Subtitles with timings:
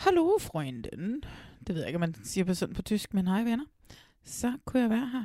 [0.00, 1.22] Hallo, freunden.
[1.66, 3.64] Det ved jeg ikke, om man siger på sådan på tysk, men hej venner.
[4.22, 5.24] Så kunne jeg være her.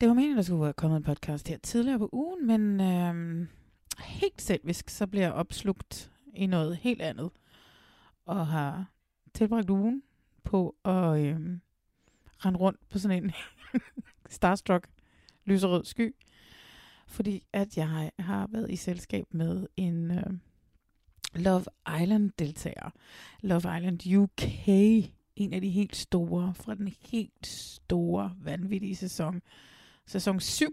[0.00, 3.46] Det var meningen, der skulle være kommet en podcast her tidligere på ugen, men øh,
[4.04, 7.30] helt selvisk, så bliver jeg opslugt i noget helt andet.
[8.26, 8.92] Og har
[9.34, 10.02] tilbragt ugen
[10.44, 11.36] på at øh,
[12.38, 13.32] rende rundt på sådan en
[14.36, 14.88] starstruck
[15.44, 16.14] lyserød sky.
[17.06, 20.32] Fordi at jeg har været i selskab med en øh,
[21.34, 21.64] Love
[22.02, 22.90] Island-deltager.
[23.40, 24.48] Love Island UK.
[25.36, 29.42] En af de helt store, fra den helt store, vanvittige sæson.
[30.06, 30.66] Sæson 7,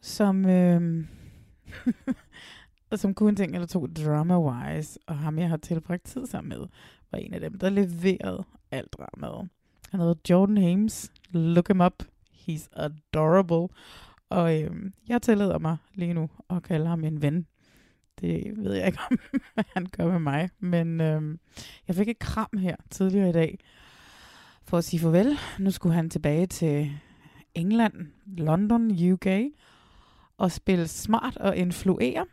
[0.00, 1.04] som, øh,
[2.96, 6.66] som kun ting eller to drama-wise, og ham jeg har tilbragt tid sammen med,
[7.10, 9.48] var en af dem, der leverede alt dramaet.
[9.90, 11.12] Han hedder Jordan Hames.
[11.30, 12.02] Look him up.
[12.32, 13.68] He's adorable.
[14.28, 14.70] Og øh,
[15.08, 17.46] jeg tillader mig lige nu at kalde ham en ven.
[18.20, 19.18] Det ved jeg ikke, om
[19.74, 20.50] han gør med mig.
[20.58, 21.38] Men øh,
[21.88, 23.58] jeg fik et kram her tidligere i dag
[24.62, 25.38] for at sige farvel.
[25.58, 26.90] Nu skulle han tilbage til
[27.54, 27.94] England,
[28.26, 29.26] London, UK
[30.38, 32.26] og spille smart og influere.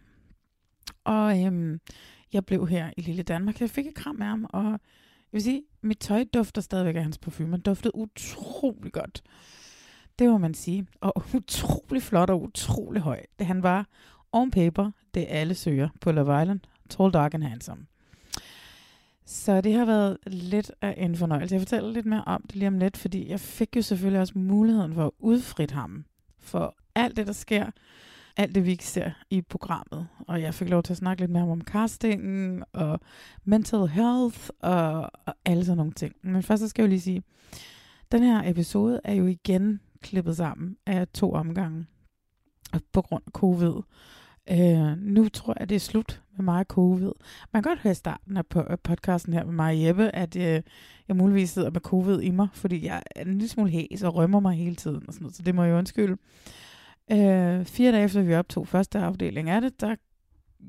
[1.04, 1.80] Og øhm,
[2.34, 3.62] jeg blev her i lille Danmark.
[3.62, 4.80] Jeg fik et kram af ham, og jeg
[5.32, 7.52] vil sige, mit tøj dufter stadigvæk af hans parfume.
[7.52, 9.24] Han duftede utrolig godt.
[10.20, 10.88] Det må man sige.
[11.02, 13.22] Og utrolig flot og utrolig høj.
[13.40, 13.88] Det han var
[14.36, 16.60] on paper, det alle søger på Love Island.
[16.90, 17.86] Tall, dark and handsome.
[19.26, 21.56] Så det har været lidt af en fornøjelse.
[21.56, 24.34] Jeg fortæller lidt mere om det lige om lidt, fordi jeg fik jo selvfølgelig også
[24.36, 26.06] muligheden for at udfrit ham
[26.40, 27.72] for alt det, der sker,
[28.38, 30.08] alt det, vi ikke ser i programmet.
[30.28, 33.00] Og jeg fik lov til at snakke lidt med ham om castingen og
[33.44, 36.16] mental health og, og alle sådan nogle ting.
[36.22, 37.24] Men først så skal jeg jo lige sige,
[38.12, 41.86] den her episode er jo igen klippet sammen af to omgange
[42.94, 43.82] på grund af covid.
[44.52, 47.12] Øh, nu tror jeg, det er slut med mig og covid.
[47.54, 48.46] Man kan godt høre i starten af
[48.84, 50.62] podcasten her med mig og Jeppe, at øh,
[51.08, 54.16] jeg muligvis sidder med covid i mig, fordi jeg er en lille smule hæs og
[54.16, 55.04] rømmer mig hele tiden.
[55.08, 56.18] Og sådan noget, så det må jeg undskylde.
[57.12, 59.96] Øh, fire dage efter vi optog første afdeling af det, der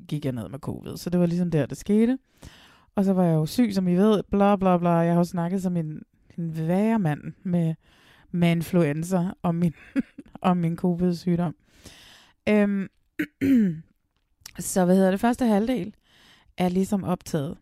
[0.09, 0.97] gik jeg ned med covid.
[0.97, 2.19] Så det var ligesom der, det skete.
[2.95, 4.91] Og så var jeg jo syg, som I ved, bla bla bla.
[4.91, 6.03] Jeg har jo snakket som en,
[6.39, 7.75] en værre mand med,
[8.31, 9.75] med influenza om min,
[10.41, 11.55] om min covid-sygdom.
[12.49, 12.89] Øhm,
[14.59, 15.21] så hvad hedder det?
[15.21, 15.95] Første halvdel
[16.57, 17.57] er ligesom optaget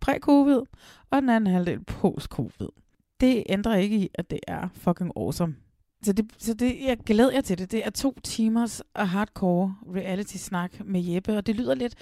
[0.00, 0.60] præ-covid,
[1.10, 2.68] og den anden halvdel post-covid.
[3.20, 5.56] Det ændrer ikke i, at det er fucking awesome.
[6.02, 7.72] Så, det, så det, jeg glæder jer til det.
[7.72, 11.94] Det er to timers hardcore reality-snak med Jeppe, og det lyder lidt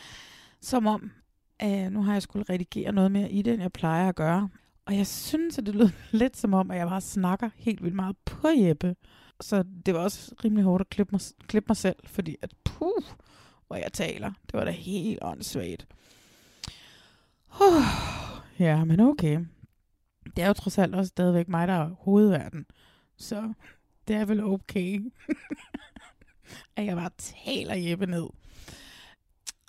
[0.61, 1.11] som om,
[1.59, 4.49] at nu har jeg skulle redigere noget mere i det, end jeg plejer at gøre.
[4.87, 7.97] Og jeg synes, at det lyder lidt som om, at jeg bare snakker helt vildt
[7.97, 8.97] meget på Jeppe.
[9.41, 13.03] Så det var også rimelig hårdt at klippe mig, klippe mig selv, fordi at puh,
[13.67, 14.33] hvor jeg taler.
[14.47, 15.87] Det var da helt åndssvagt.
[17.61, 17.85] Uh,
[18.67, 19.41] ja, men okay.
[20.37, 22.67] Det er jo trods alt også stadigvæk mig, der er hovedverden.
[23.17, 23.53] Så
[24.09, 25.01] det er vel okay,
[26.77, 28.27] at jeg bare taler Jeppe ned.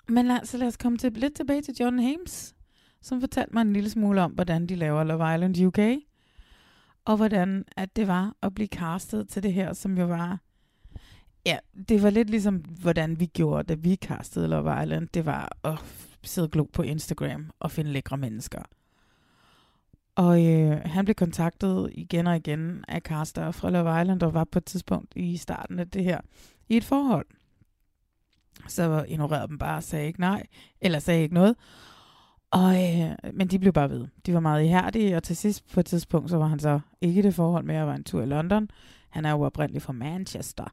[0.08, 2.54] Men lad, så lad os komme til, lidt tilbage til John Hames,
[3.00, 5.78] som fortalte mig en lille smule om, hvordan de laver Love Island UK
[7.04, 10.38] og hvordan at det var at blive castet til det her, som jo var...
[11.46, 11.58] Ja,
[11.88, 15.08] det var lidt ligesom, hvordan vi gjorde, da vi castede Love Island.
[15.08, 15.78] Det var at
[16.22, 18.62] sidde og glo på Instagram og finde lækre mennesker.
[20.14, 24.44] Og øh, han blev kontaktet igen og igen af caster fra Love Island, og var
[24.44, 26.20] på et tidspunkt i starten af det her
[26.68, 27.26] i et forhold.
[28.68, 30.46] Så ignorerede dem bare og sagde ikke nej,
[30.80, 31.56] eller sagde ikke noget.
[32.52, 34.06] Og, øh, men de blev bare ved.
[34.26, 37.18] De var meget ihærdige, og til sidst på et tidspunkt, så var han så ikke
[37.18, 38.68] i det forhold med at være en tur i London.
[39.10, 40.64] Han er jo oprindeligt fra Manchester.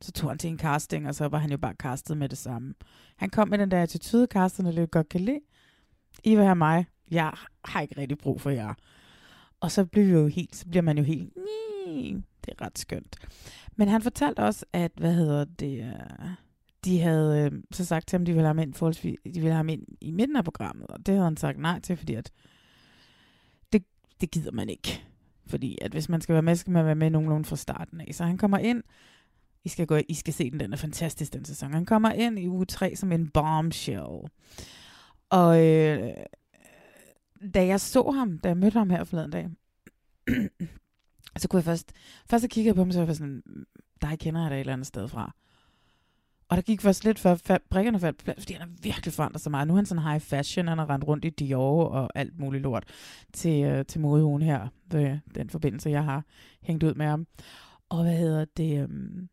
[0.00, 2.38] Så tog han til en casting, og så var han jo bare castet med det
[2.38, 2.74] samme.
[3.16, 5.40] Han kom med den der attitude, casterne lidt godt kan lide.
[6.24, 6.86] I vil have mig.
[7.10, 7.32] Jeg
[7.64, 8.74] har ikke rigtig brug for jer.
[9.60, 11.34] Og så bliver, jo helt, så bliver man jo helt,
[12.44, 13.16] det er ret skønt.
[13.76, 16.30] Men han fortalte også, at, hvad hedder det, øh,
[16.84, 19.50] de havde øh, så sagt til ham, de ville have ham ind, forholdsvis, de ville
[19.50, 22.14] have ham ind i midten af programmet, og det havde han sagt nej til, fordi
[22.14, 22.32] at
[23.72, 23.84] det,
[24.20, 25.04] det gider man ikke.
[25.46, 28.08] Fordi at hvis man skal være med, skal man være med nogenlunde fra starten af.
[28.12, 28.82] Så han kommer ind,
[29.64, 31.72] I skal, gå, I skal se den, den er fantastisk, den sæson.
[31.72, 34.30] Han kommer ind i uge 3 som en bombshell.
[35.30, 36.10] Og øh,
[37.54, 39.48] da jeg så ham, da jeg mødte ham her forleden dag,
[41.38, 41.92] så kunne jeg først,
[42.30, 43.64] først så kiggede på ham, så var jeg sådan, mm,
[44.02, 45.34] dig kender jeg da et eller andet sted fra.
[46.50, 47.36] Og der gik først lidt før
[47.70, 49.68] brikkerne faldt på plads, fordi han har virkelig forandret sig meget.
[49.68, 52.62] Nu er han sådan high fashion, han har rendt rundt i Dior og alt muligt
[52.62, 52.84] lort
[53.32, 56.24] til, øh, til modeugen her, Det, den forbindelse, jeg har
[56.62, 57.26] hængt ud med ham.
[57.88, 58.84] Og hvad hedder det?
[58.84, 59.28] Um,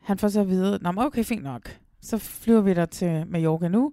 [0.00, 1.78] han får så at vide, Nå, okay, fint nok.
[2.00, 3.92] Så flyver vi der til Mallorca nu,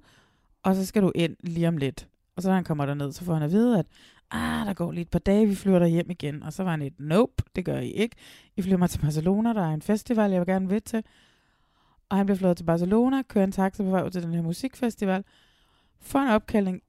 [0.63, 2.07] og så skal du ind lige om lidt.
[2.35, 3.85] Og så når han kommer derned, så får han at vide, at
[4.31, 6.43] ah, der går lige et par dage, vi flyver der hjem igen.
[6.43, 8.15] Og så var han et, nope, det gør I ikke.
[8.55, 11.03] I flyver mig til Barcelona, der er en festival, jeg vil gerne ved til.
[12.09, 15.23] Og han bliver flået til Barcelona, kører en taxa på vej til den her musikfestival,
[15.99, 16.81] får en opkaldning,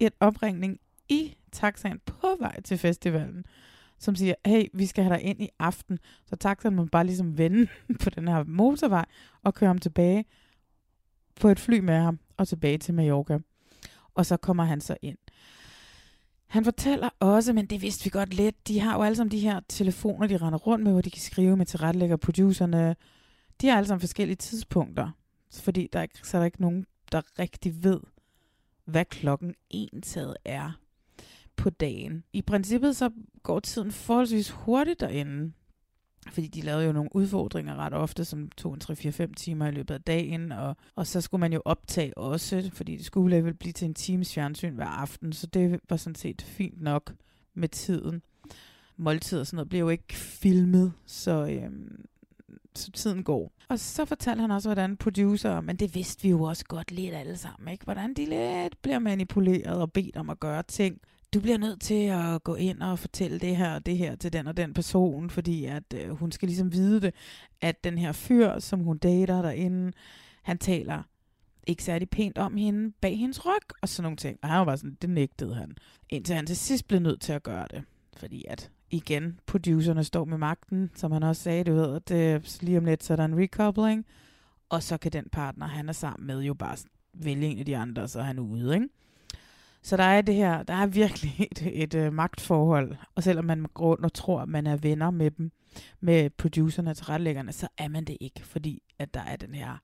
[0.00, 3.44] et opringning i taxaen på vej til festivalen,
[3.98, 5.98] som siger, hey, vi skal have dig ind i aften.
[6.26, 7.66] Så taxaen må bare ligesom vende
[8.02, 9.04] på den her motorvej
[9.42, 10.24] og køre ham tilbage
[11.40, 13.38] på et fly med ham og tilbage til Mallorca.
[14.14, 15.18] Og så kommer han så ind.
[16.46, 19.38] Han fortæller også, men det vidste vi godt lidt, de har jo alle sammen de
[19.38, 22.96] her telefoner, de render rundt med, hvor de kan skrive med tilrettelægger producerne.
[23.60, 25.10] De har alle sammen forskellige tidspunkter,
[25.52, 28.00] fordi der er, så er der ikke nogen, der rigtig ved,
[28.84, 30.72] hvad klokken entaget er
[31.56, 32.24] på dagen.
[32.32, 33.10] I princippet så
[33.42, 35.52] går tiden forholdsvis hurtigt derinde,
[36.32, 39.94] fordi de lavede jo nogle udfordringer ret ofte, som tog en 3-4-5 timer i løbet
[39.94, 43.72] af dagen, og, og så skulle man jo optage også, fordi det skulle vel blive
[43.72, 47.14] til en times fjernsyn hver aften, så det var sådan set fint nok
[47.54, 48.22] med tiden.
[48.96, 52.04] Måltid og sådan noget blev jo ikke filmet, så, øhm,
[52.78, 53.52] så tiden går.
[53.68, 57.14] Og så fortalte han også, hvordan producer, men det vidste vi jo også godt lidt
[57.14, 57.84] alle sammen, ikke?
[57.84, 61.00] hvordan de lidt bliver manipuleret og bedt om at gøre ting,
[61.34, 64.32] du bliver nødt til at gå ind og fortælle det her og det her til
[64.32, 67.14] den og den person, fordi at øh, hun skal ligesom vide det,
[67.60, 69.92] at den her fyr, som hun dater derinde,
[70.42, 71.02] han taler
[71.66, 74.38] ikke særlig pænt om hende bag hendes ryg og sådan nogle ting.
[74.42, 75.76] Og han var bare sådan, det nægtede han.
[76.10, 77.84] Indtil han til sidst blev nødt til at gøre det.
[78.16, 82.42] Fordi at igen, producerne står med magten, som han også sagde, du ved, at øh,
[82.42, 84.06] det, lige om lidt, så er der en recoupling,
[84.68, 86.76] og så kan den partner, han er sammen med, jo bare
[87.14, 88.88] vælge en af de andre, så er han ude, ikke?
[89.82, 93.44] Så der er det her, der er virkelig et, et, et uh, magtforhold, og selvom
[93.44, 95.52] man går rundt og tror, at man er venner med dem,
[96.00, 99.76] med producerne og tilrettelæggerne, så er man det ikke, fordi at der er den her,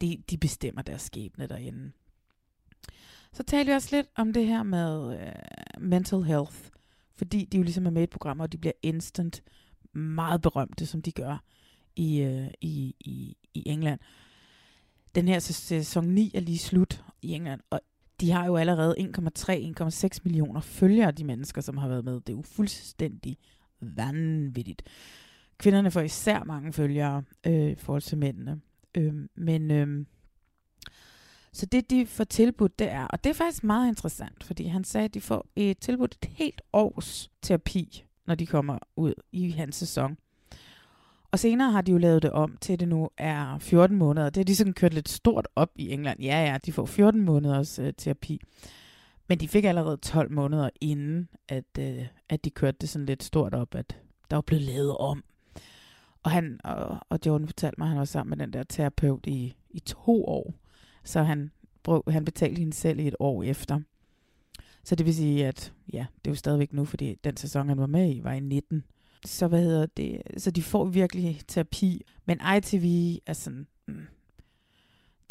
[0.00, 1.92] de, de bestemmer deres skæbne derinde.
[3.32, 6.56] Så taler vi også lidt om det her med uh, mental health,
[7.20, 9.42] fordi de jo ligesom er med i et program, og de bliver instant
[9.92, 11.44] meget berømte, som de gør
[11.96, 14.00] i, øh, i, i, i England.
[15.14, 17.80] Den her sæson 9 er lige slut i England, og
[18.20, 22.14] de har jo allerede 1,3-1,6 millioner følgere, de mennesker, som har været med.
[22.14, 23.36] Det er jo fuldstændig
[23.80, 24.82] vanvittigt.
[25.58, 28.60] Kvinderne får især mange følgere øh, i forhold til mændene.
[28.94, 30.06] Øh, men øh,
[31.52, 34.84] så det, de får tilbudt, det er, og det er faktisk meget interessant, fordi han
[34.84, 39.50] sagde, at de får et tilbudt et helt års terapi, når de kommer ud i
[39.50, 40.16] hans sæson.
[41.32, 44.30] Og senere har de jo lavet det om til, at det nu er 14 måneder.
[44.30, 46.20] Det har de sådan kørt lidt stort op i England.
[46.20, 48.40] Ja, ja, de får 14 måneders øh, terapi.
[49.28, 53.22] Men de fik allerede 12 måneder inden, at, øh, at de kørte det sådan lidt
[53.22, 53.96] stort op, at
[54.30, 55.24] der var blevet lavet om.
[56.22, 59.26] Og han og, og Jordan fortalte mig, at han var sammen med den der terapeut
[59.26, 60.54] i, i to år.
[61.04, 61.50] Så han,
[61.82, 63.80] brug, han betalte hende selv i et år efter.
[64.84, 67.78] Så det vil sige, at ja, det er jo stadigvæk nu, fordi den sæson, han
[67.78, 68.84] var med i, var i 19.
[69.24, 70.22] Så hvad hedder det?
[70.36, 72.02] Så de får virkelig terapi.
[72.24, 74.06] Men ITV er sådan, mm,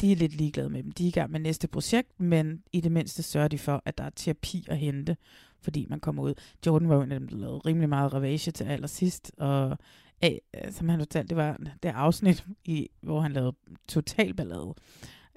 [0.00, 0.92] de er lidt ligeglade med dem.
[0.92, 3.98] De er i gang med næste projekt, men i det mindste sørger de for, at
[3.98, 5.16] der er terapi at hente,
[5.60, 6.34] fordi man kommer ud.
[6.66, 9.78] Jordan var jo en af dem, der lavede rimelig meget ravage til allersidst, og
[10.22, 13.56] af, som han fortalte, det var det afsnit, i, hvor han lavede
[13.88, 14.74] total ballade.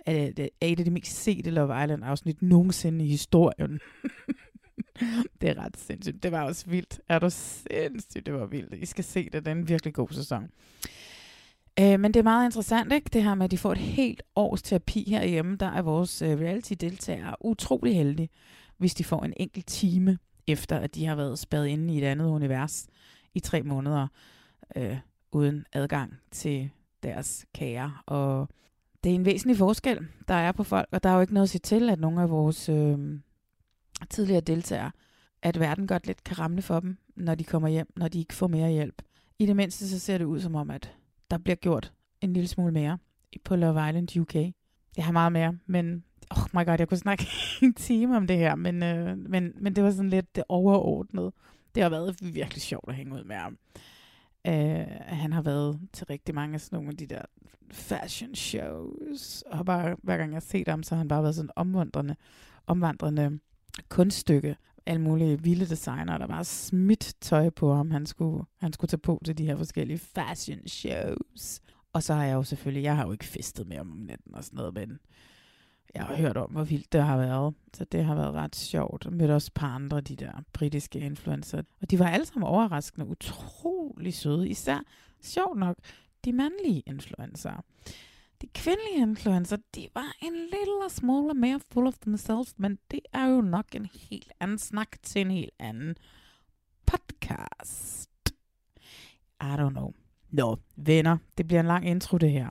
[0.06, 3.80] Det er et af de mest sete Love Island afsnit nogensinde i historien.
[5.42, 6.24] det er ret sindssygt.
[6.24, 7.00] Det var også vildt.
[7.10, 8.74] Er du sindssygt, det var vildt.
[8.74, 9.34] I skal se det.
[9.34, 10.50] Det er en virkelig god sæson.
[11.80, 13.10] Øh, men det er meget interessant, ikke?
[13.14, 15.56] Det her med, at de får et helt års terapi herhjemme.
[15.56, 18.30] Der er vores øh, reality-deltagere utrolig heldige,
[18.78, 20.18] hvis de får en enkelt time,
[20.48, 22.88] efter at de har været spadet inde i et andet univers
[23.34, 24.08] i tre måneder,
[24.76, 24.98] øh,
[25.32, 26.70] uden adgang til
[27.04, 27.94] deres kære.
[28.06, 28.50] Og
[29.04, 31.46] det er en væsentlig forskel, der er på folk, og der er jo ikke noget
[31.46, 32.98] at sige til, at nogle af vores øh,
[34.10, 34.92] tidligere deltagere,
[35.42, 38.34] at verden godt lidt kan ramle for dem, når de kommer hjem, når de ikke
[38.34, 39.02] får mere hjælp.
[39.40, 40.96] I det mindste så ser det ud som om, at
[41.32, 42.98] der bliver gjort en lille smule mere
[43.44, 44.36] på Love Island UK.
[44.98, 47.28] Jeg har meget mere, men oh my god, jeg kunne snakke
[47.62, 51.32] en time om det her, men, øh, men, men det var sådan lidt det overordnede.
[51.76, 53.58] Det har været virkelig sjovt at hænge ud med ham.
[54.48, 54.54] Uh,
[55.08, 57.22] han har været til rigtig mange af sådan nogle af de der
[57.72, 61.36] fashion shows, og bare, hver gang jeg har set ham, så har han bare været
[61.36, 62.16] sådan omvandrende,
[62.68, 63.40] omvandrende
[63.90, 64.56] kunststykke.
[64.86, 68.98] Alle mulige vilde designer, der bare smidt tøj på ham, han skulle, han skulle tage
[68.98, 71.62] på til de her forskellige fashion shows.
[71.94, 74.36] Og så har jeg jo selvfølgelig, jeg har jo ikke festet med ham om natten
[74.36, 75.00] og sådan noget, men
[75.96, 77.54] jeg har hørt om, hvor vildt det har været.
[77.74, 79.06] Så det har været ret sjovt.
[79.06, 81.62] Jeg mødte også et par andre, de der britiske influencer.
[81.82, 84.50] Og de var alle sammen overraskende, utrolig søde.
[84.50, 84.80] Især,
[85.22, 85.78] sjovt nok,
[86.26, 87.64] de mandlige influencer.
[88.42, 93.26] De kvindelige influencer, de var en lille smule mere full of themselves, men det er
[93.26, 95.96] jo nok en helt anden snak til en helt anden
[96.86, 98.10] podcast.
[99.42, 99.92] I don't know.
[100.30, 102.50] Nå, venner, det bliver en lang intro det her.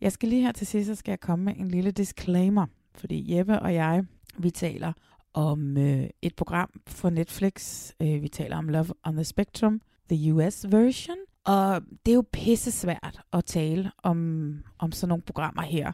[0.00, 3.36] Jeg skal lige her til sidst, så skal jeg komme med en lille disclaimer, fordi
[3.36, 4.04] Jeppe og jeg,
[4.38, 4.92] vi taler
[5.34, 7.90] om øh, et program for Netflix.
[8.02, 11.16] Øh, vi taler om Love on the Spectrum, the US version.
[11.44, 15.92] Og det er jo pisse svært at tale om, om sådan nogle programmer her.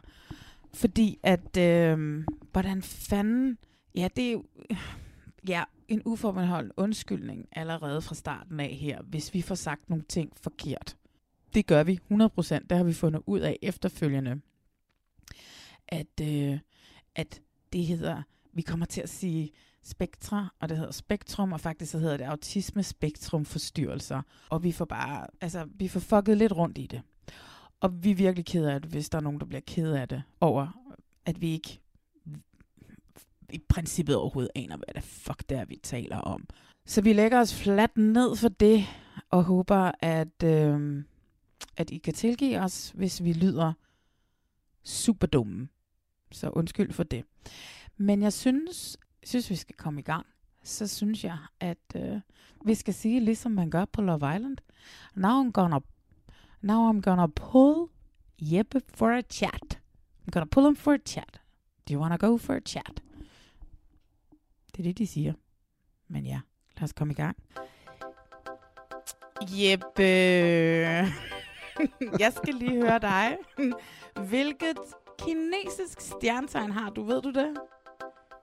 [0.73, 3.57] Fordi at, øh, hvordan fanden,
[3.95, 4.43] ja, det er jo,
[5.47, 10.31] ja, en uforbeholden undskyldning allerede fra starten af her, hvis vi får sagt nogle ting
[10.41, 10.95] forkert.
[11.55, 12.67] Det gør vi 100%.
[12.69, 14.41] Det har vi fundet ud af efterfølgende.
[15.87, 16.59] At, øh,
[17.15, 17.41] at
[17.73, 18.21] det hedder,
[18.53, 19.51] vi kommer til at sige
[19.83, 24.21] spektra, og det hedder spektrum, og faktisk så hedder det autisme spektrum forstyrrelser.
[24.49, 27.01] Og vi får bare, altså, vi får fucket lidt rundt i det.
[27.79, 30.07] Og vi er virkelig ked af det, hvis der er nogen, der bliver ked af
[30.07, 30.91] det over,
[31.25, 31.79] at vi ikke
[33.49, 36.47] i princippet overhovedet aner, hvad det fuck det er, vi taler om.
[36.85, 38.85] Så vi lægger os fladt ned for det,
[39.29, 41.03] og håber, at, øh,
[41.77, 43.73] at I kan tilgive os, hvis vi lyder
[44.83, 45.67] super dumme.
[46.31, 47.25] Så undskyld for det.
[47.97, 50.25] Men jeg synes, synes vi skal komme i gang.
[50.63, 52.21] Så synes jeg, at øh,
[52.65, 54.57] vi skal sige, ligesom man gør på Love Island.
[55.15, 55.79] Now I'm gonna,
[56.61, 57.89] now I'm gonna pull
[58.41, 59.79] Jeppe for a chat.
[60.27, 61.41] I'm gonna pull him for a chat.
[61.87, 63.03] Do you wanna go for a chat?
[64.71, 65.33] Det er det, de siger.
[66.07, 66.41] Men ja,
[66.77, 67.37] lad os komme i gang.
[69.41, 70.03] Jeppe,
[72.23, 73.37] jeg skal lige høre dig.
[74.29, 74.77] Hvilket
[75.19, 77.03] kinesisk stjernetegn har du?
[77.03, 77.47] Ved du det?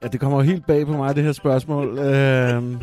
[0.02, 1.98] Ja, det kommer jo helt bag på mig, det her spørgsmål.
[2.08, 2.80] øhm,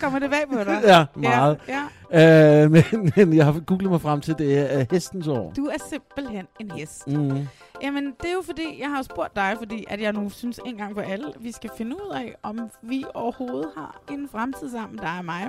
[0.00, 0.80] Kommer det bag på dig?
[0.84, 1.60] ja, meget.
[1.68, 1.82] Ja, ja.
[2.12, 5.52] Øh, men, men jeg har googlet mig frem til, det er hestens år.
[5.56, 7.08] Du er simpelthen en hest.
[7.08, 7.46] Mm.
[7.82, 10.76] Jamen, det er jo fordi, jeg har spurgt dig, fordi at jeg nu synes en
[10.76, 14.98] gang for alle, vi skal finde ud af, om vi overhovedet har en fremtid sammen,
[14.98, 15.48] der er mig.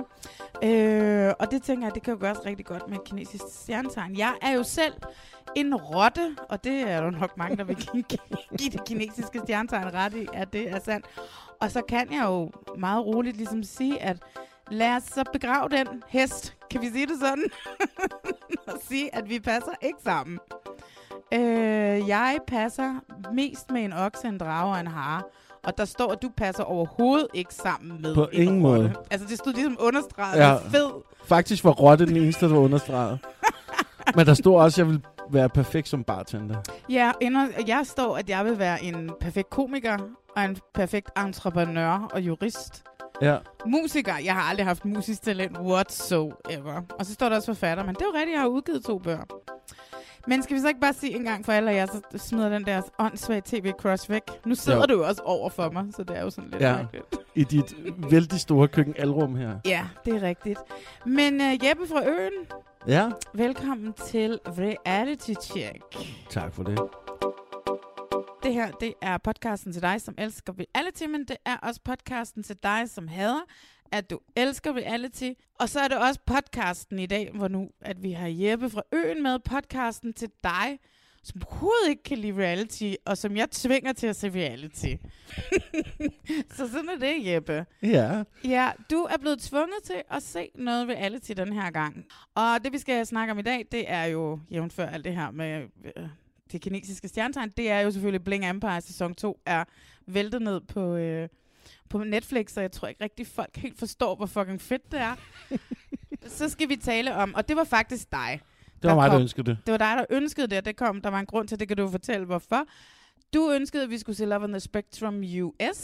[0.62, 4.18] Øh, og det tænker jeg, det kan jo gøres rigtig godt med kinesisk stjernetegn.
[4.18, 4.94] Jeg er jo selv
[5.56, 7.76] en rotte, og det er jo nok mange, der vil
[8.58, 11.06] give det kinesiske stjernetegn ret i, at det er sandt.
[11.60, 14.16] Og så kan jeg jo meget roligt ligesom sige, at
[14.70, 17.44] lad os så begrave den hest, kan vi sige det sådan?
[18.68, 20.38] og sige, at vi passer ikke sammen.
[21.34, 22.94] Øh, jeg passer
[23.32, 25.22] mest med en okse, en drage og en hare.
[25.64, 28.82] Og der står, at du passer overhovedet ikke sammen med På en ingen rotte.
[28.82, 28.94] måde.
[29.10, 30.38] Altså, det stod ligesom understreget.
[30.38, 30.54] Ja.
[30.56, 30.90] Fed.
[31.24, 33.18] Faktisk var Rotte den eneste, der var understreget.
[34.16, 36.56] Men der stod også, at jeg ville være perfekt som bartender.
[36.88, 39.96] Ja, under, jeg står, at jeg vil være en perfekt komiker
[40.36, 42.84] og en perfekt entreprenør og jurist.
[43.22, 43.36] Ja.
[43.66, 44.14] Musiker.
[44.24, 46.82] Jeg har aldrig haft musisk talent whatsoever.
[46.98, 48.98] Og så står der også forfatter, men det er jo rigtigt, jeg har udgivet to
[48.98, 49.24] bøger.
[50.26, 52.48] Men skal vi så ikke bare sige en gang for alle, at jeg så smider
[52.48, 54.22] den der åndssvage tv-cross væk?
[54.46, 54.84] Nu sidder Jo.
[54.86, 56.76] du jo også over for mig, så det er jo sådan lidt Ja.
[56.76, 57.04] mærkeligt.
[57.34, 57.74] I dit
[58.10, 59.50] vældig store køkkenalrum her.
[59.64, 60.58] Ja, det er rigtigt.
[61.06, 62.32] Men uh, Jeppe fra Øen,
[62.86, 65.82] Ja, velkommen til Reality Check.
[66.30, 66.78] tak for det.
[68.42, 72.42] Det her, det er podcasten til dig, som elsker reality, men det er også podcasten
[72.42, 73.40] til dig, som hader,
[73.92, 75.30] at du elsker reality.
[75.60, 78.82] Og så er det også podcasten i dag, hvor nu, at vi har Jeppe fra
[78.92, 80.78] Øen med, podcasten til dig,
[81.22, 84.94] som overhovedet ikke kan lide reality, og som jeg tvinger til at se reality.
[86.56, 87.66] så sådan er det, Jeppe.
[87.82, 92.04] Ja, Ja, du er blevet tvunget til at se noget reality den her gang.
[92.34, 95.30] Og det, vi skal snakke om i dag, det er jo, jævnfør alt det her
[95.30, 95.62] med
[95.96, 96.08] øh,
[96.52, 99.64] det kinesiske stjernetegn, det er jo selvfølgelig Bling Empire sæson 2 er
[100.06, 101.28] væltet ned på, øh,
[101.88, 105.14] på Netflix, så jeg tror ikke rigtig folk helt forstår, hvor fucking fedt det er.
[106.26, 108.40] så skal vi tale om, og det var faktisk dig.
[108.82, 109.58] Det var der mig, der kom- Det ønskede det.
[109.66, 111.76] var dig, der ønskede det, og det kom, der var en grund til, det kan
[111.76, 112.64] du fortælle, hvorfor.
[113.34, 115.76] Du ønskede, at vi skulle se Love on the Spectrum US,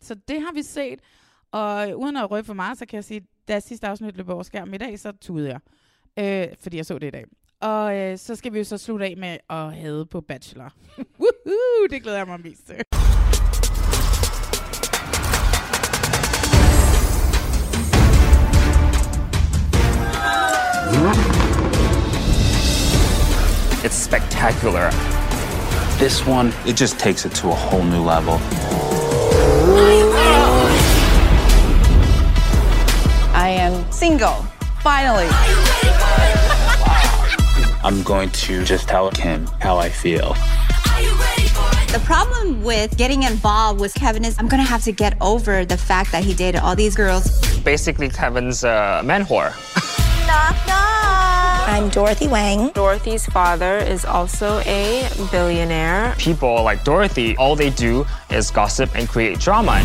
[0.00, 1.00] så det har vi set.
[1.52, 4.42] Og uden at røbe for meget, så kan jeg sige, da sidste afsnit løb over
[4.42, 5.60] skærmen i dag, så tudede jeg.
[6.50, 7.24] Øh, fordi jeg så det i dag.
[7.62, 10.72] Og øh, så skal vi jo så slutte af med at have på Bachelor.
[11.20, 11.86] Woohoo!
[11.90, 12.76] Det glæder jeg mig mest til.
[23.84, 24.90] It's spectacular.
[25.98, 28.38] This one, it just takes it to a whole new level.
[33.34, 34.36] I am single.
[34.82, 35.81] Finally.
[37.84, 40.34] I'm going to just tell Kim how I feel.
[41.92, 45.76] The problem with getting involved with Kevin is I'm gonna have to get over the
[45.76, 47.40] fact that he dated all these girls.
[47.60, 49.52] Basically, Kevin's uh, a man whore.
[50.26, 51.68] Knock, knock.
[51.68, 52.70] I'm Dorothy Wang.
[52.70, 56.14] Dorothy's father is also a billionaire.
[56.18, 59.84] People like Dorothy, all they do is gossip and create drama.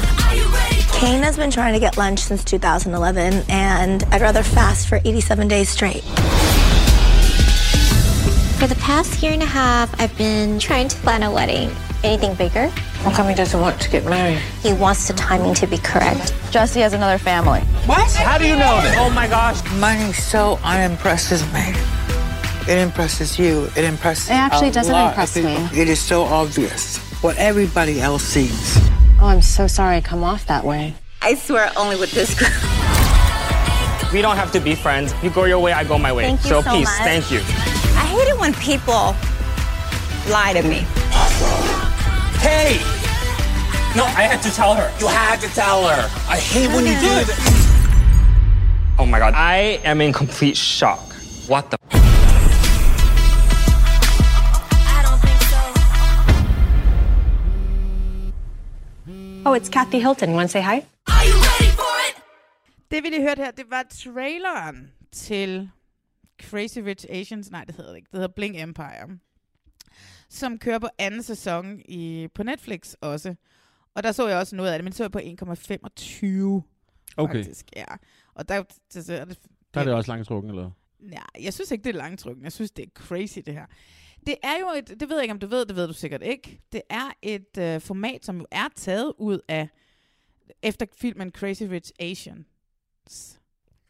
[0.94, 5.48] Kane has been trying to get lunch since 2011, and I'd rather fast for 87
[5.48, 6.04] days straight.
[8.58, 11.70] For the past year and a half, I've been trying to plan a wedding.
[12.04, 12.70] Anything bigger?
[13.04, 14.40] How come he doesn't want to get married?
[14.64, 16.34] He wants the timing to be correct.
[16.50, 17.60] Jesse has another family.
[17.86, 18.12] What?
[18.14, 18.96] How do you know this?
[18.98, 19.62] Oh my gosh.
[19.76, 21.80] Money so unimpresses me.
[22.72, 23.70] It impresses you.
[23.76, 25.80] It impresses It actually a doesn't lot impress me.
[25.80, 28.78] It is so obvious what everybody else sees.
[29.22, 30.96] Oh, I'm so sorry I come off that way.
[31.22, 32.50] I swear only with this girl.
[34.12, 35.14] We don't have to be friends.
[35.22, 36.24] You go your way, I go my way.
[36.24, 36.88] Thank you so so peace.
[36.88, 36.98] much.
[37.04, 37.77] Thank you.
[38.18, 39.16] I hate it when people
[40.34, 40.80] lie to me.
[42.42, 42.80] Hey!
[43.96, 44.92] No, I had to tell her.
[45.00, 46.10] You had to tell her.
[46.28, 47.28] I hate when you do mm-hmm.
[47.28, 48.98] this.
[48.98, 49.36] Oh my god.
[49.36, 51.14] I am in complete shock.
[51.48, 51.78] What the?
[59.46, 60.34] Oh, it's Kathy Hilton.
[60.34, 60.84] Want to say hi?
[61.08, 62.16] Are you ready for it?
[62.92, 65.70] Det vi lige hørte her, det var traileren til
[66.42, 67.52] Crazy Rich Asians.
[67.52, 68.08] Nej, det hedder det ikke.
[68.12, 69.18] Det hedder Blink Empire.
[70.30, 73.36] Som kører på anden sæson i, på Netflix også.
[73.96, 76.62] Og der så jeg også noget af det, men så jeg på 1,25
[77.18, 77.36] Okay.
[77.36, 77.66] faktisk.
[77.76, 77.86] Ja.
[78.34, 79.40] Og der, så, så er det,
[79.74, 80.72] Der er det også langtrukken, eller?
[81.00, 82.44] Nej, jeg synes ikke, det er langtrykken.
[82.44, 83.66] Jeg synes, det er crazy, det her.
[84.28, 86.24] Det er jo et, det ved jeg ikke, om du ved, det ved du sikkert
[86.24, 86.62] ikke.
[86.72, 89.70] Det er et øh, format, som jo er taget ud af,
[90.62, 93.40] efter filmen Crazy Rich Asians.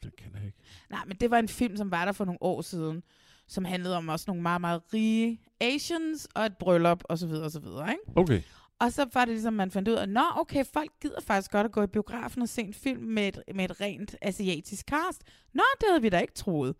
[0.04, 0.58] Det kender jeg ikke.
[0.90, 3.04] Nej, men det var en film, som var der for nogle år siden,
[3.48, 7.30] som handlede om også nogle meget, meget rige Asians og et bryllup osv.
[7.32, 7.66] osv.
[7.66, 7.98] Ikke?
[8.16, 8.42] Okay.
[8.80, 11.66] Og så var det ligesom, man fandt ud af, nå okay, folk gider faktisk godt
[11.66, 15.24] at gå i biografen og se en film med et, med et rent asiatisk cast.
[15.54, 16.76] Nå, det havde vi da ikke troet.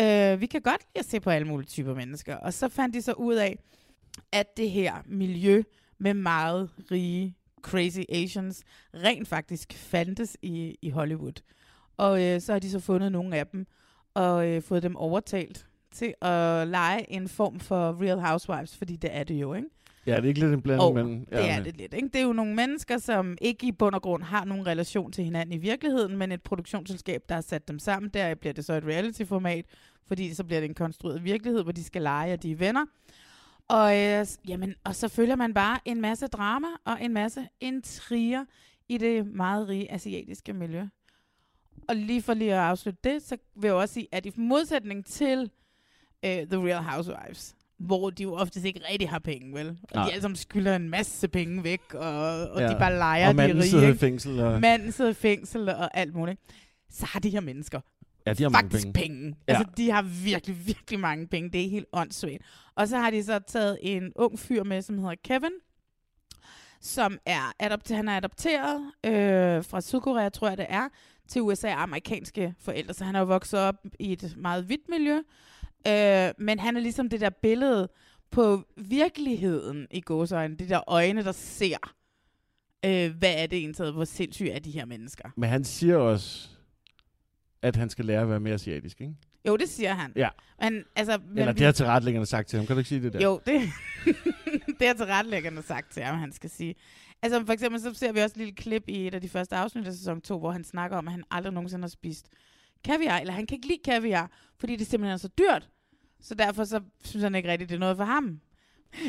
[0.00, 2.36] Øh, vi kan godt lide at se på alle mulige typer mennesker.
[2.36, 3.58] Og så fandt de så ud af,
[4.32, 5.62] at det her miljø
[5.98, 8.64] med meget rige, crazy Asians,
[8.94, 11.42] rent faktisk fandtes i, i Hollywood.
[11.96, 13.66] Og øh, så har de så fundet nogle af dem,
[14.14, 19.10] og øh, fået dem overtalt til at lege en form for Real Housewives, fordi det
[19.12, 19.68] er det jo, ikke?
[20.06, 21.20] Ja, det er ikke lidt en blanding, Og men...
[21.20, 21.94] det er det lidt.
[21.94, 22.08] Ikke?
[22.08, 25.24] Det er jo nogle mennesker, som ikke i bund og grund har nogen relation til
[25.24, 28.10] hinanden i virkeligheden, men et produktionsselskab, der har sat dem sammen.
[28.14, 29.64] Der bliver det så et reality-format,
[30.06, 32.86] fordi så bliver det en konstrueret virkelighed, hvor de skal lege, og de er venner.
[33.68, 38.44] Og, øh, jamen, og så følger man bare en masse drama og en masse intriger
[38.88, 40.84] i det meget rige asiatiske miljø.
[41.88, 45.06] Og lige for lige at afslutte det, så vil jeg også sige, at i modsætning
[45.06, 45.50] til
[46.24, 49.68] øh, The Real Housewives, hvor de jo oftest ikke rigtig har penge, vel?
[49.68, 50.04] Og Nej.
[50.04, 52.68] de alle sammen skylder en masse penge væk, og, og Ja.
[52.68, 53.62] de bare leger Og de rige.
[53.62, 56.40] sidder i fængsel, og- Manden sidder i fængsel og alt muligt.
[56.90, 57.80] Så har de her mennesker
[58.26, 58.92] Ja, de har mange faktisk penge.
[59.08, 59.36] penge.
[59.48, 59.52] Ja.
[59.52, 61.50] Altså, de har virkelig, virkelig mange penge.
[61.50, 62.42] Det er helt åndssvagt.
[62.74, 65.50] Og så har de så taget en ung fyr med, som hedder Kevin,
[66.80, 70.88] som er adopteret, han er adopteret øh, fra Sydkorea, tror jeg det er,
[71.28, 72.94] til USA af amerikanske forældre.
[72.94, 75.16] Så han er jo vokset op i et meget hvidt miljø.
[75.86, 77.88] Øh, men han er ligesom det der billede
[78.30, 80.56] på virkeligheden i gåsøjne.
[80.56, 81.94] Det der øjne, der ser,
[82.84, 85.28] øh, hvad er det egentlig, hvor sindssyge er de her mennesker.
[85.36, 86.48] Men han siger også,
[87.62, 89.14] at han skal lære at være mere asiatisk, ikke?
[89.46, 90.12] Jo, det siger han.
[90.16, 90.28] Ja.
[90.60, 92.66] Men, altså, men Eller det har tilrettelæggerne sagt til ham.
[92.66, 93.20] Kan du ikke sige det der?
[93.20, 93.62] Jo, det,
[94.78, 96.74] det har tilrettelæggerne sagt til ham, han skal sige.
[97.22, 99.56] Altså for eksempel, så ser vi også et lille klip i et af de første
[99.56, 102.26] afsnit af sæson 2, hvor han snakker om, at han aldrig nogensinde har spist
[102.84, 105.68] kaviar, eller han kan ikke lide kaviar, fordi det simpelthen er så dyrt.
[106.20, 108.40] Så derfor så synes han ikke rigtigt, det er noget for ham.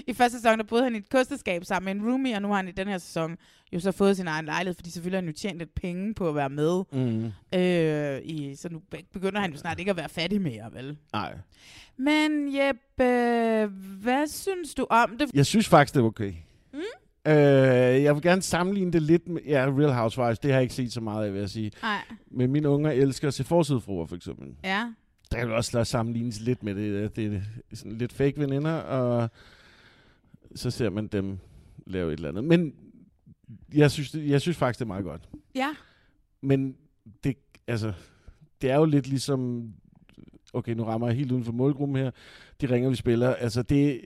[0.08, 2.48] I første sæson, der boede han i et kosteskab sammen med en roomie, og nu
[2.48, 3.38] har han i den her sæson
[3.74, 6.30] jo så fået sin egen lejlighed, fordi selvfølgelig har han jo tjent lidt penge på
[6.30, 6.84] at være med.
[6.92, 7.26] Mm.
[7.60, 10.98] Øh, i, så nu be- begynder han jo snart ikke at være fattig mere, vel?
[11.14, 11.38] Nej.
[11.98, 13.66] Men Jeppe,
[14.02, 15.30] hvad synes du om det?
[15.34, 16.34] Jeg synes faktisk, det er okay.
[16.74, 16.80] Mm?
[17.28, 19.42] Øh, jeg vil gerne sammenligne det lidt med...
[19.42, 21.72] Ja, Real Housewives, det har jeg ikke set så meget af, vil jeg sige.
[21.82, 22.02] Nej.
[22.32, 24.48] Men mine unger elsker at se forsidefruer, for eksempel.
[24.64, 24.94] Ja.
[25.32, 27.16] Der kan også lade sammenlignes lidt med det.
[27.16, 27.36] Det
[27.72, 29.30] er sådan lidt fake veninder, og
[30.56, 31.38] så ser man dem
[31.88, 32.44] lave et eller andet.
[32.44, 32.74] Men
[33.74, 35.22] jeg synes, det, jeg synes faktisk, det er meget godt.
[35.56, 35.70] Ja.
[36.42, 36.76] Men
[37.24, 37.38] det,
[37.68, 37.94] altså,
[38.62, 39.72] det er jo lidt ligesom...
[40.54, 42.12] Okay, nu rammer jeg helt uden for målgruppen her.
[42.62, 43.34] De ringer, vi spiller.
[43.34, 44.02] Altså, det...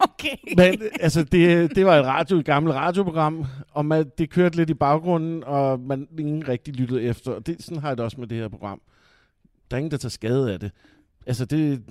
[0.08, 0.36] Okay.
[0.56, 4.70] Men, altså, det, det var et, radio, et gammelt radioprogram, og man, det kørte lidt
[4.70, 7.32] i baggrunden, og man ingen rigtig lyttede efter.
[7.32, 8.80] Og det, sådan har jeg det også med det her program.
[9.70, 10.72] Der er ingen, der tager skade af det.
[11.26, 11.84] Altså, det,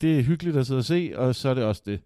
[0.00, 2.00] det er hyggeligt at sidde og se, og så er det også det.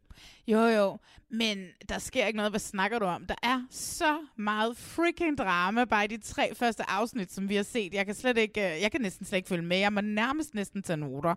[0.49, 0.99] Jo, jo.
[1.31, 2.53] Men der sker ikke noget.
[2.53, 3.27] Hvad snakker du om?
[3.27, 7.63] Der er så meget freaking drama bare i de tre første afsnit, som vi har
[7.63, 7.95] set.
[7.95, 9.77] Jeg kan slet ikke, øh, jeg kan næsten slet ikke følge med.
[9.77, 11.35] Jeg må nærmest næsten tage noter.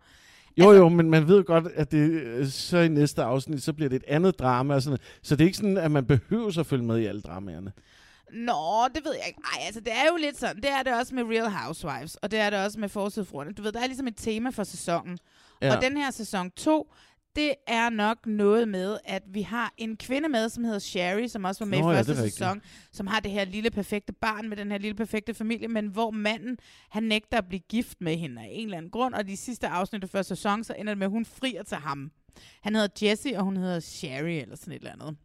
[0.58, 3.90] Jo, jo, men man ved godt, at det, øh, så i næste afsnit, så bliver
[3.90, 4.76] det et andet drama.
[4.76, 5.00] Og sådan.
[5.22, 7.72] Så det er ikke sådan, at man behøver at følge med i alle dramaerne.
[8.34, 9.40] Nå, det ved jeg ikke.
[9.54, 10.56] Ej, altså det er jo lidt sådan.
[10.56, 13.52] Det er det også med Real Housewives, og det er det også med Forsidefruerne.
[13.54, 15.18] Du ved, der er ligesom et tema for sæsonen.
[15.62, 15.76] Ja.
[15.76, 16.94] Og den her sæson 2,
[17.38, 21.44] det er nok noget med, at vi har en kvinde med, som hedder Sherry, som
[21.44, 22.34] også var med Nå i ja, første rigtigt.
[22.34, 25.88] sæson, som har det her lille perfekte barn med den her lille perfekte familie, men
[25.88, 26.58] hvor manden,
[26.90, 29.68] han nægter at blive gift med hende af en eller anden grund, og de sidste
[29.68, 32.12] afsnit af første sæson, så ender det med, at hun frier til ham.
[32.62, 35.18] Han hedder Jesse, og hun hedder Sherry, eller sådan et eller andet.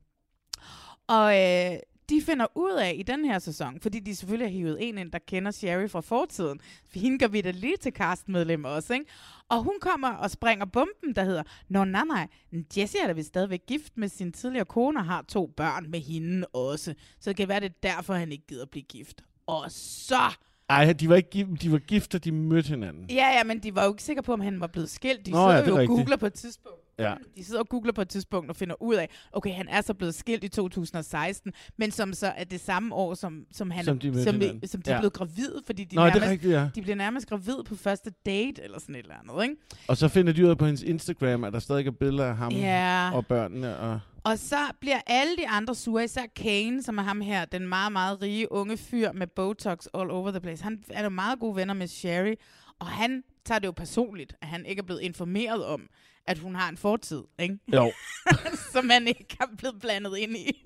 [1.08, 1.78] Og øh,
[2.10, 5.12] de finder ud af i den her sæson, fordi de selvfølgelig har hivet en ind,
[5.12, 6.60] der kender Sherry fra fortiden.
[6.92, 9.06] For hende gør vi da lige til castmedlem også, ikke?
[9.48, 12.28] Og hun kommer og springer bomben, der hedder, Nå nej nej,
[12.76, 16.00] Jessie er da vist stadigvæk gift med sin tidligere kone og har to børn med
[16.00, 16.94] hende også.
[17.20, 19.22] Så det kan være, det er derfor, han ikke gider blive gift.
[19.46, 20.36] Og så...
[20.68, 23.10] Ej, de var ikke gift, de var gift, da de mødte hinanden.
[23.10, 25.26] Ja, ja, men de var jo ikke sikre på, om han var blevet skilt.
[25.26, 26.81] De Nå, sidder ja, jo og googler på et tidspunkt.
[26.98, 27.14] Ja.
[27.36, 29.94] De sidder og googler på et tidspunkt og finder ud af, okay, han er så
[29.94, 33.98] blevet skilt i 2016, men som så er det samme år, som, som, han, Som
[33.98, 34.68] de som, hinanden.
[34.68, 35.00] som de er Ja.
[35.00, 36.68] blevet gravide, fordi de, Nå, er nærmest, rigtigt, ja.
[36.74, 39.56] de bliver nærmest gravid på første date, eller sådan et eller andet, ikke?
[39.88, 42.36] Og så finder de ud af på hendes Instagram, at der stadig er billeder af
[42.36, 43.10] ham Ja.
[43.14, 43.78] og børnene.
[43.78, 47.68] Og Og så bliver alle de andre sure, især Kane, som er ham her, den
[47.68, 50.64] meget, meget rige unge fyr med Botox all over the place.
[50.64, 52.34] Han er jo meget gode venner med Sherry,
[52.78, 55.80] og han tager det jo personligt, at han ikke er blevet informeret om,
[56.26, 57.58] at hun har en fortid, ikke?
[57.74, 57.92] Jo.
[58.72, 60.64] som han ikke har blevet blandet ind i.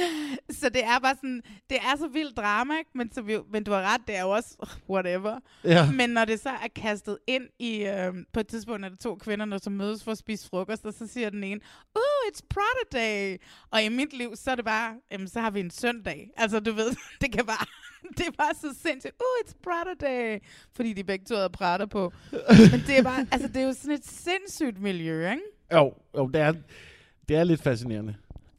[0.60, 2.90] så det er bare sådan, det er så vildt drama, ikke?
[2.94, 4.56] Men, så vi, men du har ret, det er jo også
[4.90, 5.38] whatever.
[5.64, 5.90] Ja.
[5.90, 9.14] Men når det så er kastet ind i, øh, på et tidspunkt er der to
[9.14, 11.60] kvinder, der som mødes for at spise frokost, og så siger den ene,
[11.96, 13.36] uh, it's Prada Day.
[13.70, 16.30] Og i mit liv, så er det bare, jamen, så har vi en søndag.
[16.36, 17.66] Altså, du ved, det kan bare,
[18.18, 20.38] det er bare så sindssygt, uh, it's Prada Day.
[20.76, 22.12] Fordi de begge to havde Prada på.
[22.48, 25.42] Men det er bare, altså, det er jo sådan et sindssygt miljø, ikke?
[25.72, 26.52] jo, jo det, er,
[27.28, 28.14] det er lidt fascinerende.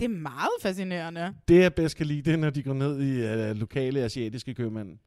[0.10, 1.34] Det er meget fascinerende.
[1.48, 4.54] Det, jeg bedst kan lide, det er, når de går ned i uh, lokale asiatiske
[4.54, 4.98] købmænd.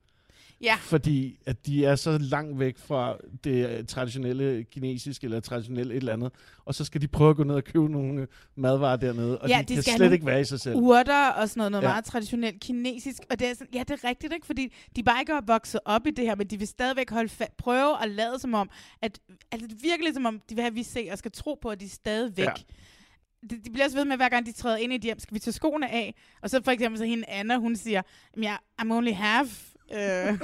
[0.60, 0.74] Ja.
[0.80, 5.96] Fordi at de er så langt væk fra det øh, traditionelle kinesiske eller traditionelle et
[5.96, 6.32] eller andet.
[6.64, 9.38] Og så skal de prøve at gå ned og købe nogle øh, madvarer dernede.
[9.38, 10.76] Og Ja, de, de kan slet ikke være i sig selv.
[10.76, 11.88] Urter og sådan noget, noget Ja.
[11.88, 13.22] meget traditionelt kinesisk.
[13.30, 14.46] Og det er sådan, ja, det er rigtigt, ikke?
[14.46, 17.30] Fordi de bare ikke er vokset op i det her, men de vil stadigvæk holde
[17.42, 18.70] fa- prøve at lade som om,
[19.02, 19.18] at
[19.52, 19.68] altså,
[20.04, 21.84] lidt som om, de vil have, at vi ser og skal tro på, at de
[21.84, 22.44] er stadigvæk.
[22.46, 22.52] Ja.
[23.50, 25.34] De, de bliver også ved med, hver gang de træder ind i et hjem, skal
[25.34, 26.14] vi tage skoene af?
[26.42, 28.02] Og så for eksempel så hende Anna, hun siger,
[28.42, 29.48] ja, I'm only half
[29.90, 30.40] uh,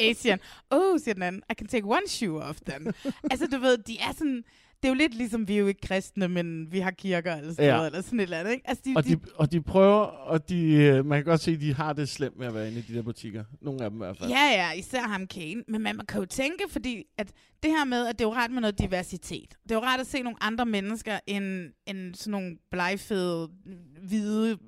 [0.08, 0.38] Asian.
[0.70, 2.94] Oh, siger den anden, I can take one shoe off then.
[3.30, 4.44] altså, du ved, de er sådan,
[4.84, 7.50] det er jo lidt ligesom, vi er jo ikke kristne, men vi har kirker eller
[7.52, 7.74] sådan Ja.
[7.76, 8.68] noget, eller sådan et eller andet, ikke?
[8.68, 11.60] Altså, de, Og de, og de prøver, og de, øh, man kan godt se, at
[11.60, 13.44] de har det slemt med at være inde i de der butikker.
[13.60, 14.30] Nogle af dem i hvert fald.
[14.30, 15.64] Ja, ja, især ham Kane.
[15.68, 18.50] Men man kan jo tænke, fordi at det her med, at det er jo rart
[18.50, 19.54] med noget diversitet.
[19.62, 23.48] Det er jo rart at se nogle andre mennesker, end, end sådan nogle blegfede,
[24.08, 24.58] hvide,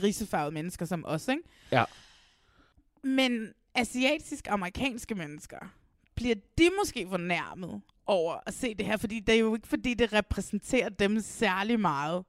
[0.00, 1.42] grisefarvede mennesker som os, ikke?
[1.72, 1.84] Ja.
[3.04, 5.58] Men asiatisk-amerikanske mennesker,
[6.20, 8.96] bliver de måske fornærmet over at se det her?
[8.96, 12.24] Fordi det er jo ikke, fordi det repræsenterer dem særlig meget.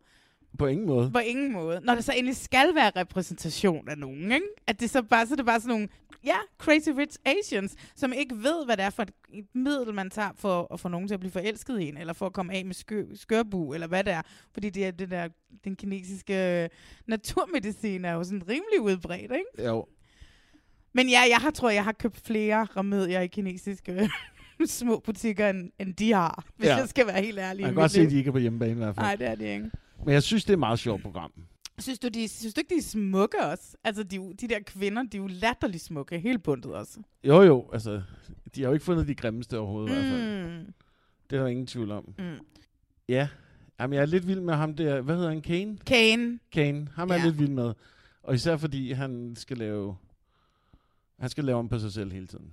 [0.59, 1.11] På ingen måde.
[1.11, 1.81] På ingen måde.
[1.83, 4.45] Når det så egentlig skal være repræsentation af nogen, ikke?
[4.67, 5.87] At det så bare, så det bare sådan nogle,
[6.23, 10.09] ja, crazy rich Asians, som ikke ved, hvad det er for et, et middel, man
[10.09, 12.53] tager for at få nogen til at blive forelsket i en, eller for at komme
[12.53, 14.21] af med skør, skørbu, eller hvad det er.
[14.53, 15.27] Fordi det er det der,
[15.63, 16.69] den kinesiske
[17.07, 19.67] naturmedicin er jo sådan rimelig udbredt, ikke?
[19.67, 19.85] Jo.
[20.93, 24.09] Men ja, jeg har, tror, jeg har købt flere remedier i kinesiske
[24.65, 26.75] små butikker, end, end de har, hvis Ja.
[26.75, 27.61] jeg skal være helt ærlig.
[27.63, 28.05] Man kan godt se, liv.
[28.05, 29.05] at de ikke er på hjemmebane i hvert fald.
[29.05, 29.71] Nej, det er de ikke.
[30.05, 31.31] Men jeg synes, det er et meget sjovt program.
[31.79, 33.77] Synes du, de, synes du ikke, de er smukke også?
[33.83, 36.99] Altså, de, de der kvinder, de er jo latterligt smukke, helt bundet også.
[37.23, 38.01] Jo, jo, altså,
[38.55, 40.57] de har jo ikke fundet de grimmeste overhovedet i hvert fald.
[40.59, 40.73] Mm.
[41.29, 42.13] Det er der ingen tvivl om.
[42.17, 42.23] Mm.
[43.09, 43.27] Ja,
[43.79, 45.01] Jamen, jeg er lidt vild med ham der.
[45.01, 45.41] Hvad hedder han?
[45.41, 45.77] Kane?
[45.85, 46.39] Kane.
[46.51, 46.87] Kane.
[46.95, 47.25] Ham er jeg Ja.
[47.29, 47.73] lidt vild med.
[48.23, 49.95] Og især fordi han skal lave...
[51.21, 52.45] Han skal lave om på sig selv hele tiden.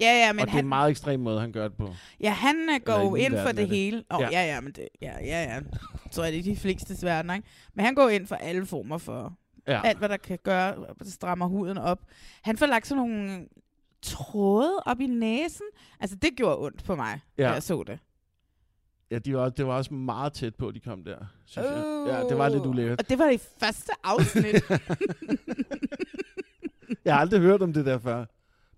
[0.00, 1.94] Ja, ja, men og det er han, en meget ekstrem måde, han gør det på.
[2.20, 3.68] ja, han øh, går jo ind for det, er det.
[3.68, 4.04] hele.
[4.10, 4.28] Oh, Ja.
[4.30, 4.54] ja.
[4.54, 5.60] ja, men det, ja, ja, ja.
[6.10, 7.48] Så er det de fleste verden, ikke?
[7.74, 9.32] Men han går ind for alle former for
[9.68, 9.80] Ja.
[9.84, 12.00] alt, hvad der kan gøre, der strammer huden op.
[12.42, 13.46] Han får lagt sådan nogle
[14.02, 15.66] tråde op i næsen.
[16.00, 17.42] Altså, det gjorde ondt på mig, Ja.
[17.42, 17.98] da jeg så det.
[19.10, 22.04] Ja, de var, det var også meget tæt på, de kom der, synes jeg.
[22.08, 23.00] Ja, det var lidt ulækkert.
[23.00, 24.54] Og det var det første afsnit.
[27.04, 28.18] Jeg har aldrig hørt om det der før.
[28.18, 28.26] Det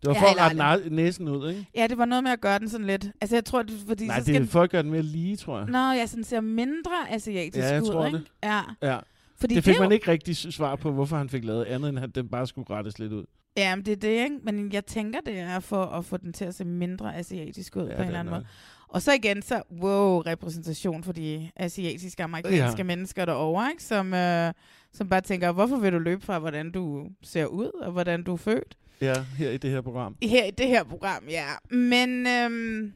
[0.09, 1.67] var Jeg for at rette næsen ud, ikke?
[1.75, 3.11] ja, det var noget med at gøre den sådan lidt...
[3.21, 4.07] Altså, jeg tror, det er fordi...
[4.07, 5.67] Nej, så det skal er for at gøre den mere lige, tror jeg.
[5.69, 8.19] Nå, jeg sådan ser mindre asiatisk Ja, jeg ud, tror ikke?
[8.19, 8.27] det.
[8.45, 8.61] Ja.
[8.83, 8.99] Ja.
[9.41, 11.89] Fordi det fik det man jo- ikke rigtig svar på, hvorfor han fik lavet andet,
[11.89, 13.25] end at den bare skulle rettes lidt ud.
[13.57, 14.37] Ja, men det er det, ikke?
[14.43, 17.83] Men jeg tænker, det er for at få den til at se mindre asiatisk ud
[17.83, 18.47] Ja, på det en eller er anden måde.
[18.89, 22.83] Og så igen, så wow, repræsentation for de asiatiske amerikanske Ja.
[22.85, 23.83] mennesker derovre, ikke?
[23.83, 24.53] Som, øh,
[24.93, 28.33] som bare tænker, hvorfor vil du løbe fra, hvordan du ser ud, og hvordan du
[28.33, 28.77] er født?
[29.01, 30.17] Ja, her i det her program.
[30.23, 31.47] Her i det her program, ja.
[31.71, 32.93] Men øhm,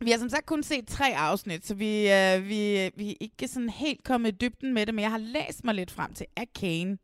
[0.00, 3.48] vi har som sagt kun set tre afsnit, så vi, øh, vi, vi er ikke
[3.48, 6.26] sådan helt kommet i dybden med det, men jeg har læst mig lidt frem til,
[6.36, 6.98] at Kane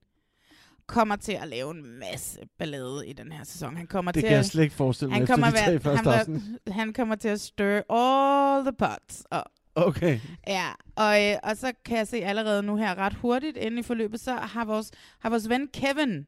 [0.93, 3.77] kommer til at lave en masse ballade i den her sæson.
[3.77, 5.57] Han kommer Det til kan jeg at, slet ikke forestille mig han efter kommer de
[5.57, 9.43] tre første han, vil- han kommer til at stir all the pots up.
[9.75, 10.21] Okay.
[10.47, 13.83] Ja, og, øh, og så kan jeg se allerede nu her ret hurtigt inde i
[13.83, 16.27] forløbet, så har vores, har vores ven Kevin,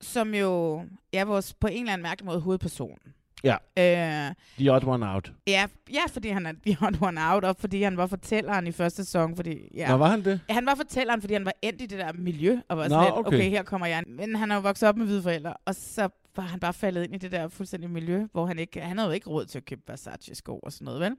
[0.00, 2.98] som jo er vores på en eller anden mærkelig måde hovedperson.
[3.44, 3.56] Ja.
[3.78, 5.32] Øh, The odd one out.
[5.46, 8.72] ja, ja, fordi han er the odd one out, og fordi han var fortælleren i
[8.72, 9.36] første sæson.
[9.36, 9.88] Fordi, ja.
[9.88, 10.40] Nå, var han det?
[10.48, 12.88] Ja, han var fortælleren, fordi han var endt i det der miljø, og var Nå,
[12.88, 13.36] sådan lidt, okay.
[13.36, 13.50] okay.
[13.50, 14.02] her kommer jeg.
[14.06, 17.04] Men han er jo vokset op med hvide forældre, og så var han bare faldet
[17.04, 19.58] ind i det der fuldstændig miljø, hvor han ikke, han havde jo ikke råd til
[19.58, 21.16] at købe Versace-sko og sådan noget, vel?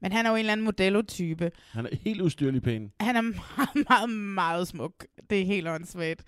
[0.00, 1.50] Men han er jo en eller anden modellotype.
[1.72, 2.92] Han er helt ustyrlig pæn.
[3.00, 3.20] Han er
[3.56, 5.06] meget, meget, meget smuk.
[5.30, 6.22] Det er helt åndssvagt.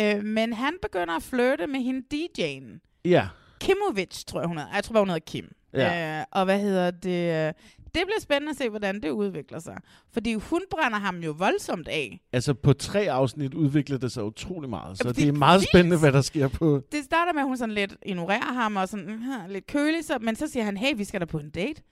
[0.00, 3.00] Øh, men han begynder at flirte med hende DJ'en.
[3.04, 3.28] Ja.
[3.62, 4.74] Kimovic, tror jeg, hun hedder.
[4.74, 5.48] Jeg tror bare, hun hedder Kim.
[5.74, 6.18] Ja.
[6.20, 7.54] Øh, og hvad hedder det?
[7.94, 9.76] Det bliver spændende at se, hvordan det udvikler sig.
[10.12, 12.20] Fordi hun brænder ham jo voldsomt af.
[12.32, 15.38] Altså på tre afsnit udvikler det sig utrolig meget, så Jamen, det er det er
[15.38, 15.70] meget vildt.
[15.70, 16.80] spændende, hvad der sker på...
[16.92, 20.18] Det starter med, at hun sådan lidt ignorerer ham og sådan uh, lidt kølig, så,
[20.20, 21.82] men så siger han, hey, vi skal da på en date.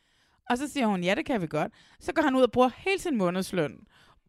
[0.50, 1.72] Og så siger hun, ja, det kan vi godt.
[2.00, 3.72] Så går han ud og bruger hele sin månedsløn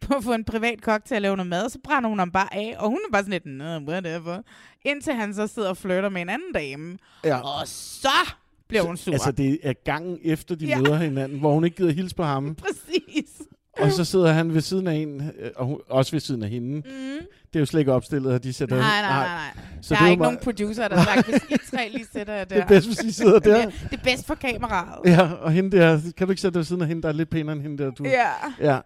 [0.08, 2.20] på at få en privat kok til at lave noget mad, og så brænder hun
[2.20, 4.42] ham bare af, og hun er bare sådan lidt, whatever.
[4.86, 6.98] Indtil han så sidder og flytter med en anden dame.
[7.24, 7.38] Ja.
[7.40, 8.34] Og så
[8.68, 9.14] bliver hun sur.
[9.14, 10.78] Altså det er gangen efter, de Ja.
[10.82, 12.56] møder hinanden, hvor hun ikke gider hilse på ham.
[12.66, 13.32] Præcis.
[13.80, 16.50] Og så sidder han ved siden af en, øh, og hun, også ved siden af
[16.50, 16.76] hende.
[16.76, 17.26] Mm.
[17.54, 18.76] Det er jo slet ikke opstillet, at de sætter...
[18.78, 19.64] Nej, nej, nej, nej.
[19.82, 22.06] Så der det er ikke bare- nogen producer, der har sagt, hvis I tre lige
[22.14, 22.56] sætter jer der.
[22.56, 23.66] Det er bedst, hvis I sidder der.
[23.66, 25.00] Det, det er bedst for kameraet.
[25.06, 27.14] Ja, og hende der, kan du ikke sætte dig ved siden af hende, der er
[27.14, 27.92] lidt pænere end hende der?
[27.92, 28.04] Du?
[28.04, 28.30] Ja.
[28.60, 28.80] Ja.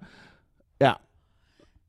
[0.81, 0.93] Ja.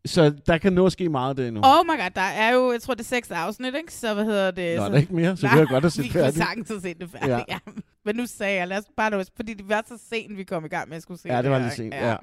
[0.06, 1.60] Så der kan nå at ske meget der endnu.
[1.64, 3.92] Oh my god, der er jo, jeg tror det er seks afsnit, ikke?
[3.94, 4.76] Så hvad hedder det?
[4.76, 4.88] Nå, så...
[4.88, 6.36] der er ikke mere, så vi har godt have set vi kunne færdigt.
[6.36, 7.36] sagtens have set det færdigt, Ja.
[7.48, 7.58] ja.
[7.66, 7.72] ja.
[8.04, 10.64] Men nu sagde jeg, lad os bare nå, fordi det var så sent, vi kom
[10.64, 12.16] i gang med at skulle se Ja, det var lidt sent, ja.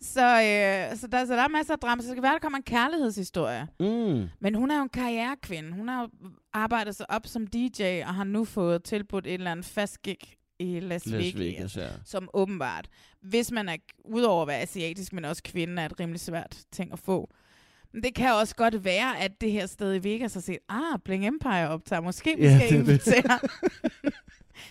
[0.00, 2.38] Så, øh, så, der, så der er masser af drama, så det kan være, der
[2.38, 3.66] kommer en kærlighedshistorie.
[3.80, 4.24] Mm.
[4.40, 5.72] Men hun er jo en karrierekvinde.
[5.72, 6.08] Hun har jo
[6.52, 10.16] arbejdet sig op som DJ, og har nu fået tilbudt et eller andet fast gig
[10.58, 11.88] i Las, Las Vegas, Vegas, ja.
[12.04, 12.88] som åbenbart,
[13.22, 16.92] hvis man er, udover at være asiatisk, men også kvinde, er et rimelig svært ting
[16.92, 17.30] at få.
[17.92, 20.98] Men det kan også godt være, at det her sted i Vegas har set, ah,
[21.04, 23.38] Bling Empire optager, måske vi Ja, skal er invitere.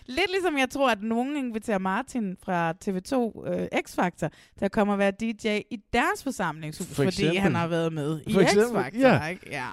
[0.05, 4.93] Lidt ligesom jeg tror, at nogen inviterer Martin fra TV2 øh, X-Factor til at komme
[4.93, 8.99] og være DJ i deres forsamlingshus, For fordi han har været med i X-Factor.
[8.99, 9.27] ja.
[9.27, 9.49] Ikke?
[9.51, 9.67] ja.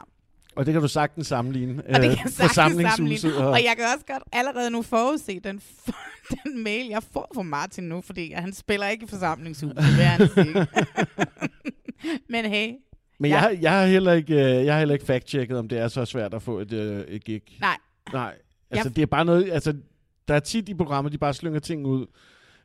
[0.56, 1.82] Og det kan du sagtens sammenligne.
[1.88, 3.36] Og det øh, kan jeg sagtens sammenligne.
[3.38, 5.60] og- Og jeg kan også godt allerede nu forudse den,
[6.44, 10.28] den mail, jeg får fra Martin nu, fordi han spiller ikke i forsamlingshuset, vil jeg
[10.34, 10.66] sige.
[12.28, 12.72] Men hey,
[13.18, 13.40] Men Ja.
[13.42, 16.04] jeg, jeg har heller ikke, øh, jeg har heller ikke fact-checket, om det er så
[16.04, 17.42] svært at få et, øh, et gig.
[17.60, 17.76] nej.
[18.12, 18.34] Nej,
[18.70, 19.74] altså Jeg- det er bare noget, altså
[20.28, 22.06] der er tit i programmer, de bare slynger ting ud,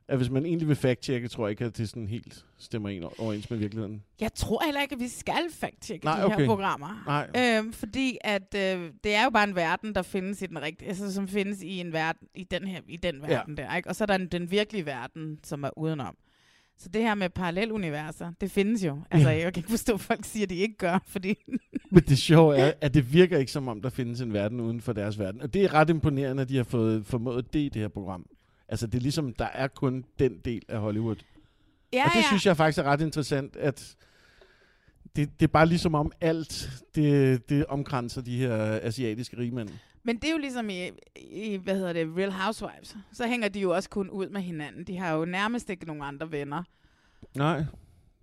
[0.08, 3.04] at hvis man egentlig vil fact-checke, tror jeg ikke, at det sådan helt stemmer en
[3.18, 4.04] overens med virkeligheden.
[4.22, 6.46] Jeg tror heller ikke, at vi skal fact-checke Nej, de her okay.
[6.46, 7.04] programmer.
[7.06, 7.58] Nej.
[7.58, 10.88] Øhm, fordi at øh, det er jo bare en verden, der findes i den rigtige,
[10.90, 13.28] altså som findes i en verden, i den her, i den Ja.
[13.28, 13.90] verden der, ikke?
[13.90, 16.16] Og så er der den, den virkelige verden, som er udenom.
[16.80, 18.98] Så det her med paralleluniverser, det findes jo.
[19.12, 19.36] Altså, Ja.
[19.44, 21.36] jeg kan ikke forstå, at folk siger, at de ikke gør, fordi...
[21.92, 24.82] Men det sjove er, at det virker ikke som om, der findes en verden uden
[24.82, 25.42] for deres verden.
[25.42, 28.26] Og det er ret imponerende, at de har fået formået det i det her program.
[28.70, 31.16] Altså, det er ligesom, der er kun den del af Hollywood.
[31.94, 32.28] Ja, og det ja.
[32.28, 33.96] synes jeg faktisk er ret interessant, at
[35.16, 39.70] det, det er bare ligesom om alt, det, det omkranser de her asiatiske rigmænd.
[40.04, 42.98] Men det er jo ligesom i, i, hvad hedder det, Real Housewives.
[43.12, 44.84] Så hænger de jo også kun ud med hinanden.
[44.84, 46.64] De har jo nærmest ikke nogen andre venner.
[47.36, 47.64] Nej,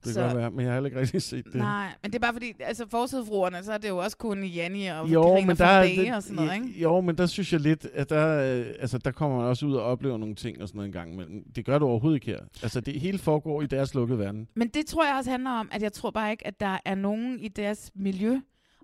[0.04, 1.54] det Så- kan godt være, men jeg har heller ikke rigtig set det.
[1.54, 4.86] Nej, men det er bare fordi, altså forsidefruerne, så er det jo også kun Janni
[4.86, 6.80] og Jo, Karina men der, er- Day og sådan noget, ikke?
[6.80, 9.74] Jo, men der synes jeg lidt, at der, øh, altså, der kommer man også ud
[9.74, 12.26] og oplever nogle ting og sådan noget en gang, men det gør du overhovedet ikke
[12.26, 12.40] her.
[12.62, 14.48] Altså, det hele foregår i deres lukkede verden.
[14.54, 16.94] Men det tror jeg også handler om, at jeg tror bare ikke, at der er
[16.94, 18.40] nogen i deres miljø,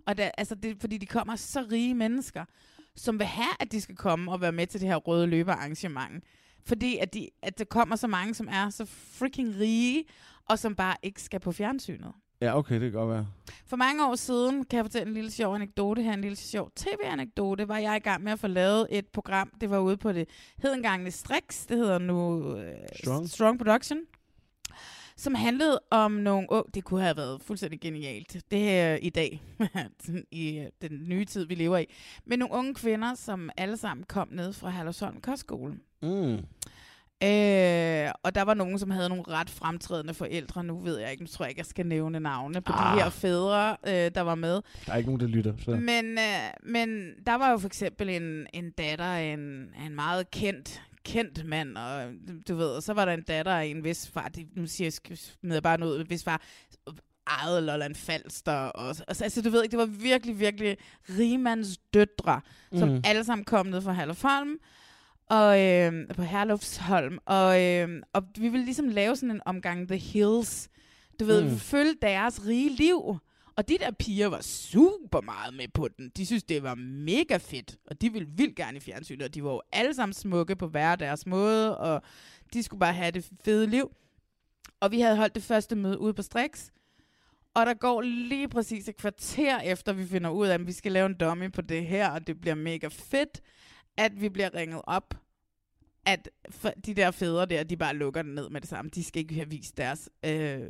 [0.07, 2.45] og der, altså det, fordi de kommer så rige mennesker,
[2.97, 6.25] som vil have, at de skal komme og være med til det her røde løberarrangement.
[6.67, 10.05] Fordi at, de, at der kommer så mange, som er så freaking rige,
[10.51, 12.13] og som bare ikke skal på fjernsynet.
[12.41, 13.27] Ja, okay, det kan godt være.
[13.67, 16.71] For mange år siden, kan jeg fortælle en lille sjov anekdote her, en lille sjov
[16.77, 19.51] tv-anekdote, var jeg i gang med at få lavet et program.
[19.61, 20.29] Det var ude på det
[20.63, 23.29] hed engang Strix, det hedder nu øh, Strong.
[23.29, 23.99] Strong Production,
[25.17, 26.47] som handlede om nogle...
[26.51, 28.37] Oh, det kunne have været fuldstændig genialt.
[28.51, 29.43] Det her i dag,
[30.31, 31.87] i øh, den nye tid, vi lever i.
[32.27, 35.75] Men nogle unge kvinder, som alle sammen kom ned fra Herlevsholm Kostskole.
[36.03, 36.39] Mm.
[37.23, 40.65] Øh, og der var nogen, som havde nogle ret fremtrædende forældre.
[40.65, 42.97] Nu ved jeg ikke, nu tror jeg ikke, jeg skal nævne navne på Ah.
[42.97, 44.61] de her fædre, øh, der var med.
[44.87, 45.55] Der er ikke nogen, der lytter.
[45.65, 45.71] Så.
[45.71, 49.41] Men, øh, men der var jo for eksempel en, en datter af en,
[49.87, 52.11] en meget kendt kendt mand, og
[52.49, 55.01] du ved, og så var der en datter af en vis far, de, nu siger
[55.43, 56.43] jeg, jeg bare noget, hvis far
[57.27, 60.77] ejede Lolland Falster, og, og, altså du ved ikke, det var virkelig, virkelig
[61.19, 62.41] rigmands døtre,
[62.79, 63.01] som Mhm.
[63.05, 64.57] alle sammen kom ned fra Herlufholm,
[65.31, 69.97] og øh, på Herlufsholm, og, øh, og vi ville ligesom lave sådan en omgang The
[69.97, 70.69] Hills,
[71.21, 71.57] du ved, Mm.
[71.59, 73.17] følge deres rige liv.
[73.57, 76.11] Og de der piger var super meget med på den.
[76.17, 79.45] De synes, det var mega fedt, og de ville vildt gerne i fjernsynet, og de
[79.45, 82.03] var jo alle sammen smukke på hver deres måde, og
[82.53, 83.91] de skulle bare have det fede liv.
[84.81, 86.69] Og vi havde holdt det første møde ude på Strix,
[87.55, 90.93] og der går lige præcis et kvarter efter, vi finder ud af, at vi skal
[90.93, 93.41] lave en dummy på det her, og det bliver mega fedt,
[94.01, 95.15] at vi bliver ringet op,
[96.07, 96.29] at
[96.87, 98.91] de der fædre der, de bare lukker den ned med det samme.
[98.95, 100.61] De skal ikke have vist deres øh,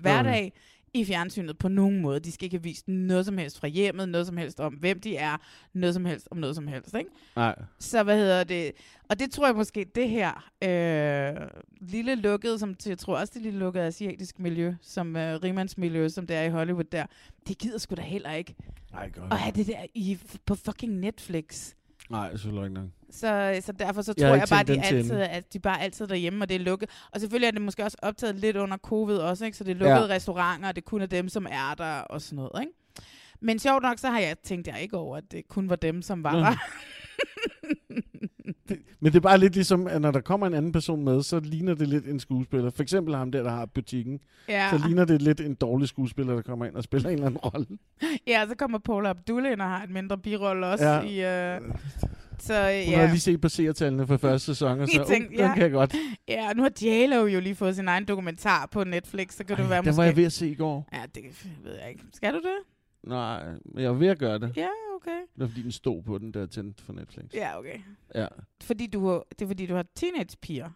[0.00, 0.52] hverdag
[0.94, 2.20] i fjernsynet på nogen måde.
[2.20, 5.00] De skal ikke have vist noget som helst fra hjemmet, noget som helst om, hvem
[5.00, 5.36] de er,
[5.72, 7.10] noget som helst om noget som helst, ikke?
[7.36, 7.62] Nej.
[7.78, 8.72] Så hvad hedder det?
[9.08, 11.48] Og det tror jeg måske, det her øh,
[11.80, 16.26] lille lukkede, som jeg tror også det lille lukkede asiatiske miljø, som øh, rimandsmiljø, som
[16.26, 17.06] det er i Hollywood der,
[17.48, 18.54] det gider sgu da heller ikke.
[18.92, 19.32] Nej, godt.
[19.32, 21.74] At have det der i, på fucking Netflix.
[22.08, 22.88] Nej, selvfølgelig ikke nok.
[23.10, 26.04] Så, så derfor så Jeg tror jeg, ikke bare, de altid, at de bare altid
[26.04, 26.90] er derhjemme, og det er lukket.
[27.12, 29.56] Og selvfølgelig er det måske også optaget lidt under covid også, ikke?
[29.56, 30.06] så det er lukkede Ja.
[30.06, 30.14] ja.
[30.14, 32.60] restauranter, og det kun er dem, som er der og sådan noget.
[32.60, 32.72] Ikke?
[33.40, 36.02] Men sjovt nok, så har jeg tænkt jeg ikke over, at det kun var dem,
[36.02, 36.38] som var Nå.
[36.38, 36.56] der.
[39.00, 41.40] Men det er bare lidt ligesom, at når der kommer en anden person med, så
[41.40, 42.70] ligner det lidt en skuespiller.
[42.70, 44.20] For eksempel ham der, der har butikken.
[44.48, 44.70] Ja.
[44.70, 47.40] Så ligner det lidt en dårlig skuespiller, der kommer ind og spiller en eller anden
[47.40, 47.66] rolle.
[48.26, 50.84] ja, så kommer Paula Abdul ind og har et mindre birolle også.
[50.84, 51.00] Ja.
[51.00, 51.54] Ja.
[51.56, 51.60] I, øh,
[52.38, 53.00] så Hun ja.
[53.00, 55.70] har lige set på seertallene for første sæson, og så uh, tænkte, den kan jeg
[55.70, 55.94] godt.
[56.28, 59.70] Ja, nu har J-Lo jo lige fået sin egen dokumentar på Netflix, så kan det
[59.70, 59.96] være Den måske...
[59.96, 60.88] var jeg ved at se i går.
[60.92, 61.24] Ja, det
[61.64, 62.02] ved jeg ikke.
[62.12, 62.77] Skal du det?
[63.08, 64.52] Nej, men jeg var ved at gøre det.
[64.56, 65.10] Ja, okay.
[65.20, 67.24] Det var fordi, den stod på den der tændt for Netflix.
[67.34, 67.78] Ja, okay.
[68.14, 68.26] Ja.
[68.62, 70.70] Fordi du, har- det er fordi, du har teenagepiger.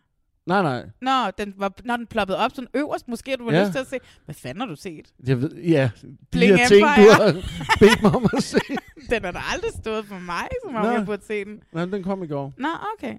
[0.47, 0.85] Nej, nej.
[1.01, 3.63] Nå, den var, når den ploppede op sådan øverst, måske har du har Ja.
[3.65, 3.99] lyst til at se.
[4.25, 5.13] Hvad fanden har du set?
[5.27, 7.15] Jeg ved, ja, de Bling her ting, du Empire.
[7.15, 8.59] har bedt mig om at se.
[9.11, 10.91] den har da aldrig stået for mig, som om Nå.
[10.91, 11.63] jeg burde se den.
[11.73, 12.53] Nej, den kom i går.
[12.59, 12.69] Nå,
[12.99, 13.15] okay.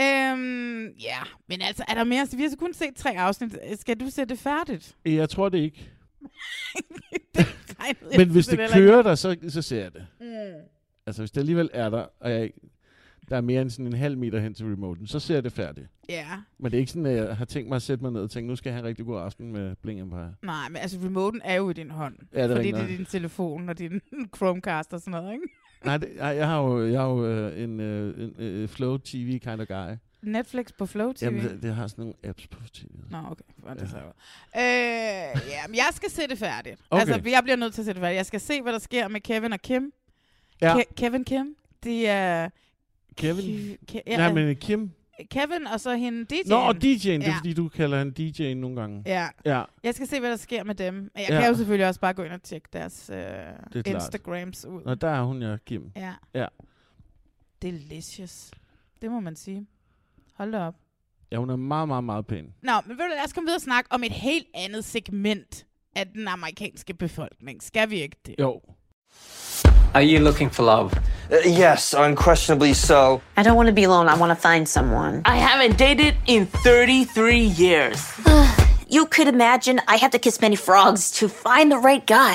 [0.00, 1.18] Øhm, ja,
[1.48, 2.26] men altså, er der mere?
[2.36, 3.58] Vi har så kun set tre afsnit.
[3.80, 4.96] Skal du se det færdigt?
[5.04, 5.90] Jeg tror det ikke.
[8.12, 10.06] jeg Men hvis det ikke kører der, så, så ser jeg det.
[10.20, 10.26] Mm.
[11.06, 12.50] Altså, hvis det alligevel er der, og jeg,
[13.28, 15.52] der er mere end sådan en halv meter hen til remoten, så ser jeg det
[15.52, 15.86] færdigt.
[16.08, 16.26] Ja.
[16.58, 18.30] Men det er ikke sådan, at jeg har tænkt mig at sætte mig ned og
[18.30, 20.34] tænke, nu skal jeg have en rigtig god aften med Bling Empire.
[20.42, 22.14] Nej, men altså, remoten er jo i din hånd.
[22.34, 24.00] Ja, det er fordi det er din telefon og din
[24.36, 25.46] Chromecast og sådan noget, ikke?
[25.84, 28.96] Nej, det, nej, jeg har jo, jeg har jo øh, en, øh, en øh, Flow
[28.96, 29.96] TV kind of guy.
[30.22, 31.24] Netflix på Flow TV?
[31.24, 32.86] Jamen, det, det har sådan nogle apps på TV.
[33.10, 33.44] Nå, okay.
[33.56, 34.16] Hvor det så godt.
[34.56, 34.62] Øh,
[35.50, 36.80] ja, men jeg skal se det færdigt.
[36.90, 37.00] Okay.
[37.12, 38.16] Altså, jeg bliver nødt til at se det færdigt.
[38.16, 39.92] Jeg skal se, hvad der sker med Kevin og Kim.
[40.60, 40.74] Ja.
[40.78, 41.56] Ke- Kevin Kim.
[41.84, 42.48] De er...
[43.16, 43.76] Kevin?
[43.92, 44.90] Ke- Ja, Nej, men Kim...
[45.30, 46.48] Kevin og så hende DJ'en.
[46.48, 47.36] Nå, og DJ'en, det er ja.
[47.38, 49.02] fordi, du kalder han DJ nogle gange.
[49.06, 49.28] Ja.
[49.44, 49.62] Ja.
[49.82, 50.94] Jeg skal se, hvad der sker med dem.
[50.94, 51.40] Men jeg Ja.
[51.40, 53.86] kan jo selvfølgelig også bare gå ind og tjekke deres øh, er klart.
[53.86, 54.82] Instagrams ud.
[54.84, 55.92] Nå, der er hun, ja, Kim.
[55.96, 56.12] Ja.
[56.34, 56.46] Ja.
[57.62, 58.50] Delicious.
[59.02, 59.66] Det må man sige.
[60.40, 60.74] Hold da op.
[61.32, 62.44] Ja, hun er meget, meget, meget pæn.
[62.62, 65.64] Nå, men ved du, lad os komme videre og snakke om et helt andet segment
[65.96, 67.62] af den amerikanske befolkning.
[67.62, 68.34] Skal vi ikke det?
[68.38, 68.60] Jo.
[69.94, 70.90] Are you looking for love?
[71.30, 73.14] Uh, yes, unquestionably so.
[73.38, 74.08] I don't want to be alone.
[74.16, 75.22] I want to find someone.
[75.26, 77.98] I haven't dated in 33 years.
[78.96, 82.34] you could imagine I have to kiss many frogs to find the right guy.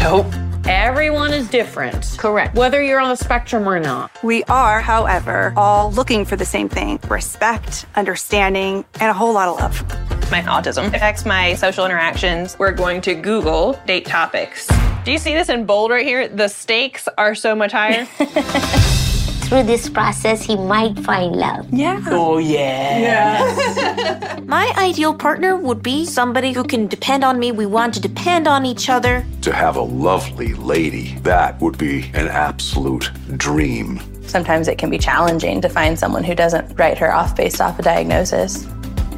[0.00, 0.49] nope.
[0.66, 2.16] Everyone is different.
[2.18, 2.54] Correct.
[2.54, 4.10] Whether you're on the spectrum or not.
[4.22, 9.48] We are, however, all looking for the same thing respect, understanding, and a whole lot
[9.48, 10.30] of love.
[10.30, 12.56] My autism affects my social interactions.
[12.58, 14.68] We're going to Google date topics.
[15.04, 16.28] Do you see this in bold right here?
[16.28, 18.06] The stakes are so much higher.
[19.50, 21.66] Through this process, he might find love.
[21.72, 22.00] Yeah.
[22.06, 22.98] Oh, yeah.
[23.00, 24.38] Yeah.
[24.46, 27.50] My ideal partner would be somebody who can depend on me.
[27.50, 29.26] We want to depend on each other.
[29.42, 34.00] To have a lovely lady, that would be an absolute dream.
[34.22, 37.76] Sometimes it can be challenging to find someone who doesn't write her off based off
[37.80, 38.68] a diagnosis.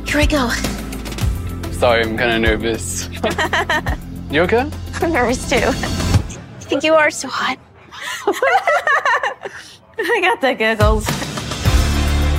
[0.06, 0.48] Here I go.
[1.72, 3.06] Sorry, I'm kind of nervous.
[4.30, 4.70] you okay?
[4.94, 5.56] I'm nervous too.
[5.56, 7.58] I think you are so hot.
[10.10, 11.06] I got the giggles.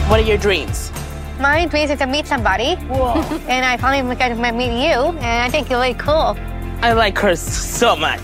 [0.09, 0.91] What are your dreams?
[1.39, 2.76] My dreams is to meet somebody.
[2.76, 3.22] Whoa.
[3.47, 6.36] and I finally got to meet you, and I think you're really cool.
[6.82, 8.20] I like her so much.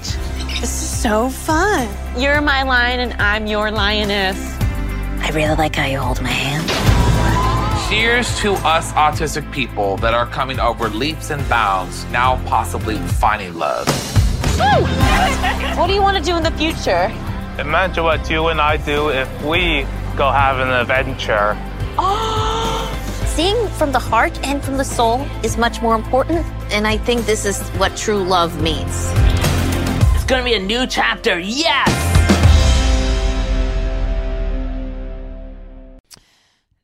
[0.60, 1.88] This is so fun.
[2.20, 4.38] You're my lion and I'm your lioness.
[5.22, 6.68] I really like how you hold my hand.
[7.88, 13.54] Cheers to us autistic people that are coming over leaps and bounds, now possibly finding
[13.54, 13.88] love.
[15.78, 17.10] what do you want to do in the future?
[17.60, 19.86] Imagine what you and I do if we
[20.16, 21.58] go have an adventure.
[23.36, 27.26] Seeing from the heart and from the soul is much more important, and I think
[27.26, 28.96] this is what true love means.
[30.16, 31.90] It's gonna be a new chapter, yes!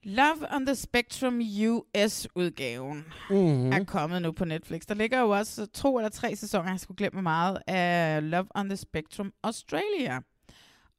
[0.08, 3.72] Love on the Spectrum US-udgaven Mhm.
[3.74, 4.82] er kommet nu på Netflix.
[4.88, 8.70] Der ligger jo også to eller tre sæsoner, jeg skulle glemme meget, af Love on
[8.70, 10.20] the Spectrum Australia.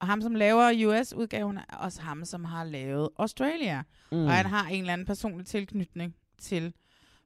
[0.00, 3.82] Og ham, som laver US-udgaven, er også ham, som har lavet Australia.
[4.12, 4.24] Mm.
[4.24, 6.74] Og han har en eller anden personlig tilknytning til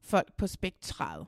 [0.03, 1.27] folk på spektret.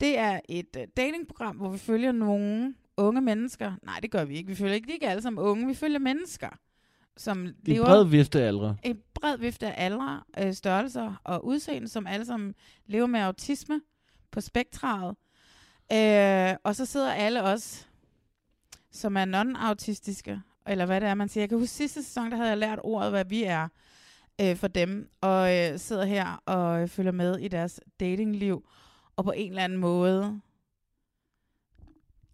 [0.00, 3.72] Det er et uh, datingprogram, hvor vi følger nogle unge mennesker.
[3.82, 4.48] Nej, det gør vi ikke.
[4.48, 5.66] Vi følger ikke, de er ikke alle sammen unge.
[5.66, 6.48] Vi følger mennesker,
[7.16, 8.76] som er lever en bred vifte af aldre.
[8.82, 12.54] en bred vifte af aldre, øh, størrelser og udseende, som alle sammen
[12.86, 13.80] lever med autisme
[14.30, 15.16] på spektret.
[15.92, 17.88] Øh, og så sidder alle os,
[18.94, 21.42] som er non-autistiske, eller hvad det er, man siger.
[21.42, 23.68] Jeg kan huske sidste sæson, der havde jeg lært ordet, hvad vi er
[24.40, 28.68] øh, for dem, og øh, sidder her og øh, følger med i deres datingliv,
[29.16, 30.40] og på en eller anden måde,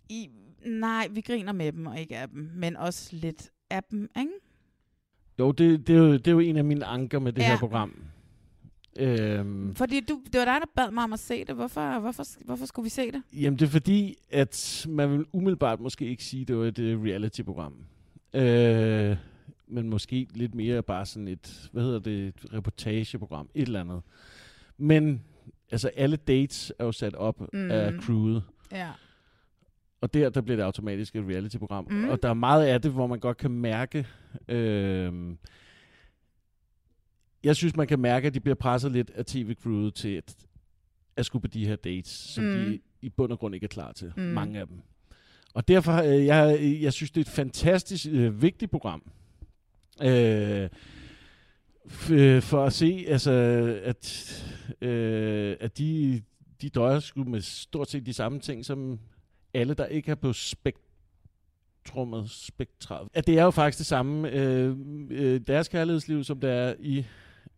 [0.08, 0.28] i,
[0.66, 4.32] nej, vi griner med dem og ikke af dem, men også lidt af dem, ikke?
[5.38, 7.46] Jo, det, det, er jo, det er jo en af mine anker med det Ja.
[7.48, 8.04] her program.
[9.01, 11.55] Øhm, Fordi du, det var dig, der bad mig om at se det.
[11.55, 13.22] Hvorfor, hvorfor, hvorfor skulle vi se det?
[13.32, 16.78] Jamen, det er fordi, at man vil umiddelbart måske ikke sige, at det var et
[16.78, 17.74] øh, reality-program.
[18.34, 19.16] Øh,
[19.68, 24.03] men måske lidt mere bare sådan et, hvad hedder det, et reportageprogram, et eller andet.
[24.78, 25.22] Men
[25.70, 27.70] altså, alle dates er jo sat op Mm.
[27.70, 28.42] af crewet.
[28.72, 28.88] Ja.
[30.01, 31.86] Og der, der bliver det automatisk et reality-program.
[31.90, 32.09] Mm.
[32.09, 34.07] Og der er meget af det, hvor man godt kan mærke...
[34.48, 35.12] Øh,
[37.45, 40.36] jeg synes, man kan mærke, at de bliver presset lidt af tv-crewet til at,
[41.16, 42.51] at skulle på de her dates, som Mm.
[42.55, 44.12] de i bund og grund ikke er klar til.
[44.16, 44.22] Mm.
[44.22, 44.76] Mange af dem.
[45.55, 49.03] Og derfor, øh, jeg, jeg synes, det er et fantastisk øh, vigtigt program.
[50.03, 50.68] Øh,
[51.88, 53.30] f- øh, for at se, altså,
[53.84, 54.34] at,
[54.80, 56.22] øh, at de,
[56.62, 58.99] de døjer sgu med stort set de samme ting, som
[59.55, 63.09] alle, der ikke er på spektrummet, spektret.
[63.14, 64.76] At det er jo faktisk det samme, øh,
[65.11, 67.05] øh, deres kærlighedsliv, som det er i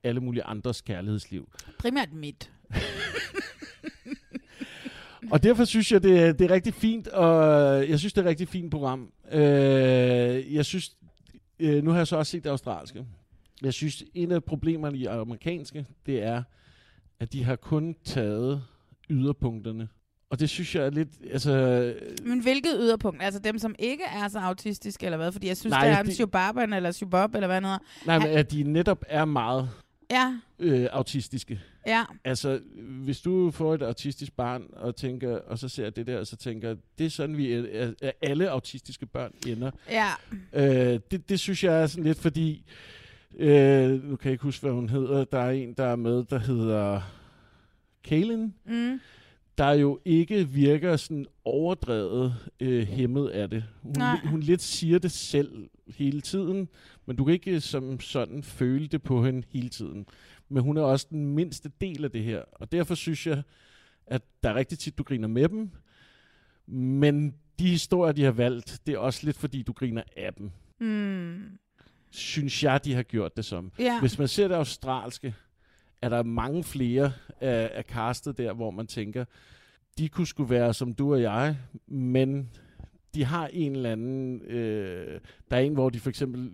[0.05, 1.49] alle mulige andres kærlighedsliv.
[1.79, 2.51] Primært mit.
[5.31, 8.25] Og derfor synes jeg, det er, det er rigtig fint, og jeg synes, det er
[8.25, 9.13] et rigtig fint program.
[9.33, 10.97] Øh, jeg synes,
[11.59, 13.05] øh, nu har jeg så også set det australske.
[13.63, 16.43] Jeg synes, en af problemerne i amerikanske, det er,
[17.21, 18.63] at de har kun taget
[19.11, 19.89] yderpunkterne.
[20.31, 21.53] Og det synes jeg er lidt, altså...
[22.25, 23.23] Men hvilket yderpunkt?
[23.23, 25.33] Altså dem, som ikke er så autistiske, eller hvad?
[25.33, 27.79] Fordi jeg synes, Nej, der er en det- Shubaban eller Shubab, eller hvad hedder.
[28.07, 29.71] Nej, men at de netop er meget
[30.13, 31.61] Ja, øh, autistiske.
[31.87, 32.05] ja.
[32.25, 32.61] Altså,
[33.05, 36.37] hvis du får et autistisk barn, og tænker, og så ser det der, og så
[36.37, 39.71] tænker, det er sådan, vi er, er alle autistiske børn ender.
[39.91, 40.09] Ja.
[40.53, 42.65] Øh, det, det synes jeg er sådan lidt, fordi,
[43.37, 46.25] øh, nu kan jeg ikke huske, hvad hun hedder, der er en, der er med,
[46.25, 47.01] der hedder
[48.05, 49.01] Kaylin, Mm.
[49.59, 53.65] der jo ikke virker sådan overdrevet øh, hæmmet af det.
[53.83, 54.17] Hun, Nej.
[54.25, 56.69] hun lidt siger det selv hele tiden,
[57.07, 60.07] men du kan ikke som sådan føle det på hende hele tiden.
[60.49, 63.43] Men hun er også den mindste del af det her, og derfor synes jeg,
[64.07, 65.71] at der er rigtig tit, du griner med dem,
[66.67, 70.51] men de historier, de har valgt, det er også lidt fordi, du griner af dem.
[70.81, 71.59] Mm.
[72.11, 73.73] Synes jeg, de har gjort det som.
[73.79, 74.01] Ja.
[74.01, 75.35] Hvis man ser det australske,
[76.03, 79.25] er der mange flere af, af castet der, hvor man tænker,
[79.99, 82.51] de kunne skulle være som du og jeg, men
[83.15, 84.43] de har en eller anden...
[84.43, 86.51] Øh, der er en, hvor de for eksempel...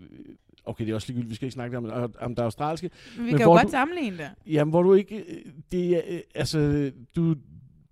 [0.64, 2.90] Okay, det er også ligegyldigt, vi skal ikke snakke om, om det australske.
[3.16, 4.30] Men vi kan jo godt du, sammenligne det.
[4.46, 5.16] Jamen, hvor du ikke...
[5.16, 7.36] øh, Det er, øh, altså, du,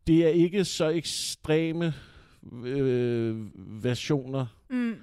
[0.06, 1.94] det er ikke så ekstreme
[2.64, 3.46] øh,
[3.84, 4.46] versioner.
[4.70, 4.96] Mm.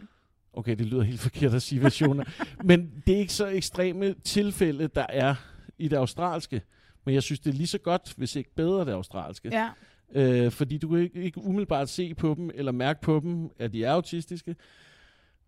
[0.53, 2.23] Okay, det lyder helt forkert at sige versioner.
[2.69, 5.35] men det er ikke så ekstreme tilfælde, der er
[5.77, 6.61] i det australske.
[7.05, 9.49] Men jeg synes, det er lige så godt, hvis ikke bedre, det australske.
[9.51, 9.69] Ja.
[10.15, 13.73] Øh, fordi du kan ikke, ikke umiddelbart se på dem, eller mærke på dem, at
[13.73, 14.55] de er autistiske.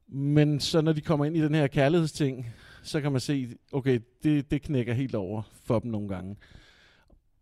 [0.08, 2.54] Men så når de kommer ind i den her kærlighedsting,
[2.84, 6.36] så kan man se, okay, det, det knækker helt over for dem nogle gange.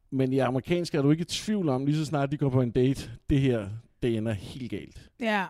[0.09, 2.61] Men i amerikansk er du ikke i tvivl om, lige så snart de går på
[2.61, 3.69] en date, det her,
[4.03, 5.11] det ender helt galt.
[5.19, 5.45] Ja.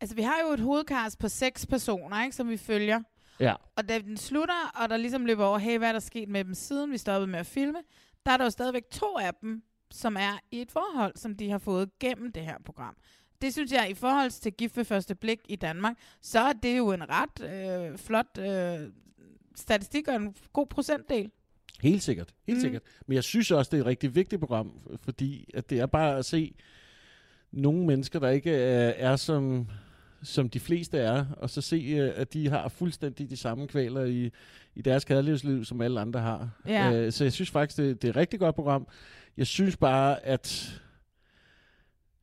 [0.00, 3.00] Altså, vi har jo et hovedkast på seks personer, ikke, som vi følger.
[3.40, 3.54] Ja.
[3.76, 6.44] Og da den slutter, og der ligesom løber over, hey, hvad er der sket med
[6.44, 7.78] dem siden vi stoppede med at filme,
[8.26, 9.62] der er der jo stadigvæk to af dem,
[9.94, 12.96] som er i et forhold, som de har fået gennem det her program.
[13.42, 16.78] Det synes jeg, i forhold til gift ved første blik i Danmark, så er det
[16.78, 17.40] jo en ret
[17.90, 18.88] øh, flot øh,
[19.54, 21.30] statistik og en god procentdel.
[21.82, 22.60] Helt sikkert, helt Mm.
[22.60, 22.82] sikkert.
[23.06, 24.72] Men jeg synes også, det er et rigtig vigtigt program,
[25.02, 26.54] fordi at det er bare at se
[27.52, 29.68] nogle mennesker, der ikke er, er som,
[30.22, 34.04] som de fleste er, og så se, øh, at de har fuldstændig de samme kvaler
[34.04, 34.30] i,
[34.74, 36.50] i deres kærlighedsliv, som alle andre har.
[36.66, 36.92] Ja.
[36.92, 38.86] Øh, så jeg synes faktisk, det, det er et rigtig godt program.
[39.36, 40.80] Jeg synes bare, at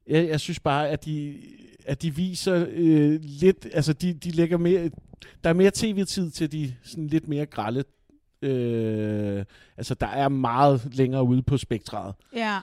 [0.07, 1.41] jeg, jeg synes bare, at de,
[1.86, 4.89] at de viser øh, lidt, altså de, de lægger mere,
[5.43, 7.84] der er mere tv-tid til de sådan lidt mere grælde,
[8.41, 9.45] øh,
[9.78, 12.16] altså der er meget længere ude på spektraet.
[12.36, 12.59] Ja.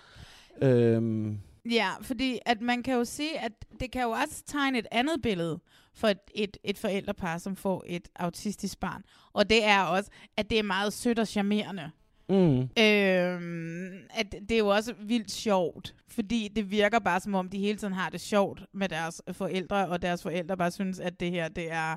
[0.63, 1.39] Øhm,
[1.71, 5.23] Ja, fordi at man kan jo sige, at det kan jo også tegne et andet
[5.23, 5.61] billede
[5.95, 9.03] for et, et, et forældrepar, som får et autistisk barn.
[9.33, 11.91] Og det er også, at det er meget sødt og charmerende
[12.29, 17.49] mm, Øhm, at det er jo også vildt sjovt, fordi det virker bare som om,
[17.49, 21.21] de hele tiden har det sjovt med deres forældre, og deres forældre bare synes, at
[21.21, 21.97] det her, det er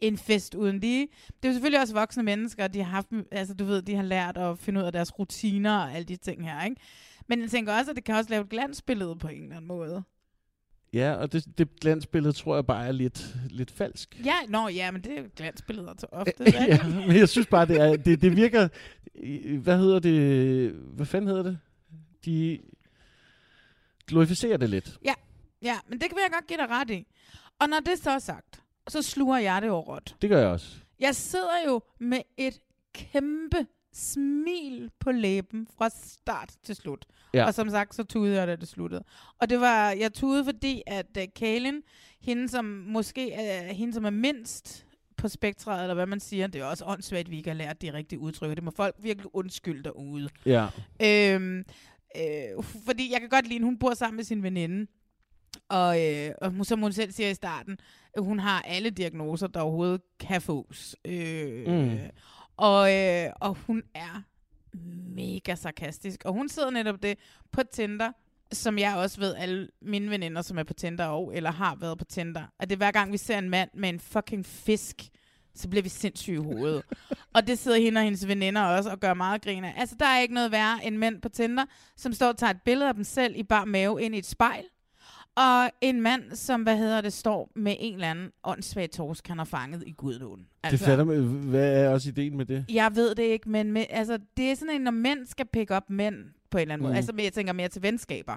[0.00, 1.08] en fest uden lige.
[1.26, 4.02] Det er jo selvfølgelig også voksne mennesker, de har haft, altså du ved, de har
[4.02, 6.76] lært at finde ud af deres rutiner og alle de ting her, ikke?
[7.28, 9.68] Men jeg tænker også, at det kan også lave et glansbillede på en eller anden
[9.68, 10.02] måde
[10.92, 14.20] ja, og det, det glansbillede tror jeg bare er lidt, lidt falsk.
[14.24, 16.44] Ja, nå ja, men det er jo glansbilleder til ofte.
[16.68, 18.68] ja, men jeg synes bare, det, er, det, det virker,
[19.58, 21.58] hvad hedder det, hvad fanden hedder det?
[22.24, 22.58] De
[24.06, 24.98] glorificerer det lidt.
[25.04, 25.14] Ja,
[25.62, 27.06] ja, men det kan jeg godt give dig ret i.
[27.58, 30.16] Og når det så er sagt, så sluger jeg det jo råt.
[30.22, 30.76] Det gør jeg også.
[31.00, 32.60] Jeg sidder jo med et
[32.94, 37.06] kæmpe smil på læben fra start til slut.
[37.34, 37.46] Ja.
[37.46, 39.04] Og som sagt, så tudede jeg, da det sluttede.
[39.40, 41.82] Og det var, jeg tudede, fordi at uh, Kaelin,
[42.20, 44.86] hende som måske er, hende, som er mindst
[45.16, 47.82] på spektret, eller hvad man siger, det er også åndssvagt, at vi ikke har lært
[47.82, 50.28] de rigtige udtryk, det må folk virkelig undskylde derude.
[50.46, 50.66] Ja.
[51.02, 51.64] Øhm,
[52.16, 54.86] øh, fordi jeg kan godt lide, at hun bor sammen med sin veninde,
[55.68, 57.78] og, øh, og som hun selv siger i starten,
[58.18, 60.96] hun har alle diagnoser, der overhovedet kan fås.
[61.04, 61.98] Øh, Mm.
[62.60, 64.22] Og, øh, og hun er
[65.14, 66.24] mega sarkastisk.
[66.24, 67.18] Og hun sidder netop det
[67.52, 68.12] på Tinder,
[68.52, 71.98] som jeg også ved, alle mine veninder, som er på Tinder og, eller har været
[71.98, 75.08] på Tinder, at det er hver gang, vi ser en mand med en fucking fisk,
[75.54, 76.82] så bliver vi sindssyge i hovedet.
[77.34, 79.74] og det sidder hende og hendes veninder også og gør meget grin af.
[79.76, 81.64] Altså, der er ikke noget værre end mænd på Tinder,
[81.96, 84.26] som står og tager et billede af dem selv i bar mave ind i et
[84.26, 84.64] spejl.
[85.36, 89.38] Og en mand, som, hvad hedder det, står med en eller anden åndssvag torsk, han
[89.38, 90.46] har fanget i Gudlån.
[90.62, 92.64] Altså, det fatter man, hvad er også ideen med det?
[92.68, 95.70] Jeg ved det ikke, men med, altså, det er sådan en, når mænd skal pick
[95.70, 96.14] up mænd
[96.50, 96.88] på en eller anden mm.
[96.88, 98.32] måde, altså jeg tænker mere til venskaber,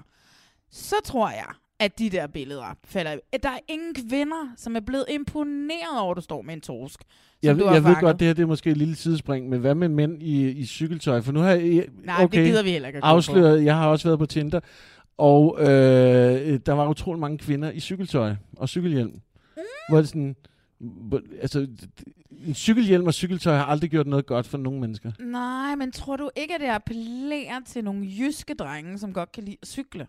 [0.70, 4.80] så tror jeg, at de der billeder falder at Der er ingen kvinder, som er
[4.80, 7.00] blevet imponeret over, at du står med en torsk.
[7.42, 9.74] Jeg, du jeg ved godt, det her det er måske et lille sidespring, men hvad
[9.74, 11.20] med mænd i, i cykeltøj?
[11.20, 11.86] For nu har jeg...
[12.04, 13.04] Nej, det okay, gider vi heller ikke.
[13.04, 14.60] Afsløret, jeg har også været på Tinder,
[15.16, 19.20] og øh, der var utrolig mange kvinder i cykeltøj og cykelhjelm.
[19.56, 19.62] Mm.
[19.88, 20.36] Hvor det sådan...
[21.40, 21.68] Altså,
[22.46, 25.12] en cykelhjelm og cykeltøj har aldrig gjort noget godt for nogen mennesker.
[25.20, 29.44] Nej, men tror du ikke, at det appellerer til nogle jyske drenge, som godt kan
[29.44, 30.06] lide at cykle?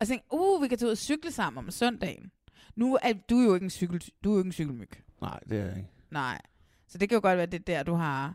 [0.00, 2.30] Og tænke, uh, vi kan tage ud og cykle sammen om søndagen.
[2.76, 4.90] Nu er du jo ikke en, cykel, du er jo ikke en cykelmyg.
[5.20, 5.88] Nej, det er jeg ikke.
[6.10, 6.40] Nej.
[6.88, 8.34] Så det kan jo godt være, det er der, du har...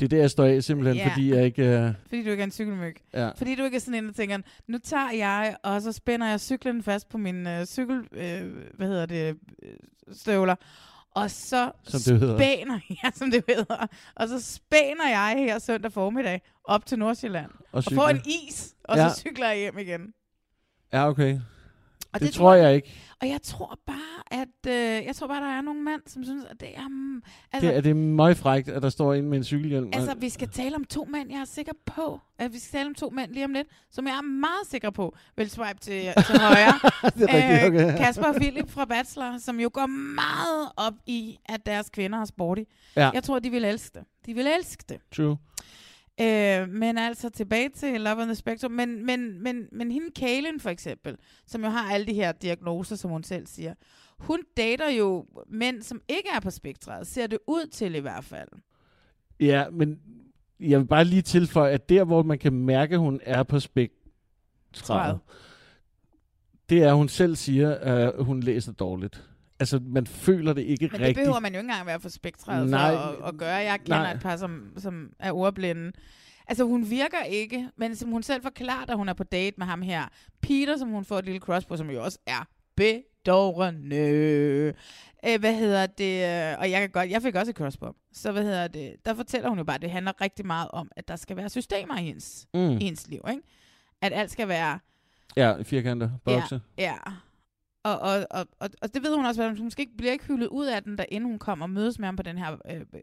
[0.00, 1.08] Det er der, jeg står af, simpelthen, Ja.
[1.10, 1.62] fordi jeg ikke...
[1.78, 2.96] Øh, Fordi du ikke er en cykelmyg.
[3.14, 3.30] Ja.
[3.36, 4.38] Fordi du ikke er sådan en, der tænker,
[4.68, 8.86] nu tager jeg, og så spænder jeg cyklen fast på min øh, cykel, øh, hvad
[8.88, 9.70] hedder det, øh,
[10.12, 10.54] støvler,
[11.10, 12.36] og så Som det hedder.
[12.38, 17.50] spæner, ja, som det hedder, og så spæner jeg her søndag formiddag op til Nordsjælland,
[17.72, 19.08] og, og får en is, og Ja.
[19.08, 20.12] så cykler jeg hjem igen.
[20.92, 21.38] ja, okay.
[22.12, 22.92] Og Det tror jeg ikke.
[23.20, 26.44] Og jeg tror bare, at øh, jeg tror bare, der er nogle mænd, som synes,
[26.50, 26.88] at det er...
[26.88, 29.90] Mm, altså, Det, er det meget frækt, at der står en med en cykelhjelm?
[29.92, 32.86] Altså, vi skal tale om to mænd, jeg er sikker på, at vi skal tale
[32.88, 36.02] om to mænd lige om lidt, som jeg er meget sikker på, vil swipe til,
[36.26, 36.80] til højre.
[37.18, 37.92] Det er rigtigt, okay.
[37.92, 42.18] Øh, Kasper og Philip fra Bachelor, som jo går meget op i, at deres kvinder
[42.18, 42.62] har sporty.
[42.96, 43.10] Ja.
[43.14, 44.04] Jeg tror, de vil elske det.
[44.26, 44.98] De vil elske det.
[45.16, 45.36] True.
[46.20, 48.72] Øh, men altså tilbage til Love on the Spectrum.
[48.72, 52.96] Men, men, men, men hende Kaylin for eksempel, som jo har alle de her diagnoser,
[52.96, 53.74] som hun selv siger,
[54.18, 58.24] hun dater jo mænd, som ikke er på spektret, ser det ud til i hvert
[58.24, 58.48] fald.
[59.40, 60.00] Ja, men
[60.60, 63.60] jeg vil bare lige tilføje, at der, hvor man kan mærke, at hun er på
[63.60, 65.18] spektret,
[66.68, 69.24] det er, at hun selv siger, at hun læser dårligt.
[69.60, 71.16] Altså, man føler det ikke Men det rigtigt.
[71.16, 72.92] behøver man jo ikke engang være for spektret Nej.
[72.94, 73.54] for at, at gøre.
[73.54, 74.12] Jeg kender Nej.
[74.12, 75.92] et par, som, som er ordblinde.
[76.48, 79.66] Altså, hun virker ikke, men som hun selv forklarer, da hun er på date med
[79.66, 80.04] ham her.
[80.42, 82.46] Peter, som hun får et lille crush på, som jo også er
[82.76, 83.96] bedårende.
[85.26, 86.24] Øh, hvad hedder det?
[86.58, 87.94] Og jeg, kan godt, jeg fik også et crush på.
[88.12, 88.94] Så hvad hedder det?
[89.06, 91.48] Der fortæller hun jo bare, at det handler rigtig meget om, at der skal være
[91.48, 92.60] systemer i hendes, Mm.
[92.70, 93.20] i hendes liv.
[93.30, 93.42] Ikke?
[94.02, 94.78] At alt skal være
[95.36, 96.60] Ja, firkanter, bokse.
[96.78, 96.96] Ja, ja.
[97.86, 100.24] Og, og, og, og, og det ved hun også, at hun måske ikke bliver ikke
[100.24, 102.52] hyldet ud af den, der inden hun kommer og mødes med ham på den her
[102.70, 103.00] øh, øh,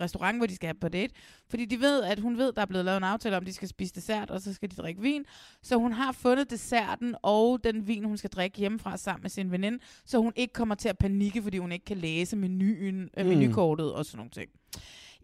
[0.00, 1.14] restaurant, hvor de skal have på date.
[1.50, 3.52] Fordi de ved, at hun ved, der er blevet lavet en aftale om, at de
[3.52, 5.24] skal spise dessert, og så skal de drikke vin.
[5.62, 9.50] Så hun har fundet desserten og den vin, hun skal drikke hjemmefra sammen med sin
[9.50, 13.24] veninde, så hun ikke kommer til at panikke, fordi hun ikke kan læse menuen, øh,
[13.26, 13.30] Mm.
[13.32, 14.50] menukortet og sådan nogle ting.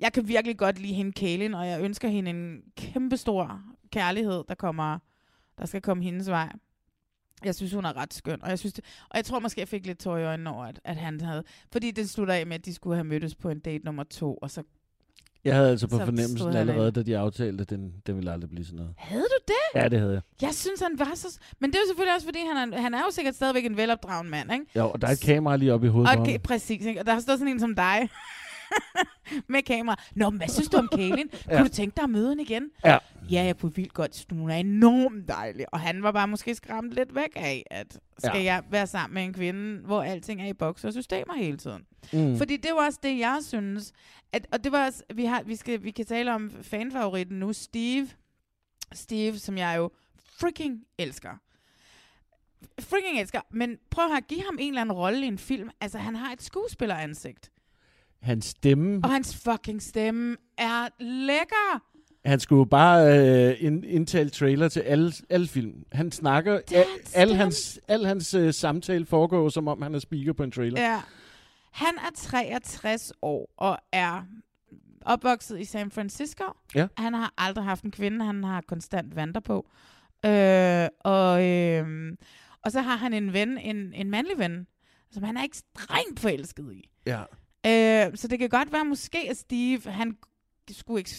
[0.00, 3.62] Jeg kan virkelig godt lide hende, Kaylin, og jeg ønsker hende en kæmpestor
[3.92, 4.98] kærlighed, der kommer,
[5.58, 6.52] der skal komme hendes vej.
[7.44, 9.68] Jeg synes, hun er ret skøn, og jeg, synes det, og jeg tror måske, jeg
[9.68, 11.42] fik lidt tår i øjnene over, at, at han havde...
[11.72, 14.34] Fordi det slutter af med, at de skulle have mødtes på en date nummer to,
[14.34, 14.62] og så...
[15.44, 16.94] Jeg havde altså på Så fornemmelsen allerede, af.
[16.94, 18.94] da de aftalte, at den, den ville aldrig blive sådan noget.
[18.96, 19.80] Havde du det?
[19.82, 20.22] Ja, det havde jeg.
[20.42, 21.38] Jeg synes, han var så...
[21.58, 23.76] Men det er jo selvfølgelig også, fordi han er, han er jo sikkert stadigvæk en
[23.76, 24.64] velopdragen mand, ikke?
[24.76, 26.22] Jo, og der er et kamera lige oppe i hovedet på Og ham.
[26.22, 27.00] okay, præcis, ikke?
[27.00, 28.08] Og der står sådan en som dig
[29.48, 29.96] med kamera.
[30.14, 31.28] Nå, men hvad synes du om Kaylin?
[31.48, 31.56] Ja.
[31.56, 32.70] Kunne du tænke dig at møde hende igen?
[32.84, 32.98] Ja.
[33.30, 34.14] Ja, jeg kunne vildt godt.
[34.14, 35.66] synes, Hun er enormt dejlig.
[35.74, 38.42] Og han var bare måske skræmt lidt væk af, at skal Ja.
[38.54, 41.82] jeg være sammen med en kvinde, hvor alting er i boks og systemer hele tiden.
[42.12, 42.36] Mm.
[42.38, 43.92] Fordi det var også det, jeg synes.
[44.32, 47.52] At, og det var også, vi, har, vi, skal, vi kan tale om fanfavoritten nu,
[47.52, 48.08] Steve.
[48.92, 49.90] Steve, som jeg jo
[50.38, 51.30] freaking elsker.
[52.80, 53.40] Freaking elsker.
[53.50, 55.70] Men prøv at give ham en eller anden rolle i en film.
[55.80, 57.50] Altså, han har et skuespilleransigt.
[58.22, 61.82] Hans stemme, Og hans fucking stemme er lækker.
[62.24, 63.18] han skulle jo bare
[63.50, 65.84] øh, ind, indtale trailer til alle, alle film.
[65.92, 70.32] Han snakker, al, al hans, al hans øh, samtale foregår, som om han er speaker
[70.32, 70.80] på en trailer.
[70.80, 71.00] Ja.
[71.72, 74.22] Han er 63 år og er
[75.02, 76.44] opvokset i San Francisco.
[76.74, 76.86] Ja.
[76.96, 79.68] Han har aldrig haft en kvinde, han har konstant vanter på.
[80.26, 82.12] Øh, og, øh,
[82.64, 84.66] og så har han en ven, en, en mandlig ven,
[85.10, 86.90] som han er ekstremt forelsket i.
[87.06, 87.22] Ja.
[87.66, 90.16] Øh, så det kan godt være måske, at Steve, han
[90.70, 91.10] skulle ikke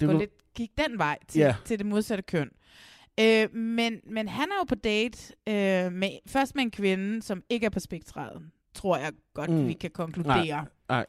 [0.00, 1.56] Det gå var- lidt, gik den vej til, Ja.
[1.64, 2.50] til det modsatte køn.
[3.20, 7.42] Øh, men, men han er jo på date øh, med, først med en kvinde, som
[7.50, 9.68] ikke er på spektret, tror jeg godt, mm.
[9.68, 10.46] vi kan konkludere.
[10.46, 11.06] Nej, nej.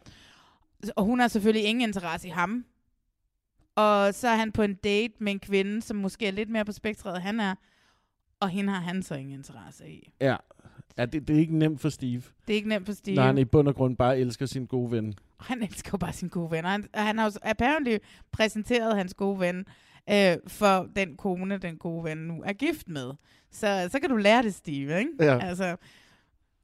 [0.96, 2.66] Og hun har selvfølgelig ingen interesse i ham.
[3.76, 6.66] Og så er han på en date med en kvinde, som måske er lidt mere
[6.66, 7.56] på spektret, han er.
[8.40, 10.14] Og hende har han så ingen interesse i.
[10.22, 10.36] Ja,
[10.98, 12.22] ja det, det er ikke nemt for Steve.
[12.48, 13.16] Det er ikke nemt for Steve.
[13.16, 15.14] Når han i bund og grund bare elsker sin gode ven.
[15.40, 16.70] Han elsker jo bare sine gode venner.
[16.70, 17.98] Han, og han har jo apparently
[18.32, 19.66] præsenteret hans gode ven
[20.10, 23.12] øh, for den kone, den gode ven nu er gift med.
[23.52, 25.12] Så, så kan du lære det, Steve, ikke?
[25.20, 25.40] Ja.
[25.40, 25.76] Altså,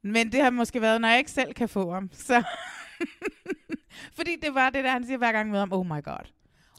[0.02, 2.10] men det har måske været, når jeg ikke selv kan få ham.
[2.12, 2.42] Så
[4.16, 6.30] Fordi det var det der, han siger hver gang med ham, oh my god.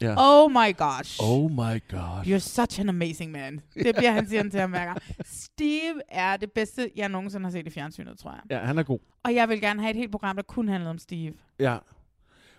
[0.02, 0.16] Ja.
[0.18, 1.20] Oh my gosh.
[1.24, 2.24] Oh my god.
[2.26, 3.62] You're such an amazing man.
[3.74, 4.98] Det bliver han siger til ham hver gang.
[5.26, 8.42] Steve er det bedste, jeg nogensinde har set i fjernsynet, tror jeg.
[8.50, 9.00] Ja, han er god.
[9.24, 11.34] Og jeg vil gerne have et helt program, der kun handlede om Steve.
[11.60, 11.78] Ja.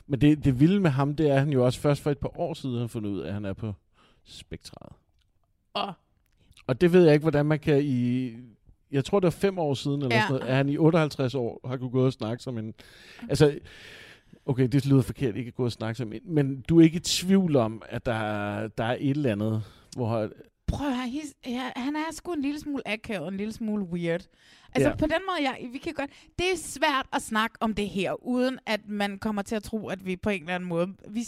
[0.06, 2.18] Men det, det vilde med ham, det er, at han jo også først for et
[2.18, 3.72] par år siden har fundet ud af, at han er på
[4.24, 4.92] spektret.
[5.74, 5.92] Og
[6.66, 8.32] Og det ved jeg ikke, hvordan man kan i...
[8.90, 10.22] Jeg tror, det var fem år siden, eller Ja.
[10.22, 12.74] sådan noget, at han i 58 år har kunne gå og snakke som en...
[13.28, 13.58] Altså,
[14.46, 16.20] okay, det lyder forkert, ikke at gå og snakke som en...
[16.24, 19.62] Men du er ikke i tvivl om, at der, er- der er et eller andet,
[19.96, 20.30] hvor...
[20.66, 23.52] prøv at høre, his, ja, han er sgu en lille smule akavet, og en lille
[23.52, 24.26] smule weird.
[24.74, 24.94] Altså Ja.
[24.96, 28.26] på den måde, jeg, vi kan godt, det er svært at snakke om det her,
[28.26, 31.20] uden at man kommer til at tro, at vi på en eller anden måde, vi,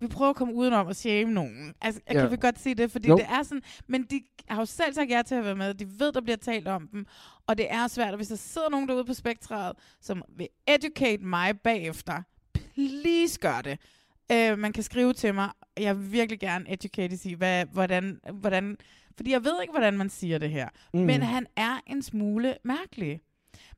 [0.00, 1.74] vi prøver at komme udenom at shame nogen.
[1.80, 2.20] Altså, jeg Ja.
[2.20, 3.16] kan vi godt se det, fordi Jo.
[3.16, 5.86] det er sådan, men de har jo selv sagt ja til at være med, de
[6.00, 7.06] ved, der bliver talt om dem,
[7.46, 11.24] og det er svært, og hvis der sidder nogen derude på spektret, som vil educate
[11.24, 12.22] mig bagefter,
[12.74, 13.78] please gør det.
[14.32, 15.50] Uh, man kan skrive til mig,
[15.80, 18.76] jeg vil virkelig gerne educate i, hvad, hvordan, hvordan
[19.16, 20.68] Fordi jeg ved ikke, hvordan man siger det her.
[20.94, 21.00] Mm.
[21.00, 23.20] Men han er en smule mærkelig.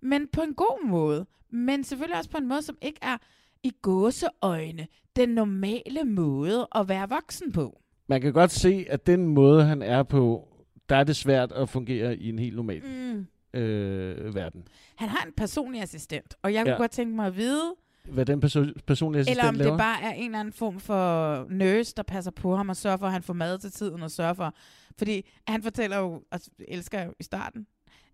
[0.03, 1.27] Men på en god måde.
[1.51, 3.17] Men selvfølgelig også på en måde, som ikke er
[3.63, 4.87] i gåseøjne
[5.17, 7.81] den normale måde at være voksen på.
[8.09, 10.49] Man kan godt se, at den måde, han er på,
[10.89, 13.27] der er det svært at fungere i en helt normal Mm.
[13.61, 14.69] øh, verden.
[14.97, 16.77] Han har en personlig assistent, og jeg kunne Ja.
[16.77, 17.75] godt tænke mig at vide,
[18.09, 19.71] Hvad den perso- personlige assistent eller om laver?
[19.71, 22.97] det bare er en eller anden form for nurse, der passer på ham og sørger
[22.97, 24.55] for, at han får mad til tiden og sørger for...
[24.99, 27.67] Fordi han fortæller jo, og elsker jo i starten,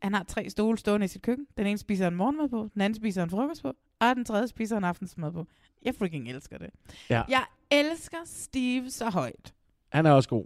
[0.03, 1.47] han har tre stole stående i sit køkken.
[1.57, 4.49] Den ene spiser han morgenmad på, den anden spiser han frokost på, og den tredje
[4.49, 5.47] spiser han aftensmad på.
[5.83, 6.71] Jeg freaking elsker det.
[7.11, 7.23] Ja.
[7.29, 9.55] Jeg elsker Steve så højt.
[9.93, 10.45] Han er også god.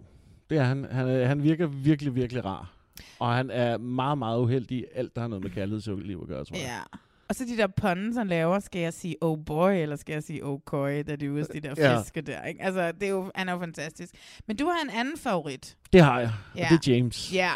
[0.49, 0.85] Det er han.
[0.91, 2.73] Han, er, han virker virkelig, virkelig rar.
[3.19, 6.45] Og han er meget, meget uheldig i alt, der har noget med kærlighedsliv at gøre,
[6.45, 6.65] tror jeg.
[6.65, 6.97] Ja.
[7.29, 10.23] Og så de der puns, han laver, skal jeg sige oh boy, eller skal jeg
[10.23, 12.01] sige oh køj, da de er ude de der Ja.
[12.01, 12.43] fiske der.
[12.43, 12.61] Ikke?
[12.63, 14.13] Altså, det er jo, han er jo fantastisk.
[14.47, 15.77] Men du har en anden favorit.
[15.93, 16.31] Det har jeg.
[16.55, 16.63] Ja.
[16.65, 17.33] Og det er James.
[17.33, 17.51] Ja.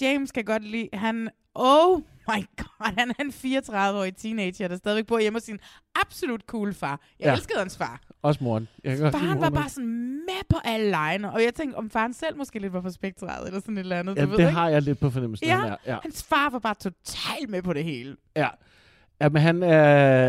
[0.00, 5.06] James kan godt lide, han, oh my god, han er en 34-årig teenager, der stadigvæk
[5.06, 5.58] bor hjemme hos sin
[6.06, 7.00] absolut cool far.
[7.20, 7.32] Jeg Ja.
[7.34, 8.00] elskede hans far.
[8.22, 8.68] Også moren.
[8.84, 9.74] Jeg kan Faren var moren bare også.
[9.74, 12.90] sådan med på alle lejene, og jeg tænkte, om faren selv måske lidt var på
[12.90, 14.16] spektret, eller sådan et eller andet.
[14.16, 14.52] Ja, du ved, det ikke?
[14.52, 15.46] har jeg lidt på fornemmelsen.
[15.46, 15.76] Ja, han er.
[15.86, 15.98] ja.
[16.02, 18.16] hans far var bare totalt med på det hele.
[18.36, 18.48] Ja.
[19.20, 19.78] Jamen, han er...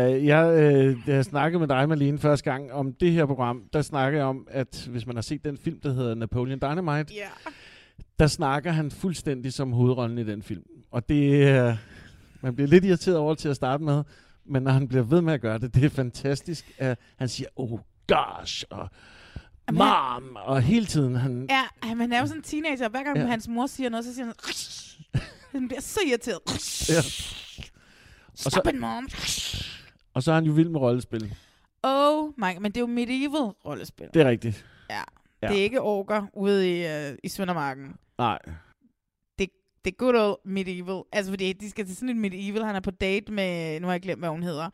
[0.06, 4.18] Jeg, øh, jeg snakkede med dig, Malene, første gang om det her program, der snakker
[4.18, 7.28] jeg om, at hvis man har set den film, der hedder Napoleon Dynamite, Ja.
[8.18, 10.62] der snakker han fuldstændig som hovedrollen i den film.
[10.90, 11.76] Og det er...
[12.40, 14.02] Man bliver lidt irriteret over til at starte med,
[14.46, 16.72] men når han bliver ved med at gøre det, det er fantastisk.
[16.78, 17.78] At han siger, oh
[18.08, 18.88] gosh, og
[19.68, 21.46] Jamen, mom, og hele tiden han...
[21.50, 23.26] Ja, han han er jo sådan en teenager, og hver gang Ja.
[23.26, 24.34] hans mor siger noget, så siger han
[25.52, 26.40] han bliver så irriteret.
[26.88, 27.00] Ja.
[28.34, 29.08] Stop så- it, mom.
[30.14, 31.34] Og så er han jo vild med rollespil.
[31.82, 34.08] Oh my, men det er jo medieval rollespil.
[34.14, 34.66] Det er rigtigt.
[34.90, 35.02] Ja.
[35.42, 35.48] Ja.
[35.48, 37.96] Det er ikke orker ude i, uh, i Søndermarken.
[38.18, 38.38] Nej.
[39.38, 39.48] Det,
[39.84, 41.02] det er good old medieval.
[41.12, 42.64] Altså, fordi de skal til sådan et medieval.
[42.64, 44.70] Han er på date med, nu har jeg glemt, hvad hun hedder.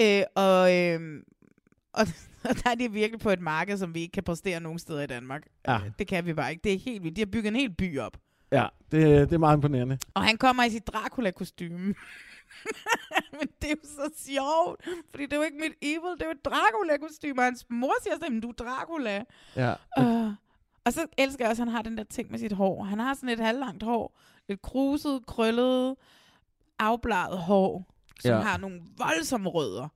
[0.00, 1.22] Øh, og, øh,
[2.00, 2.06] og,
[2.44, 5.02] og der er de virkelig på et marked, som vi ikke kan præstere nogen steder
[5.02, 5.42] i Danmark.
[5.68, 5.76] Ja.
[5.76, 6.60] Øh, Det kan vi bare ikke.
[6.64, 7.16] Det er helt vildt.
[7.16, 8.16] De har bygget en hel by op.
[8.52, 9.98] Ja, det, det er meget imponerende.
[10.14, 11.94] Og han kommer i sit Dracula-kostyme.
[13.38, 16.26] Men det er jo så sjovt, fordi det er jo ikke mit evil, det er
[16.26, 19.24] jo et Dracula-kostyme, og hans mor siger sådan, du er Dracula.
[19.56, 19.74] Ja.
[20.00, 20.32] Uh,
[20.84, 22.82] og så elsker jeg også, at han har den der ting med sit hår.
[22.84, 24.18] Han har sådan et halvlangt hår,
[24.48, 25.96] lidt kruset, krøllet,
[26.78, 27.86] afbladet hår,
[28.20, 28.36] som Ja.
[28.36, 28.42] ja.
[28.42, 29.88] har nogle voldsomme rødder.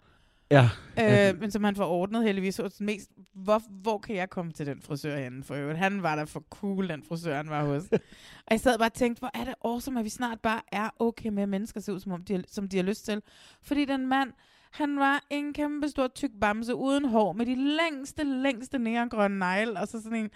[0.51, 0.71] Ja.
[1.01, 2.55] Øh, men som han får ordnet heldigvis.
[2.55, 5.79] Sådan mest, hvor, hvor kan jeg komme til den frisør henne for øvrigt?
[5.79, 7.83] Han var der for cool, den frisør, han var hos.
[8.47, 10.91] og jeg sad bare og tænkte, hvor er det awesome, at vi snart bare er
[10.99, 13.23] okay med, at mennesker ser ud, som, om de har, som de har lyst til.
[13.63, 14.33] Fordi den mand,
[14.71, 19.81] han var en kæmpe stor tyk bamse uden hår, med de længste, længste neongrønne negle,
[19.81, 20.31] og så sådan en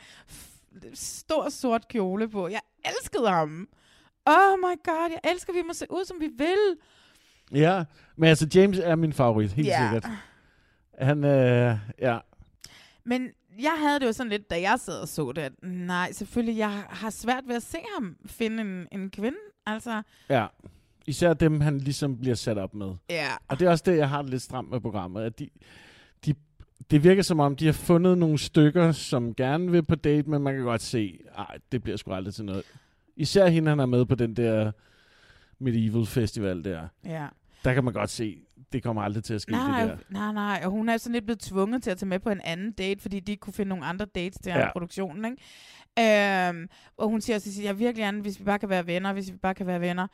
[0.95, 2.49] stor sort kjole på.
[2.49, 3.69] Jeg elskede ham.
[4.27, 6.77] Oh my god, jeg elsker, at vi må se ud, som vi vil.
[7.55, 7.84] Ja,
[8.16, 9.88] men altså James er min favorit, helt Ja.
[9.90, 10.11] sikkert.
[10.98, 12.18] Han, øh, ja.
[13.05, 13.28] Men
[13.62, 16.59] jeg havde det jo sådan lidt, da jeg sad og så det, at nej, selvfølgelig,
[16.59, 19.38] jeg har svært ved at se ham finde en, en kvinde.
[19.66, 20.46] Altså, Ja.
[21.07, 22.94] Især dem, han ligesom bliver sat op med.
[23.11, 23.28] Ja.
[23.48, 25.22] Og det er også det, jeg har det lidt stramt med programmet.
[25.22, 25.48] At de,
[26.26, 26.34] de,
[26.90, 30.42] det virker som om, de har fundet nogle stykker, som gerne vil på date, men
[30.42, 32.62] man kan godt se, at det bliver sgu aldrig til noget.
[33.16, 34.72] Især hende, han er med på den der
[35.59, 36.88] Medieval Festival der.
[37.05, 37.26] Ja.
[37.65, 38.39] Der kan man godt se,
[38.73, 39.97] det kommer aldrig til at ske, nej, det der.
[40.11, 42.41] nej, nej, og hun er sådan lidt blevet tvunget til at tage med på en
[42.45, 44.73] anden date, fordi de ikke kunne finde nogle andre dates til Ja.
[44.73, 46.49] produktionen, ikke?
[46.49, 49.13] Øhm, og hun siger også, at jeg virkelig gerne, hvis vi bare kan være venner,
[49.13, 50.07] hvis vi bare kan være venner.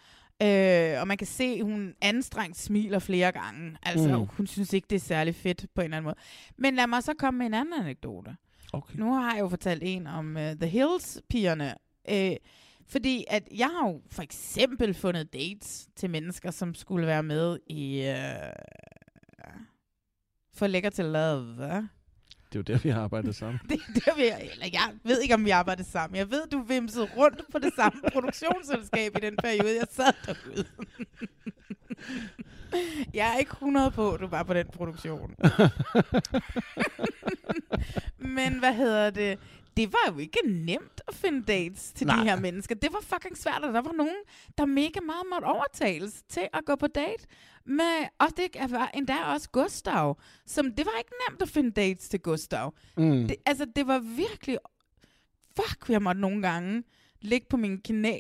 [0.43, 3.77] Øh, og man kan se, at hun anstrengt smiler flere gange.
[3.83, 4.27] Altså, mm.
[4.27, 6.17] hun synes ikke, det er særlig fedt på en eller anden måde.
[6.57, 8.37] Men lad mig så komme med en anden anekdote.
[8.73, 8.95] Okay.
[8.99, 11.75] Nu har jeg jo fortalt en om uh, The Hills-pigerne.
[12.11, 12.37] Øh,
[12.89, 17.59] fordi at jeg har jo for eksempel fundet dates til mennesker, som skulle være med
[17.67, 19.55] i uh,
[20.55, 21.89] For Lækker til Love.
[22.53, 23.61] Det er jo der, vi har arbejdet sammen.
[23.69, 26.17] Det, det vil jeg, eller jeg ved ikke, om vi arbejder sammen.
[26.17, 30.65] Jeg ved, du vimsede rundt på det samme produktionsselskab i den periode, jeg sad derude.
[33.15, 35.35] jeg er ikke 100 på, at du var på den produktion.
[38.37, 39.39] Men hvad hedder det?
[39.79, 42.17] Det var jo ikke nemt at finde dates til Nej.
[42.17, 42.75] De her mennesker.
[42.75, 44.17] Det var fucking svært, og der var nogen,
[44.59, 47.27] der mega meget måtte overtales til at gå på date.
[47.65, 50.21] Med, og det var endda også Gustav.
[50.47, 52.75] Som, det var ikke nemt at finde dates til Gustav.
[52.97, 53.29] Mm.
[53.29, 54.59] Det, altså, det var virkelig...
[55.57, 56.83] Fuck, jeg måtte nogle gange
[57.21, 58.19] ligge på min knæ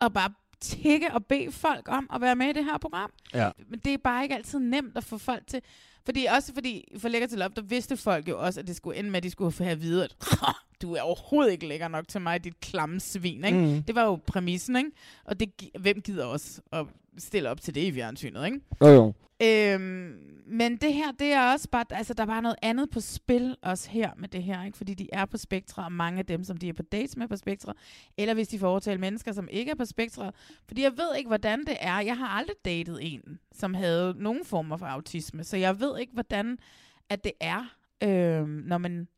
[0.00, 0.30] og bare
[0.60, 3.12] tække og bede folk om at være med i det her program.
[3.34, 3.50] Ja.
[3.68, 5.62] Men det er bare ikke altid nemt at få folk til...
[6.04, 8.98] Fordi også fordi, for lækker til op, der vidste folk jo også, at det skulle
[8.98, 10.16] ende med, at de skulle have at vide, at
[10.82, 13.44] du er overhovedet ikke lækker nok til mig, dit klamme svin.
[13.44, 13.58] Ikke?
[13.58, 13.82] Mm.
[13.82, 14.90] Det var jo præmissen, ikke?
[15.24, 16.86] Og det, hvem gider også at
[17.20, 18.60] stille op til det i fjernsynet, ikke?
[18.80, 19.12] Jo, jo.
[19.42, 23.00] Øhm, men det her, det er også bare, altså der er bare noget andet på
[23.00, 24.76] spil også her med det her, ikke?
[24.76, 27.28] Fordi de er på Spektra, og mange af dem, som de er på dates med
[27.28, 27.74] på Spektra,
[28.18, 30.32] eller hvis de får overtalt mennesker, som ikke er på Spektra.
[30.68, 32.00] Fordi jeg ved ikke, hvordan det er.
[32.00, 36.12] Jeg har aldrig datet en, som havde nogen former for autisme, så jeg ved ikke,
[36.12, 36.58] hvordan
[37.10, 39.08] at det er, øhm, når man...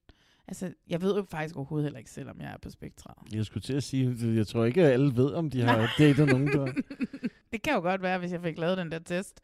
[0.50, 3.24] Altså, jeg ved jo faktisk overhovedet heller ikke selv, om jeg er på Spektra.
[3.32, 6.26] Jeg skulle til at sige, jeg tror ikke, at alle ved, om de har datet
[6.28, 6.72] nogen, der...
[7.52, 9.40] det kan jo godt være, hvis jeg fik lavet den der test.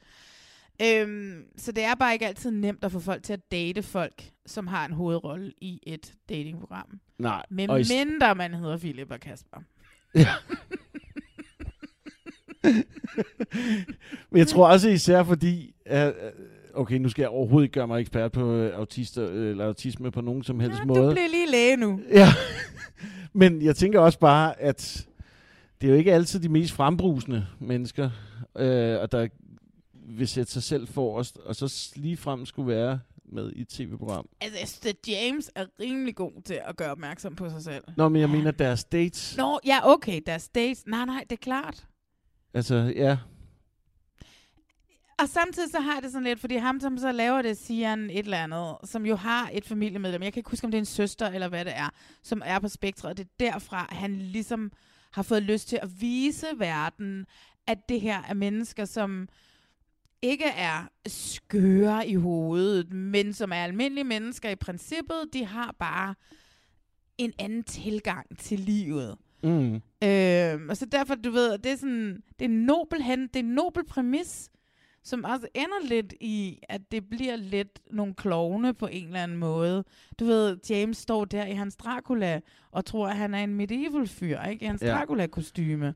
[0.82, 4.30] Øhm, så det er bare ikke altid nemt at få folk til at date folk,
[4.46, 7.00] som har en hovedrolle i et datingprogram.
[7.18, 9.60] Nej, Med og mindre man hedder Philip og Kasper.
[10.14, 10.28] Ja.
[14.30, 16.14] Men jeg tror også især fordi, at,
[16.76, 20.10] okay, nu skal jeg overhovedet ikke gøre mig ekspert på øh, autister, øh, eller autisme
[20.10, 21.00] på nogen som helst Ja, måde.
[21.00, 22.00] du bliver lige læge nu.
[22.10, 22.28] Ja,
[23.40, 25.06] men jeg tænker også bare, at
[25.80, 28.10] det er jo ikke altid de mest frembrusende mennesker,
[28.58, 29.28] øh, og der
[30.08, 33.00] vil sætte sig selv forrest, og så lige frem skulle være
[33.32, 34.26] med i et tv-program.
[34.40, 37.84] Altså, jeg synes, at James er rimelig god til at gøre opmærksom på sig selv.
[37.96, 39.36] Nå, men jeg mener deres dates.
[39.36, 40.86] Nå, ja, okay, deres dates.
[40.86, 41.86] Nej, nej, det er klart.
[42.54, 43.16] Altså, ja.
[45.18, 47.88] Og samtidig så har jeg det sådan lidt, fordi ham, som så laver det, siger
[47.88, 50.22] han et eller andet, som jo har et familiemedlem.
[50.22, 51.90] Jeg kan ikke huske, om det er en søster eller hvad det er,
[52.22, 53.10] som er på spektret.
[53.10, 54.72] Og det er derfra, han ligesom
[55.12, 57.26] har fået lyst til at vise verden,
[57.66, 59.28] at det her er mennesker, som
[60.22, 65.24] ikke er skøre i hovedet, men som er almindelige mennesker i princippet.
[65.32, 66.14] De har bare
[67.18, 69.16] en anden tilgang til livet.
[69.42, 69.74] Mm.
[70.04, 73.36] Øh, og så derfor, du ved, det er sådan, det er en nobel hen, det
[73.36, 74.50] er en nobel præmis,
[75.06, 79.38] som også ender lidt i, at det bliver lidt nogle klovne på en eller anden
[79.38, 79.84] måde.
[80.18, 82.40] Du ved, James står der i hans Dracula,
[82.70, 84.62] og tror, at han er en medieval fyr, ikke?
[84.64, 84.92] I hans Ja.
[84.92, 85.94] Dracula-kostyme.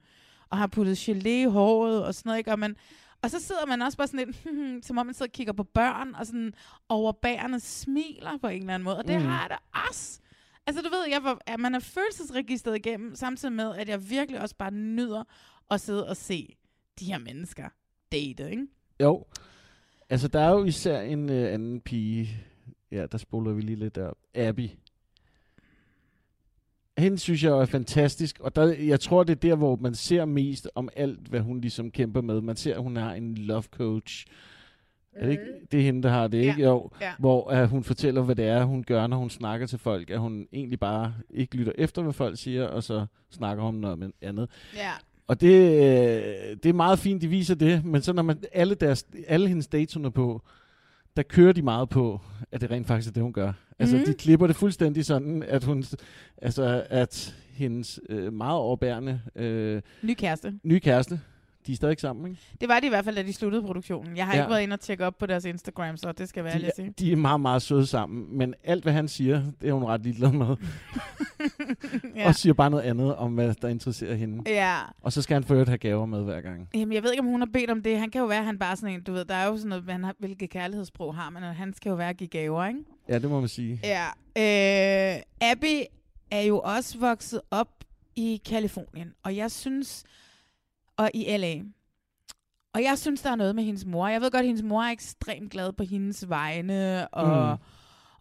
[0.51, 2.53] Og har puttet gelé i håret og sådan noget, ikke?
[2.53, 2.77] Og, man,
[3.23, 5.65] og så sidder man også bare sådan lidt, som om man sidder og kigger på
[5.65, 6.53] børn, og sådan
[6.89, 8.99] overbærende smiler på en eller anden måde.
[8.99, 9.23] Og det Mm.
[9.23, 9.29] mm.
[9.29, 10.21] har jeg da også.
[10.67, 14.41] Altså du ved, jeg var, at man er følelsesregistret igennem, samtidig med, at jeg virkelig
[14.41, 15.25] også bare nyder
[15.71, 16.57] at sidde og se
[17.01, 17.69] de her mennesker
[18.13, 18.67] date, ikke?
[19.01, 19.25] Jo.
[20.11, 22.29] Altså, der er jo især en øh, anden pige.
[22.93, 24.11] Ja, der spoler vi lige lidt der.
[24.35, 24.69] Abby.
[26.99, 30.25] Hende synes jeg er fantastisk, og der, jeg tror, det er der, hvor man ser
[30.25, 32.41] mest om alt, hvad hun ligesom kæmper med.
[32.41, 34.27] Man ser, at hun har en love coach.
[35.13, 35.45] Er det, ikke?
[35.73, 36.61] det er hende, der har det, ikke?
[36.61, 36.69] Ja.
[36.69, 36.91] Jo.
[37.01, 37.13] Ja.
[37.19, 40.11] Hvor uh, hun fortæller, hvad det er, hun gør, når hun snakker til folk.
[40.11, 43.99] At hun egentlig bare ikke lytter efter, hvad folk siger, og så snakker hun om
[43.99, 44.51] noget andet.
[44.77, 44.93] Ja.
[45.31, 48.75] Og det, øh, det er meget fint, de viser det, men så når man alle,
[48.75, 50.43] deres, alle hendes dates, hun er på,
[51.17, 52.21] der kører de meget på,
[52.53, 53.53] at det rent faktisk er det, hun gør.
[53.79, 54.05] Altså, Mhm.
[54.05, 55.85] de klipper det fuldstændig sådan, at hun,
[56.43, 60.55] altså, at hendes øh, meget overbærende øh, Ny kæreste.
[60.65, 61.21] nye kæreste,
[61.67, 62.41] de er stadig sammen, ikke?
[62.61, 64.17] Det var det i hvert fald, da de sluttede produktionen.
[64.17, 64.43] Jeg har Ja.
[64.43, 66.89] ikke været inde og tjekke op på deres Instagram, så det skal være De, sige.
[66.89, 69.85] er- de er meget, meget søde sammen, men alt, hvad han siger, det er hun
[69.85, 70.57] ret ligeglad med.
[72.17, 72.29] Ja.
[72.29, 74.43] Og siger bare noget andet om, hvad der interesserer hende.
[74.51, 74.77] Ja.
[75.03, 76.69] Og så skal han for øvrigt have gaver med hver gang.
[76.75, 77.99] Jamen, jeg ved ikke, om hun har bedt om det.
[77.99, 79.69] Han kan jo være, at han bare sådan en, du ved, der er jo sådan
[79.69, 82.67] noget, han har, hvilket kærlighedssprog har man, og han skal jo være at give gaver,
[82.67, 82.81] ikke?
[83.09, 83.81] Ja, det må man sige.
[83.85, 84.07] Ja.
[85.17, 85.83] Øh, Abby
[86.31, 87.69] er jo også vokset op
[88.17, 90.05] i Kalifornien, og jeg synes,
[91.01, 91.63] og i LA.
[92.75, 94.09] Og jeg synes, der er noget med hendes mor.
[94.09, 97.65] Jeg ved godt, at hendes mor er ekstremt glad på hendes vegne, og, Mm.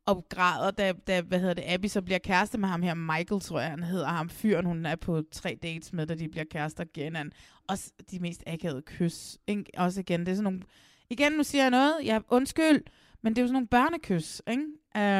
[0.05, 3.41] og græder, da, da, hvad hedder det, Abby så bliver kæreste med ham her, Michael,
[3.41, 6.45] tror jeg, han hedder ham, fyren, hun er på tre dates med, da de bliver
[6.51, 7.15] kærester igen.
[7.15, 7.31] Han,
[7.67, 9.37] også de mest akavede kys.
[9.47, 9.65] Ikke?
[9.77, 10.61] Også igen, det er sådan nogle,
[11.09, 12.81] igen, nu siger jeg noget, jeg undskyld,
[13.21, 14.63] men det er jo sådan nogle børnekys, ikke?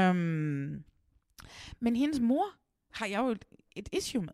[0.09, 0.83] Um,
[1.79, 2.45] men hendes mor
[2.91, 3.45] har jeg jo et,
[3.75, 4.33] et issue med.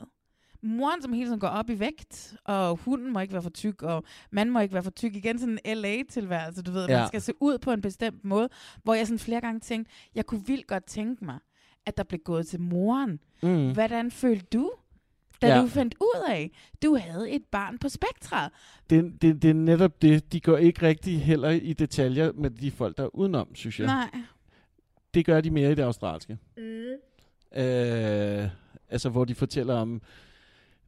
[0.65, 3.81] Moren, som hele tiden går op i vægt, og hunden må ikke være for tyk,
[3.81, 5.15] og manden må ikke være for tyk.
[5.15, 6.97] Igen sådan en LA-tilværelse, du ved, ja.
[6.99, 8.49] Man skal se ud på en bestemt måde,
[8.83, 11.39] hvor jeg sådan flere gange tænkte, jeg kunne vildt godt tænke mig,
[11.85, 13.19] at der blev gået til moren.
[13.43, 13.73] Mm.
[13.73, 14.71] Hvordan følte du,
[15.41, 15.55] da Ja.
[15.55, 15.61] ja.
[15.61, 16.51] du fandt ud af,
[16.83, 18.51] du havde et barn på spektret?
[18.89, 20.33] det, det, det er netop det.
[20.33, 23.87] De går ikke rigtig heller i detaljer med de folk, der er udenom, synes jeg.
[23.87, 24.09] Nej.
[25.13, 26.37] Det gør de mere i det australske.
[26.57, 26.63] Mm.
[27.61, 28.49] Øh,
[28.89, 30.01] altså, hvor de fortæller om...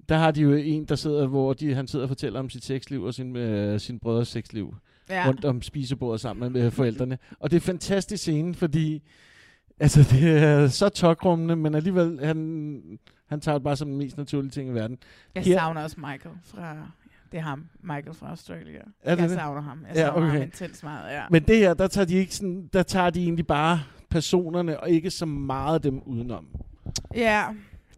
[0.09, 2.63] Der har de jo en, der sidder, hvor de, han sidder og fortæller om sit
[2.65, 4.75] sexliv og sin, øh, sin brødres sexliv.
[5.09, 5.27] Ja.
[5.27, 7.17] Rundt om spisebordet sammen med forældrene.
[7.39, 9.03] Og det er en fantastisk scene, fordi...
[9.79, 12.81] Altså, det er så tokrummende, men alligevel, han,
[13.29, 14.97] han tager det bare som den mest naturlige ting i verden.
[15.35, 16.75] Jeg Her- savner også Michael fra
[17.31, 18.79] Det er ham, Michael fra Australia.
[19.03, 19.37] Er det jeg det?
[19.37, 19.85] savner ham.
[19.87, 20.45] Jeg Ja, savner ham okay.
[20.45, 21.23] intens meget, ja.
[21.29, 23.79] Men det her, der tager de ikke sådan, der tager de egentlig bare
[24.09, 26.45] personerne, og ikke så meget dem udenom.
[27.15, 27.43] Ja.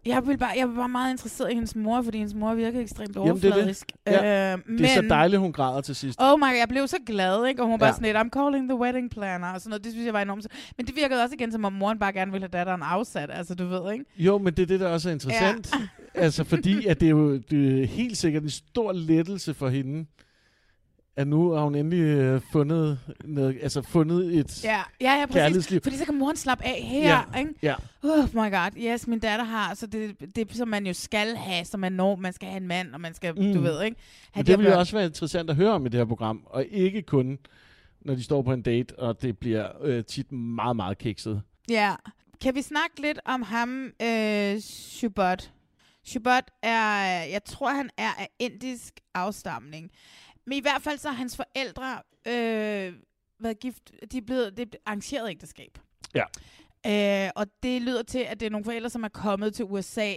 [0.06, 2.82] Jeg vil bare, jeg var bare meget interesseret i hendes mor, fordi hendes mor virkede
[2.82, 3.52] ekstremt Jamen, det er det.
[3.52, 3.92] overfladisk.
[4.06, 4.52] Ja.
[4.52, 6.18] Øh, Det er så dejligt, hun græder til sidst.
[6.22, 7.62] Oh my god, jeg blev så glad, ikke?
[7.62, 7.92] Og hun var bare Ja.
[7.92, 9.84] sådan lidt, I'm calling the wedding planner, og sådan noget.
[9.84, 10.46] Det synes jeg var enormt.
[10.76, 13.30] Men det virkede også igen, som om moren bare gerne ville have datteren afsat.
[13.32, 14.04] Altså, du ved, ikke?
[14.18, 15.70] Jo, men det er det, der også er interessant.
[16.14, 16.20] Ja.
[16.22, 20.06] altså, fordi at det er jo det er helt sikkert en stor lettelse for hende,
[21.16, 25.80] at nu har hun endelig øh, fundet, noget, altså fundet et Ja, ja, ja, præcis.
[25.82, 27.54] Fordi så kan moren slappe af her, Ja, ikke?
[27.62, 27.74] ja.
[28.02, 31.64] Oh my god, yes, min datter har, så det, det som man jo skal have,
[31.64, 33.54] som man når, man skal have en mand, og man skal, mm.
[33.54, 33.96] du ved, ikke?
[34.34, 36.04] Men de det her vil jo også være interessant at høre om i det her
[36.04, 37.38] program, og ikke kun,
[38.00, 41.42] når de står på en date, og det bliver øh, tit meget, meget kikset.
[41.70, 41.94] Ja.
[42.40, 45.50] Kan vi snakke lidt om ham, øh, Shubot?
[46.04, 46.94] Shubot er,
[47.24, 49.90] jeg tror, han er af indisk afstamning.
[50.50, 52.94] Men i hvert fald så har hans forældre øh,
[53.40, 55.78] været gift, de er blevet, det er et arrangeret ægteskab.
[56.14, 56.24] Ja.
[57.26, 60.14] Øh, og det lyder til, at det er nogle forældre, som er kommet til USA.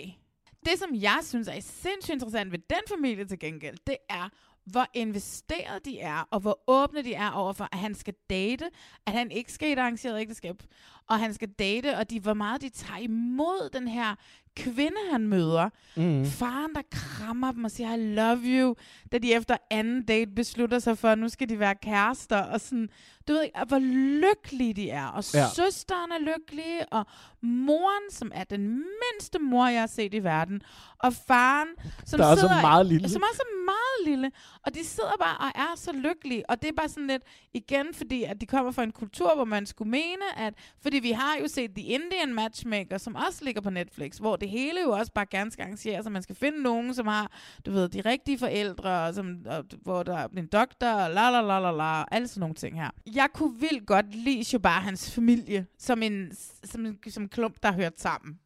[0.65, 4.29] Det, som jeg synes er sindssygt interessant ved den familie til gengæld, det er,
[4.65, 8.69] hvor investeret de er, og hvor åbne de er overfor, at han skal date,
[9.05, 10.63] at han ikke skal i et arrangeret ægteskab,
[11.09, 14.15] og han skal date, og de, hvor meget de tager imod den her
[14.55, 15.69] kvinde, han møder.
[15.95, 16.25] Mhm.
[16.25, 18.75] Faren, der krammer dem og siger, I love you,
[19.11, 22.61] da de efter anden date beslutter sig for, at nu skal de være kærester, og
[22.61, 22.89] sådan,
[23.27, 25.45] du ved ikke, hvor lykkelige de er, og Ja.
[25.55, 27.05] søsteren er lykkelig, og
[27.41, 30.61] moren, som er den mindste mor, jeg har set i verden,
[30.99, 31.67] og faren,
[32.05, 33.09] som Der er sidder, meget lille.
[33.09, 34.31] som er meget lille,
[34.65, 37.23] og de sidder bare og er så lykkelige, og det er bare sådan lidt,
[37.53, 41.11] igen, fordi at de kommer fra en kultur, hvor man skulle mene, at, fordi vi
[41.11, 44.89] har jo set The Indian Matchmaker, som også ligger på Netflix, hvor det hele jo
[44.89, 47.31] også bare skal arrangeres, så man skal finde nogen, som har,
[47.65, 51.29] du ved, de rigtige forældre, og som, og, hvor der er en doktor, og la
[51.29, 52.89] la la la la, alle sådan nogle ting her.
[53.15, 56.31] Jeg kunne vildt godt lide jo bare hans familie, som en,
[56.63, 58.39] som en som en klump, der hørt sammen.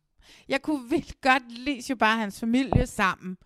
[0.49, 3.37] Jeg kunne vildt godt lide jo bare hans familie sammen.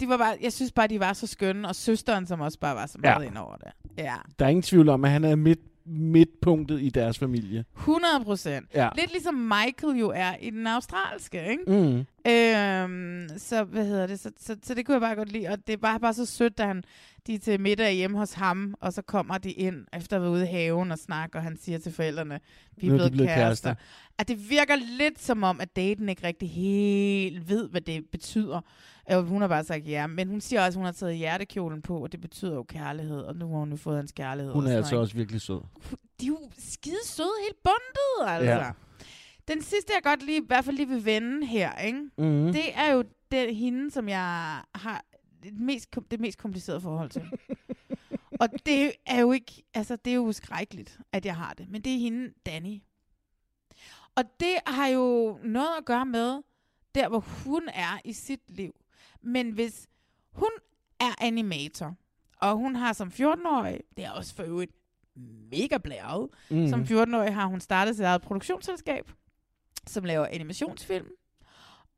[0.00, 2.74] De var bare, jeg synes bare, de var så skønne, og søsteren, som også bare
[2.74, 3.28] var så meget ja.
[3.28, 3.72] ind over det.
[3.98, 4.14] Ja.
[4.38, 7.64] Der er ingen tvivl om, at han er midt, midtpunktet i deres familie.
[7.76, 8.66] 100 procent.
[8.74, 8.88] Ja.
[8.98, 11.62] Lidt ligesom Michael jo er i den australske, ikke?
[11.66, 12.06] Mm.
[12.32, 14.20] Øhm, så, hvad hedder det?
[14.20, 15.48] Så, så, så, det kunne jeg bare godt lide.
[15.48, 16.84] Og det var bare så sødt, da han,
[17.26, 20.32] de er til middag hjemme hos ham, og så kommer de ind, efter at været
[20.32, 22.40] ude i haven og snakke, og han siger til forældrene,
[22.76, 23.68] vi er blevet, blevet kærester.
[23.68, 23.74] kærester.
[24.18, 28.60] At det virker lidt som om, at daten ikke rigtig helt ved, hvad det betyder.
[29.12, 31.82] Øh, hun har bare sagt ja, men hun siger også, at hun har taget hjertekjolen
[31.82, 34.52] på, og det betyder jo kærlighed, og nu har hun jo fået hans kærlighed.
[34.52, 35.60] Hun og er altså noget, også virkelig sød.
[36.20, 38.52] de er jo skide søde, helt bundet, altså.
[38.52, 38.70] Ja.
[39.48, 41.98] Den sidste, jeg godt lige, i hvert fald lige vil vende her, ikke?
[42.18, 42.52] Mhm.
[42.52, 45.04] det er jo den, hende, som jeg har
[45.42, 47.22] det mest, det mest komplicerede forhold til.
[48.40, 51.68] og det er jo ikke, altså det er jo skrækkeligt, at jeg har det.
[51.68, 52.82] Men det er hende, Danny.
[54.14, 56.42] Og det har jo noget at gøre med,
[56.94, 58.74] der hvor hun er i sit liv.
[59.22, 59.86] Men hvis
[60.32, 60.50] hun
[61.00, 61.94] er animator,
[62.40, 64.72] og hun har som 14-årig, det er også for øvrigt
[65.50, 66.68] mega blæret, mm.
[66.68, 69.10] som 14-årig har hun startet sit eget produktionsselskab,
[69.86, 71.08] som laver animationsfilm.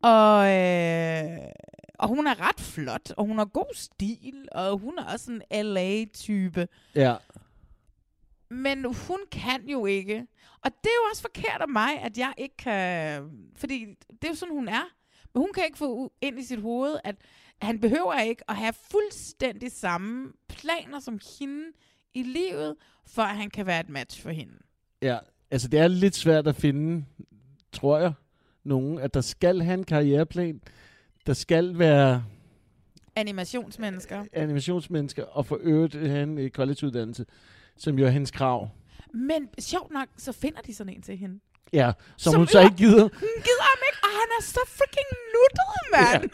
[0.02, 1.38] Og, øh,
[1.98, 5.66] og hun er ret flot, og hun har god stil, og hun er også en
[5.66, 6.68] LA-type.
[6.94, 7.16] Ja.
[8.50, 10.26] Men hun kan jo ikke.
[10.64, 13.22] Og det er jo også forkert af mig, at jeg ikke kan...
[13.56, 14.84] Fordi det er jo sådan, hun er.
[15.34, 17.16] Men hun kan ikke få ind i sit hoved, at
[17.62, 21.64] han behøver ikke at have fuldstændig samme planer som hende
[22.14, 22.76] i livet,
[23.06, 24.54] for at han kan være et match for hende.
[25.02, 25.18] Ja,
[25.50, 27.04] altså det er lidt svært at finde,
[27.72, 28.12] tror jeg,
[28.64, 30.60] nogen, at der skal have en karriereplan,
[31.26, 32.24] der skal være
[33.16, 34.24] Animationsmennesker.
[34.32, 37.26] animationsmennesker, og for øvrigt have en øh, collegeuddannelse,
[37.76, 38.68] som jo er hendes krav.
[39.14, 41.40] Men sjovt nok, så finder de sådan en til hende.
[41.72, 43.02] Ja, som, Som hun så ikke gider.
[43.02, 46.30] Hun gider ham ikke, og han er så freaking nuttet, mand.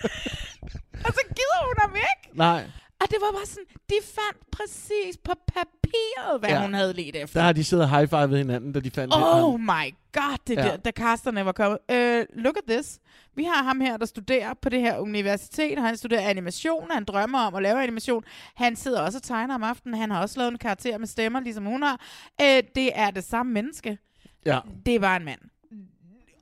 [1.07, 2.37] og så gider hun ham ikke.
[2.39, 2.65] Nej,
[3.01, 6.55] Og det var bare sådan, de fandt præcis på papiret, hvad Ja.
[6.57, 6.63] ja.
[6.63, 7.41] hun havde let efter.
[7.41, 9.21] der har de siddet og high-fivet hinanden, da de fandt Oh
[9.53, 9.61] ham.
[9.61, 10.65] my god, det Ja.
[10.65, 10.71] ja.
[10.71, 11.79] der, da casterne var kommet.
[11.93, 12.99] Uh, look at this.
[13.37, 17.39] Vi har ham her, der studerer på det her universitet, han studerer animation, han drømmer
[17.41, 18.25] om at lave animation.
[18.57, 20.01] Han sidder også og tegner om aftenen.
[20.01, 22.01] Han har også lavet en karakter med stemmer, ligesom hun har.
[22.43, 23.99] Uh, det er det samme menneske.
[24.47, 24.61] Ja.
[24.87, 25.41] Det bare en mand.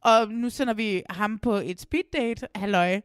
[0.05, 3.03] Og nu sender vi ham på et speed date, halløj, øh,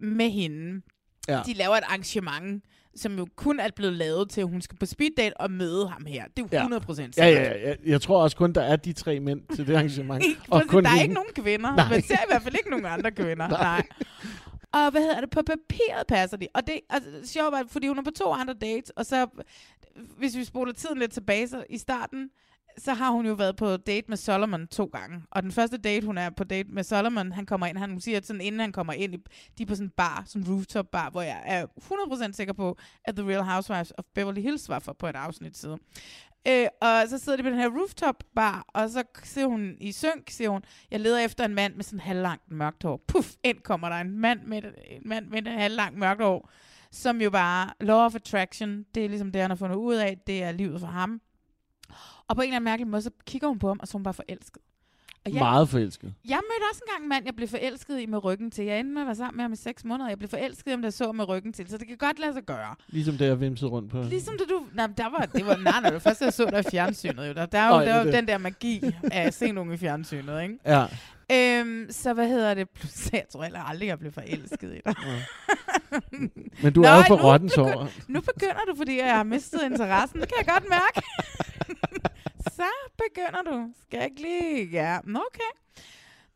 [0.00, 0.82] med hende.
[1.28, 1.40] Ja.
[1.46, 2.64] De laver et arrangement,
[2.96, 5.88] som jo kun er blevet lavet til, at hun skal på speed date og møde
[5.88, 6.24] ham her.
[6.24, 6.56] Det er jo Ja.
[6.58, 7.74] 100 procent Ja, ja, ja.
[7.86, 10.24] Jeg, tror også kun, der er de tre mænd til det arrangement.
[10.50, 11.02] og kun der er hende.
[11.04, 11.76] ikke nogen kvinder.
[11.76, 11.88] Nej.
[11.90, 13.48] Man ser i hvert fald ikke nogen andre kvinder.
[13.58, 13.60] Nej.
[13.60, 13.86] Nej.
[14.72, 15.30] Og hvad hedder det?
[15.30, 16.48] På papiret passer de.
[16.54, 19.26] Og det, altså, sjovt var, fordi hun er på to andre dates, og så,
[20.18, 22.30] hvis vi spoler tiden lidt tilbage, så i starten,
[22.78, 25.22] så har hun jo været på date med Solomon to gange.
[25.30, 28.16] Og den første date, hun er på date med Solomon, han kommer ind, han siger,
[28.16, 29.16] at sådan, inden han kommer ind, i,
[29.58, 32.52] de er på sådan en bar, sådan en rooftop bar, hvor jeg er 100% sikker
[32.52, 35.78] på, at The Real Housewives of Beverly Hills var for på et afsnit siden.
[36.48, 39.92] Øh, og så sidder de på den her rooftop bar, og så ser hun i
[39.92, 43.04] synk, siger hun, jeg leder efter en mand med sådan halvlangt mørkt hår.
[43.08, 46.50] Puff, ind kommer der en mand med, en mand med et halvlangt mørkt hår,
[46.90, 50.18] som jo bare, law of attraction, det er ligesom det, han har fundet ud af,
[50.26, 51.20] det er livet for ham.
[52.28, 53.98] Og på en eller anden mærkelig måde, så kigger hun på ham, og så er
[53.98, 54.62] hun bare forelsket.
[55.24, 56.14] Og jeg, Meget forelsket.
[56.28, 58.64] jeg mødte også engang en mand, jeg blev forelsket i med ryggen til.
[58.64, 60.08] Jeg endte med at være sammen med ham i seks måneder.
[60.08, 61.68] Jeg blev forelsket i ham, der så med ryggen til.
[61.70, 62.74] Så det kan godt lade sig gøre.
[62.88, 64.02] Ligesom det, jeg vimsede rundt på.
[64.02, 64.62] Ligesom da du...
[64.74, 67.28] Nej, der var, det var, nej, nej, det var først, jeg så dig i fjernsynet.
[67.28, 67.32] Jo.
[67.32, 68.14] Der, der er jo, ja, der er jo det.
[68.14, 70.58] den der magi af at se nogen i fjernsynet, ikke?
[70.66, 70.86] Ja.
[71.32, 72.70] Øhm, så hvad hedder det?
[72.70, 74.94] Plus, jeg tror heller aldrig, jeg blev forelsket i dig.
[76.62, 78.04] Men du Nå, er jo for nu rottens begy-.
[78.08, 80.20] Nu begynder du, fordi jeg har mistet interessen.
[80.20, 81.02] Det kan jeg godt mærke.
[82.52, 82.62] så
[82.98, 83.72] begynder du.
[83.82, 84.64] Skal jeg ikke lige...
[84.64, 85.50] Ja, okay.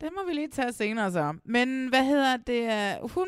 [0.01, 1.33] Det må vi lige tage senere så.
[1.45, 2.97] Men hvad hedder det?
[3.11, 3.27] Hun,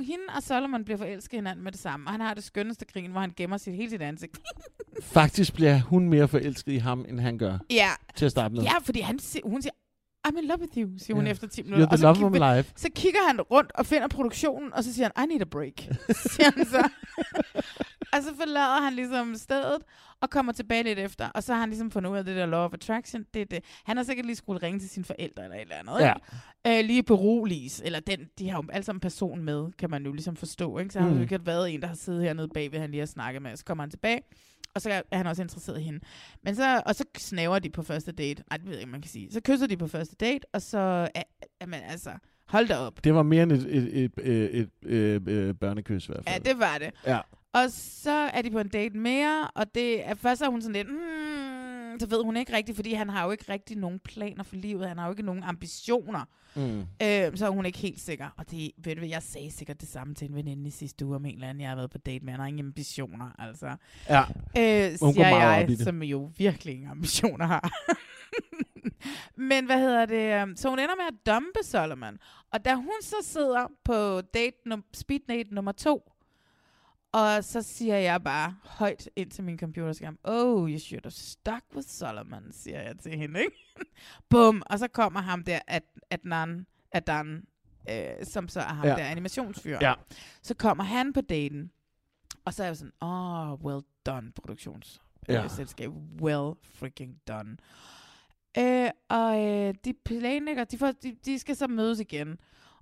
[0.00, 2.06] hende og Solomon bliver forelsket hinanden med det samme.
[2.06, 4.38] Og han har det skønneste grin, hvor han gemmer sit, hele sit ansigt.
[5.02, 7.58] Faktisk bliver hun mere forelsket i ham, end han gør.
[7.70, 7.90] Ja.
[8.16, 8.62] Til at starte med.
[8.62, 9.72] Ja, fordi han, hun siger,
[10.28, 11.30] I'm in love with you, siger hun Ja.
[11.30, 11.86] efter 10 minutter.
[11.86, 12.72] You're the Og så love of my life.
[12.76, 15.72] Så kigger han rundt og finder produktionen, og så siger han, I need a break,
[16.32, 16.88] siger han så.
[18.12, 19.78] og så forlader han ligesom stedet,
[20.20, 21.28] og kommer tilbage lidt efter.
[21.28, 23.24] Og så har han ligesom fundet ud af det der law of attraction.
[23.34, 23.64] Det, det.
[23.84, 26.00] Han har sikkert lige skulle ringe til sine forældre eller et eller andet.
[26.00, 26.14] Ja.
[26.64, 26.78] Ikke?
[26.80, 27.82] Øh, lige beroliges.
[27.84, 30.78] Eller den, de har jo alle sammen en person med, kan man jo ligesom forstå.
[30.78, 30.92] Ikke?
[30.92, 31.12] Så har Mm.
[31.12, 31.18] mm.
[31.18, 33.56] jo ikke været en, der har siddet hernede bagved, han lige har snakket med.
[33.56, 34.20] Så kommer han tilbage,
[34.74, 36.00] og så er han også interesseret i hende.
[36.44, 38.42] Men så, og så snaver de på første date.
[38.50, 39.32] Nej, det ved jeg ikke, man kan sige.
[39.32, 41.08] Så kysser de på første date, og så...
[41.14, 41.22] Er,
[41.60, 42.10] jamen, altså,
[42.48, 43.04] hold da op.
[43.04, 46.42] Det var mere end et, et, et, et, et, et, et børnekys i hvert fald.
[46.44, 46.90] Ja, det var det.
[47.06, 47.18] Ja.
[47.52, 50.72] Og så er de på en date mere, og det er, først er hun sådan
[50.72, 54.42] lidt, hmm, så ved hun ikke rigtigt, fordi han har jo ikke rigtig nogen planer
[54.42, 56.24] for livet, han har jo ikke nogen ambitioner.
[56.56, 56.80] Mm.
[56.80, 58.28] Øh, så er hun ikke helt sikker.
[58.36, 61.16] Og det, ved du jeg sagde sikkert det samme til en veninde i sidste uge
[61.16, 63.76] om en eller anden, jeg har været på date med, han har ingen ambitioner, altså.
[64.08, 64.20] Ja.
[64.58, 67.70] Øh, Hun går meget jeg, som jo virkelig ingen ambitioner har.
[69.36, 70.42] Men hvad hedder det?
[70.42, 72.18] øhm, Så hun ender med at dumpe Solomon.
[72.52, 76.09] Og da hun så sidder på date num- speed date nummer to,
[77.12, 81.64] og så siger jeg bare højt ind til min computerskærm, oh, you should have stuck
[81.74, 83.56] with Solomon, siger jeg til hende, ikke?
[84.30, 84.62] Bum!
[84.66, 87.44] Og så kommer ham der, Ad- Adnan, Adnan
[87.90, 88.90] øh, som så er ham Ja.
[88.96, 89.78] der animationsfyr.
[89.80, 89.94] Ja.
[90.42, 91.70] Så kommer han på daten,
[92.44, 95.90] og så er jeg sådan, oh, well done, produktionsselskab.
[95.90, 96.22] Ja.
[96.22, 97.56] Well freaking done.
[98.58, 102.38] Øh, og øh, de planlægger, de, får, de, de skal så mødes igen.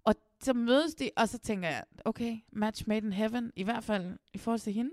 [0.08, 3.84] Og så mødes de, og så tænker jeg, okay, match made in heaven, i hvert
[3.84, 4.90] fald i forhold til hende.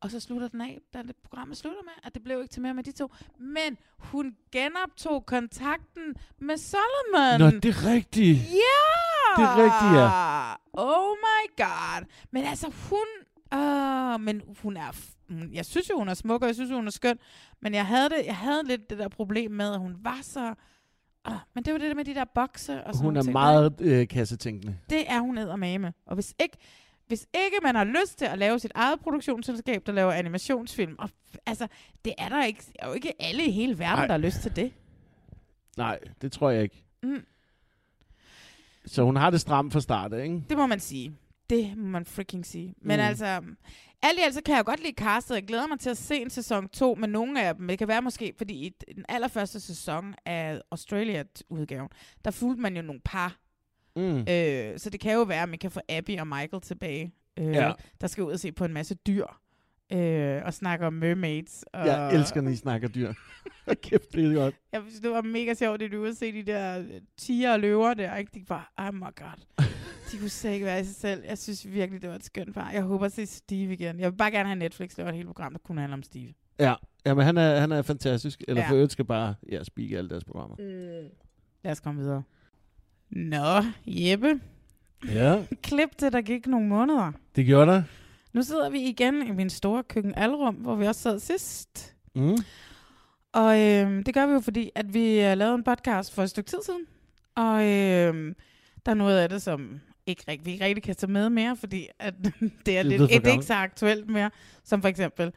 [0.00, 2.62] Og så slutter den af, da det programmet slutter med, at det blev ikke til
[2.62, 3.12] mere med de to.
[3.38, 7.40] Men hun genoptog kontakten med Solomon.
[7.40, 8.38] Nå, det er rigtigt.
[8.38, 8.88] Ja!
[9.36, 10.54] Det er rigtigt, ja.
[10.72, 12.06] Oh my god.
[12.30, 13.06] Men altså, hun...
[13.54, 14.96] Uh, men hun er...
[15.52, 17.18] Jeg synes jo, hun er smuk, og jeg synes jo, hun er skøn.
[17.60, 20.54] Men jeg havde, det, jeg havde lidt det der problem med, at hun var så...
[21.28, 23.32] Uh, men det var det der med de der bokse og sådan Hun er ting,
[23.32, 24.78] meget øh, kassetænkende.
[24.90, 25.92] det er hun eddermame.
[26.06, 26.56] Og hvis ikke,
[27.06, 31.10] hvis ikke man har lyst til at lave sit eget produktionsselskab, der laver animationsfilm, og
[31.46, 31.66] altså,
[32.04, 34.06] det er der ikke, er jo ikke alle i hele verden, Nej.
[34.06, 34.72] der har lyst til det.
[35.76, 36.84] Nej, det tror jeg ikke.
[37.02, 37.24] Mm.
[38.86, 40.42] Så hun har det stramt fra start, ikke?
[40.48, 41.12] Det må man sige.
[41.50, 42.74] Det må man freaking sige.
[42.80, 43.06] Men mm.
[43.06, 43.42] altså,
[44.02, 45.34] alt i alt så kan jeg godt lide castet.
[45.34, 47.68] Jeg glæder mig til at se en sæson 2 med nogle af dem.
[47.68, 51.88] Det kan være måske, fordi i den allerførste sæson af Australia-udgaven,
[52.24, 53.36] der fulgte man jo nogle par.
[53.96, 54.18] Mm.
[54.18, 57.46] Øh, så det kan jo være, at man kan få Abby og Michael tilbage, øh,
[57.46, 57.72] Ja.
[58.00, 59.24] der skal ud og se på en masse dyr.
[59.92, 61.64] Øh, og snakke om mermaids.
[61.72, 63.12] Og Jeg elsker, når I snakker dyr.
[63.82, 64.54] Kæft, det er godt.
[64.72, 67.60] Jeg synes, det var mega sjovt, at du at se de der øh, tiger og
[67.60, 68.16] løver der.
[68.16, 68.30] Ikke?
[68.34, 69.64] De var, oh my god.
[70.12, 71.22] De kunne slet ikke være i sig selv.
[71.28, 72.70] Jeg synes virkelig, det var et skønt par.
[72.70, 74.00] Jeg håber at se Steve igen.
[74.00, 76.32] Jeg vil bare gerne have Netflix lavet et helt program, der kunne handle om Steve.
[76.58, 76.74] Ja,
[77.06, 78.42] Jamen, han er, han er fantastisk.
[78.48, 78.68] Eller Ja.
[78.68, 80.56] for øvrigt skal bare ja, speak alle deres programmer.
[80.58, 81.08] Mm.
[81.64, 82.22] Lad os komme videre.
[83.10, 84.40] Nå, Jeppe.
[85.08, 85.44] Ja.
[85.62, 87.12] Klip til, der gik nogle måneder.
[87.36, 87.82] Det gjorde der.
[88.32, 91.96] Nu sidder vi igen i min store køkkenalrum, hvor vi også sad sidst.
[92.14, 92.36] Mm.
[93.32, 96.30] Og øh, det gør vi jo, fordi at vi uh, lavede en podcast for et
[96.30, 96.86] stykke tid siden.
[97.34, 98.34] Og øh,
[98.86, 99.80] der er noget af det, som
[100.10, 102.14] ikke, rigt- vi ikke rigtig kan tage med mere, fordi at
[102.66, 104.30] det er, lidt, det er ikke så aktuelt mere.
[104.64, 105.32] Som for eksempel,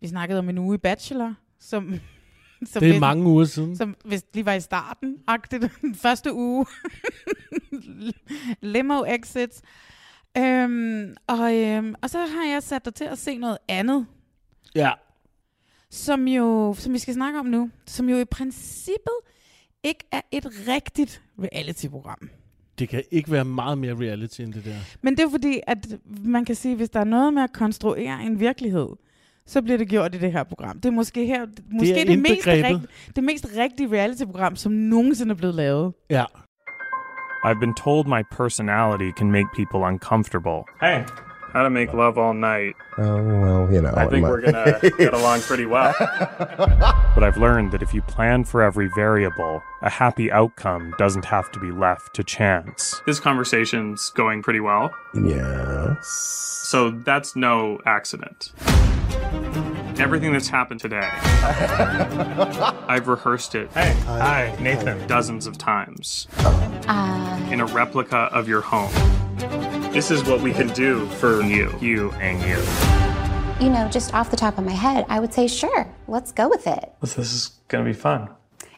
[0.00, 1.94] vi snakkede om en uge i Bachelor, som
[2.66, 3.76] Så Det er hvis- mange uger siden.
[3.76, 6.66] Som hvis de var i starten, agtigt, den første uge.
[8.60, 9.62] Limo exits.
[10.38, 14.06] Øhm, og, øhm, og så har jeg sat dig til at se noget andet,
[14.74, 14.92] Ja.
[15.90, 19.14] som jo, som vi skal snakke om nu, som jo i princippet
[19.82, 22.30] ikke er et rigtigt reality-program.
[22.82, 24.74] Det kan ikke være meget mere reality end det der.
[25.02, 25.86] Men det er fordi, at
[26.24, 28.88] man kan sige, at hvis der er noget med at konstruere en virkelighed,
[29.46, 30.80] så bliver det gjort i det her program.
[30.80, 32.86] Det er måske her, måske det, det, mest, rigt,
[33.16, 35.92] det mest rigtige reality-program, som nogensinde er blevet lavet.
[36.10, 36.24] Ja.
[37.44, 40.60] I've been told my personality can make people uncomfortable.
[40.80, 40.98] Hey,
[41.52, 42.76] how to make love all night.
[42.98, 43.92] Oh, well, you know.
[43.96, 45.94] I think my- we're gonna get along pretty well.
[45.98, 51.50] but I've learned that if you plan for every variable, a happy outcome doesn't have
[51.52, 53.00] to be left to chance.
[53.06, 54.94] This conversation's going pretty well.
[55.14, 56.06] Yes.
[56.68, 58.52] So that's no accident.
[59.98, 61.08] Everything that's happened today,
[62.88, 63.70] I've rehearsed it.
[63.72, 65.06] Hey, hi, Nathan.
[65.06, 67.52] Dozens of times uh-huh.
[67.52, 68.90] in a replica of your home.
[69.92, 72.56] This is what we can do for you, you, and you.
[73.62, 76.48] You know, just off the top of my head, I would say, sure, let's go
[76.48, 76.94] with it.
[77.02, 78.30] This is gonna be fun.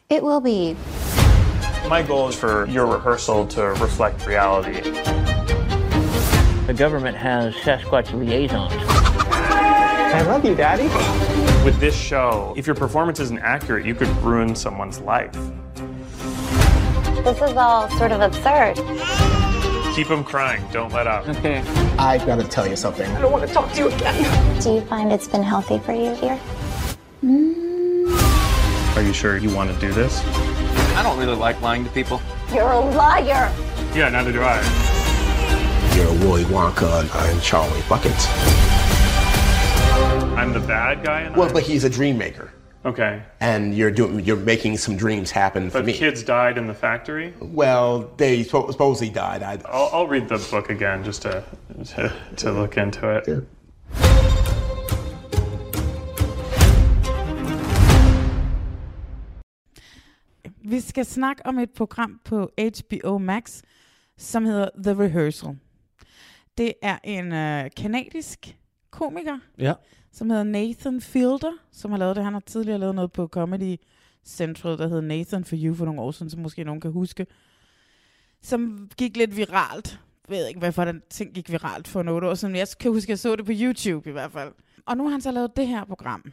[0.09, 0.75] It will be.
[1.87, 4.81] My goal is for your rehearsal to reflect reality.
[6.67, 8.73] The government has Sasquatch liaisons.
[8.73, 10.83] I love you, Daddy.
[11.63, 15.31] With this show, if your performance isn't accurate, you could ruin someone's life.
[17.23, 19.34] This is all sort of absurd.
[19.95, 20.61] Keep him crying.
[20.73, 21.25] Don't let up.
[21.25, 21.59] Okay.
[21.97, 23.09] I've got to tell you something.
[23.09, 24.61] I don't want to talk to you again.
[24.61, 26.37] Do you find it's been healthy for you here?
[27.23, 28.97] Mm.
[28.97, 30.21] Are you sure you want to do this?
[30.97, 32.21] I don't really like lying to people.
[32.53, 33.49] You're a liar.
[33.93, 34.57] Yeah, neither do I.
[35.95, 38.11] You're Willy Wonka and I'm Charlie Bucket.
[40.37, 42.51] I'm the bad guy in Well, but he's a dream maker.
[42.85, 43.21] Okay.
[43.39, 45.93] And you're doing you're making some dreams happen for But me.
[45.93, 47.33] kids died in the factory?
[47.41, 49.41] Well, they spo- supposedly died.
[49.43, 51.43] I, I'll, I'll read the book again just to,
[51.95, 53.25] to, to look into it.
[60.61, 63.61] Vi skal snakke om et program på HBO Max,
[64.17, 65.57] som hedder The Rehearsal.
[66.57, 68.55] Det er en øh, kanadisk
[68.91, 69.73] komiker, Ja.
[70.15, 72.23] Som hedder Nathan Fielder, som har lavet det.
[72.23, 73.77] Han har tidligere lavet noget på Comedy
[74.25, 77.27] Central, der hedder Nathan for You for nogle år siden, som måske nogen kan huske.
[78.41, 79.99] Som gik lidt viralt.
[80.29, 82.55] Jeg ved ikke, hvorfor den ting gik viralt for nogle år siden.
[82.55, 84.51] Jeg kan huske, at jeg så det på YouTube i hvert fald.
[84.85, 86.23] Og nu har han så lavet det her program.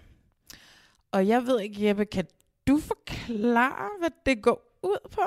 [1.13, 2.25] Og jeg ved ikke, Jeppe, kan
[2.67, 5.23] du forklare, hvad det går ud på?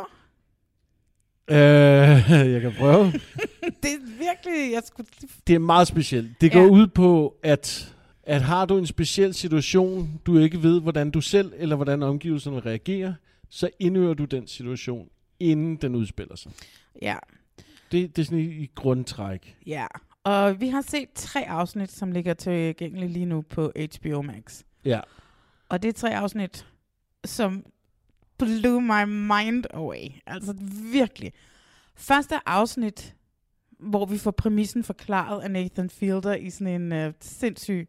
[1.49, 3.06] Øh, jeg kan prøve.
[3.84, 4.73] det er virkelig...
[4.73, 5.07] Jeg skulle...
[5.48, 6.41] Det er meget specielt.
[6.41, 6.69] Det går Ja.
[6.69, 7.94] ud på, at,
[8.26, 12.60] at har du en speciel situation, du ikke ved, hvordan du selv eller hvordan omgivelserne
[12.60, 13.14] reagerer,
[13.49, 16.52] så indøver du den situation, inden den udspiller sig.
[17.02, 17.15] Ja.
[17.91, 19.57] Det, det er sådan i, i grundtræk.
[19.68, 19.88] Ja,
[20.23, 24.64] og vi har set tre afsnit, som ligger tilgængelige lige nu på HBO Max.
[24.85, 24.99] Ja.
[25.69, 26.68] Og det er tre afsnit,
[27.26, 27.65] som
[28.38, 30.10] blew my mind away.
[30.26, 30.56] Altså
[30.91, 31.34] virkelig.
[31.95, 33.15] Første afsnit,
[33.80, 37.88] hvor vi får præmissen forklaret af Nathan Fielder i sådan en uh, sindssyg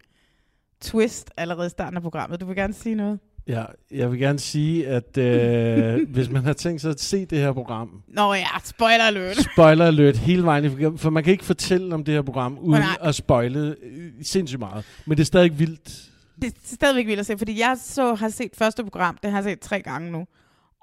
[0.81, 2.40] twist allerede i starten af programmet.
[2.40, 3.19] Du vil gerne sige noget?
[3.48, 7.39] Ja, jeg vil gerne sige, at øh, hvis man har tænkt sig at se det
[7.39, 9.36] her program, Nå ja, spoiler alert.
[9.53, 12.97] spoiler alert hele vejen for man kan ikke fortælle om det her program, uden nej.
[13.01, 14.85] at spoile øh, sindssygt meget.
[15.07, 16.11] Men det er stadig vildt.
[16.43, 19.39] det er stadigvæk vildt at se, fordi jeg så har set første program, det har
[19.39, 20.27] jeg set tre gange nu.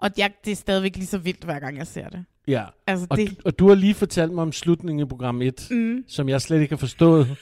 [0.02, 2.26] Og jeg, det er stadigvæk lige så vildt, hver gang jeg ser det.
[2.48, 5.42] Ja, Altså, og, det- du, og du har lige fortalt mig om slutningen i program
[5.42, 6.04] 1, Mm.
[6.08, 7.28] som jeg slet ikke har forstået,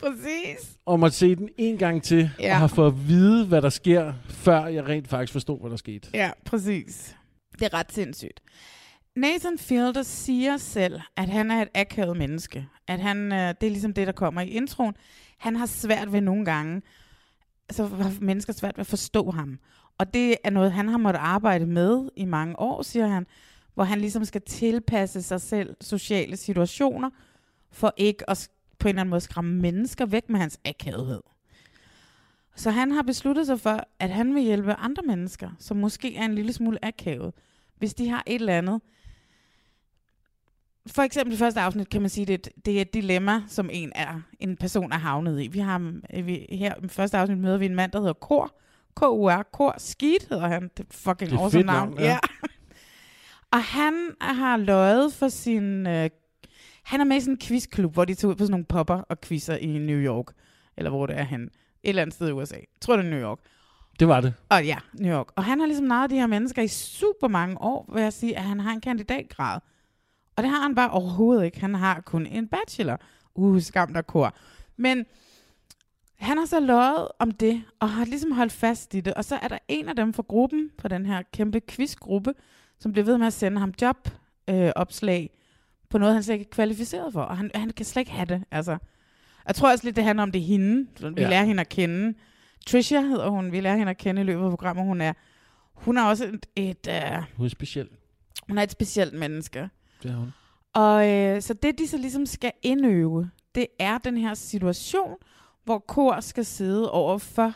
[0.00, 0.78] Præcis.
[0.86, 2.52] og måtte se den en gang til, Ja.
[2.52, 5.76] og har fået at vide, hvad der sker, før jeg rent faktisk forstod, hvad der
[5.76, 6.08] skete.
[6.14, 7.16] Ja, præcis.
[7.58, 8.40] Det er ret sindssygt.
[9.16, 12.66] Nathan Fielder siger selv, at han er et akavet menneske.
[12.88, 14.94] At han, øh, det er ligesom det, der kommer i introen.
[15.38, 16.82] Han har svært ved nogle gange,
[17.68, 19.58] altså har mennesker svært ved at forstå ham.
[19.98, 23.26] Og det er noget, han har måttet arbejde med i mange år, siger han,
[23.74, 27.10] hvor han ligesom skal tilpasse sig selv sociale situationer,
[27.72, 28.48] for ikke at
[28.78, 31.20] på en eller anden måde skræmme mennesker væk med hans akavethed.
[32.56, 36.24] Så han har besluttet sig for, at han vil hjælpe andre mennesker, som måske er
[36.24, 37.34] en lille smule akavet,
[37.76, 38.80] hvis de har et eller andet.
[40.86, 43.70] For eksempel i første afsnit kan man sige, at det, det er et dilemma, som
[43.72, 45.46] en er en person er havnet i.
[45.48, 48.54] Vi har vi, her i første afsnit møder vi en mand, der hedder Kor.
[48.96, 49.42] K-U-R.
[49.52, 49.74] Kor.
[49.78, 50.62] Skid hedder han.
[50.62, 51.88] Det er fucking Det er awesome navn.
[51.88, 52.18] navn, ja.
[53.50, 55.86] Og han har løjet for sin...
[55.86, 56.10] Øh,
[56.88, 58.94] han er med i sådan en quizklub, hvor de tager ud på sådan nogle popper
[58.94, 60.26] og quizzer i New York.
[60.76, 61.42] Eller hvor det er han.
[61.42, 61.50] Et
[61.82, 62.54] eller andet sted i USA.
[62.54, 63.38] Jeg tror, det er New York.
[64.00, 64.34] Det var det.
[64.48, 65.26] Og ja, New York.
[65.36, 68.36] Og han har ligesom naret de her mennesker i super mange år, vil jeg sige,
[68.36, 69.60] at han har en kandidatgrad.
[70.36, 71.60] Og det har han bare overhovedet ikke.
[71.60, 73.00] Han har kun en bachelor.
[73.34, 74.34] Uh, skam der kor.
[74.76, 75.06] Men
[76.14, 79.14] han har så løjet om det, og har ligesom holdt fast i det.
[79.14, 82.34] Og så er der en af dem fra gruppen, fra den her kæmpe quizgruppe,
[82.78, 85.37] som bliver ved med at sende ham jobopslag øh, opslag
[85.90, 87.22] på noget, han slet ikke er kvalificeret for.
[87.22, 88.44] Og han, han kan slet ikke have det.
[88.50, 88.78] Altså,
[89.46, 90.86] jeg tror også lidt, det handler om det er hende.
[91.00, 91.28] Vi ja.
[91.28, 92.18] lærer hende at kende.
[92.66, 93.52] Trisha hedder hun.
[93.52, 94.84] Vi lærer hende at kende i løbet af programmet.
[94.84, 95.12] Hun er,
[95.74, 96.46] hun er også et...
[96.56, 97.88] et uh, hun er speciel.
[98.48, 99.68] Hun er et specielt menneske.
[100.02, 100.32] Det er hun.
[100.72, 105.16] Og øh, så det, de så ligesom skal indøve, det er den her situation,
[105.64, 107.54] hvor Kor skal sidde over for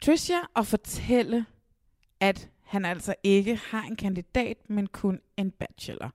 [0.00, 1.46] Tricia og fortælle,
[2.20, 6.14] at han altså ikke har en kandidat, men kun en bachelor.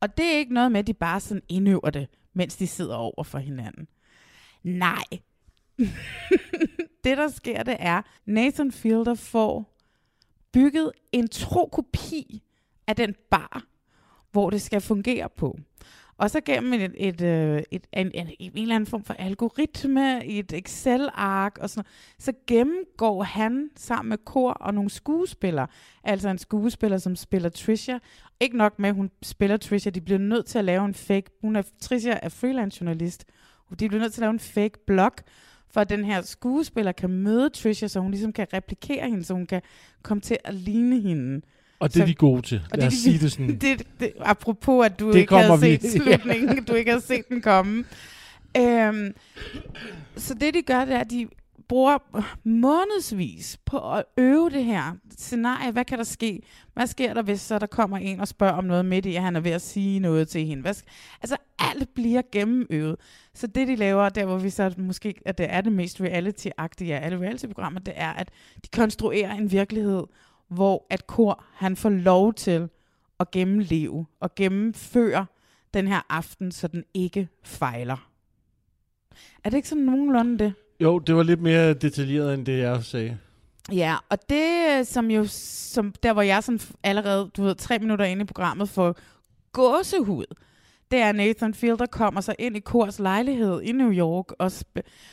[0.00, 2.94] Og det er ikke noget med, at de bare sådan indøver det, mens de sidder
[2.94, 3.88] over for hinanden.
[4.62, 5.04] Nej.
[7.04, 9.76] det, der sker, det er, Nathan Fielder får
[10.52, 12.42] bygget en tro kopi
[12.86, 13.64] af den bar,
[14.32, 15.58] hvor det skal fungere på.
[16.18, 20.26] Og så gennem et, et, et, et, en, en, en eller anden form for algoritme
[20.26, 25.66] i et Excel-ark og sådan så gennemgår han sammen med kor og nogle skuespillere,
[26.04, 27.98] altså en skuespiller, som spiller Trisha.
[28.40, 31.30] Ikke nok med, at hun spiller Trisha, de bliver nødt til at lave en fake,
[31.40, 33.24] hun er, Trisha er freelance journalist,
[33.80, 35.12] de bliver nødt til at lave en fake blog,
[35.70, 39.34] for at den her skuespiller kan møde Trisha, så hun ligesom kan replikere hende, så
[39.34, 39.62] hun kan
[40.02, 41.40] komme til at ligne hende.
[41.80, 42.62] Og det er de gode til.
[42.74, 43.58] Lad os sige det sådan.
[43.58, 45.78] Det, det, apropos, at du det ikke havde vi.
[45.80, 47.84] set slutningen, du ikke havde set den komme.
[48.56, 49.14] Øhm,
[50.16, 51.28] så det, de gør, det er, at de
[51.68, 51.98] bruger
[52.44, 55.72] månedsvis på at øve det her scenarie.
[55.72, 56.40] Hvad kan der ske?
[56.74, 59.22] Hvad sker der, hvis så der kommer en og spørger om noget midt i, at
[59.22, 60.62] han er ved at sige noget til hende?
[60.62, 60.74] Hvad
[61.22, 62.96] altså, alt bliver gennemøvet.
[63.34, 66.94] Så det, de laver, der hvor vi så måske, at det er det mest reality-agtige
[66.94, 68.30] af alle reality-programmer, det er, at
[68.64, 70.02] de konstruerer en virkelighed,
[70.48, 72.68] hvor at Kor han får lov til
[73.20, 75.26] at gennemleve og gennemføre
[75.74, 78.10] den her aften, så den ikke fejler.
[79.44, 80.54] Er det ikke sådan nogenlunde det?
[80.80, 83.18] Jo, det var lidt mere detaljeret end det, jeg sagde.
[83.72, 88.04] Ja, og det som jo, som der hvor jeg sådan allerede, du ved, tre minutter
[88.04, 88.96] inde i programmet får
[89.52, 90.24] gåsehud,
[90.90, 94.52] det er Nathan Fielder kommer så ind i Kors lejlighed i New York og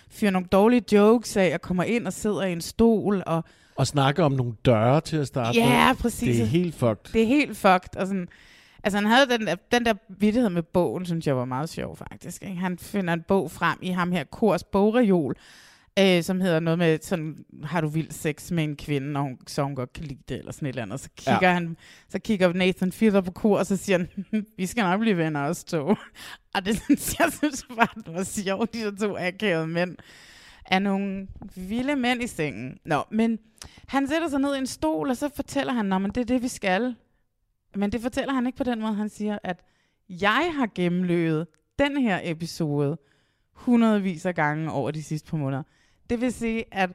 [0.09, 3.43] fyrer nogle dårlige jokes af og kommer ind og sidder i en stol og
[3.75, 5.95] og snakke om nogle døre til at starte Ja, med.
[5.95, 6.35] præcis.
[6.35, 7.13] Det er helt fucked.
[7.13, 7.95] Det er helt fucked.
[7.97, 8.27] Og sådan,
[8.83, 12.43] altså han havde den, den der vidtighed med bogen, synes jeg var meget sjov faktisk.
[12.43, 12.55] Ikke?
[12.55, 15.35] Han finder en bog frem i ham her, Kors bogreol,
[15.99, 19.37] øh, som hedder noget med sådan, har du vild sex med en kvinde, og hun,
[19.47, 20.99] så hun godt kan lide det, eller sådan et eller andet.
[20.99, 21.53] Så kigger, ja.
[21.53, 21.77] han,
[22.09, 24.07] så kigger Nathan Fielder på Kor, og så siger han,
[24.57, 25.95] vi skal nok blive venner os to.
[26.55, 29.95] og det synes jeg synes bare, det var sjovt, de der to akavede mænd
[30.65, 32.77] af nogle vilde mænd i sengen.
[32.85, 33.39] Nå, men
[33.87, 36.43] han sætter sig ned i en stol, og så fortæller han, at det er det,
[36.43, 36.95] vi skal.
[37.75, 38.93] Men det fortæller han ikke på den måde.
[38.93, 39.63] Han siger, at
[40.09, 41.47] jeg har gennemløbet
[41.79, 42.97] den her episode
[43.51, 45.63] hundredvis af gange over de sidste par måneder.
[46.09, 46.89] Det vil sige, at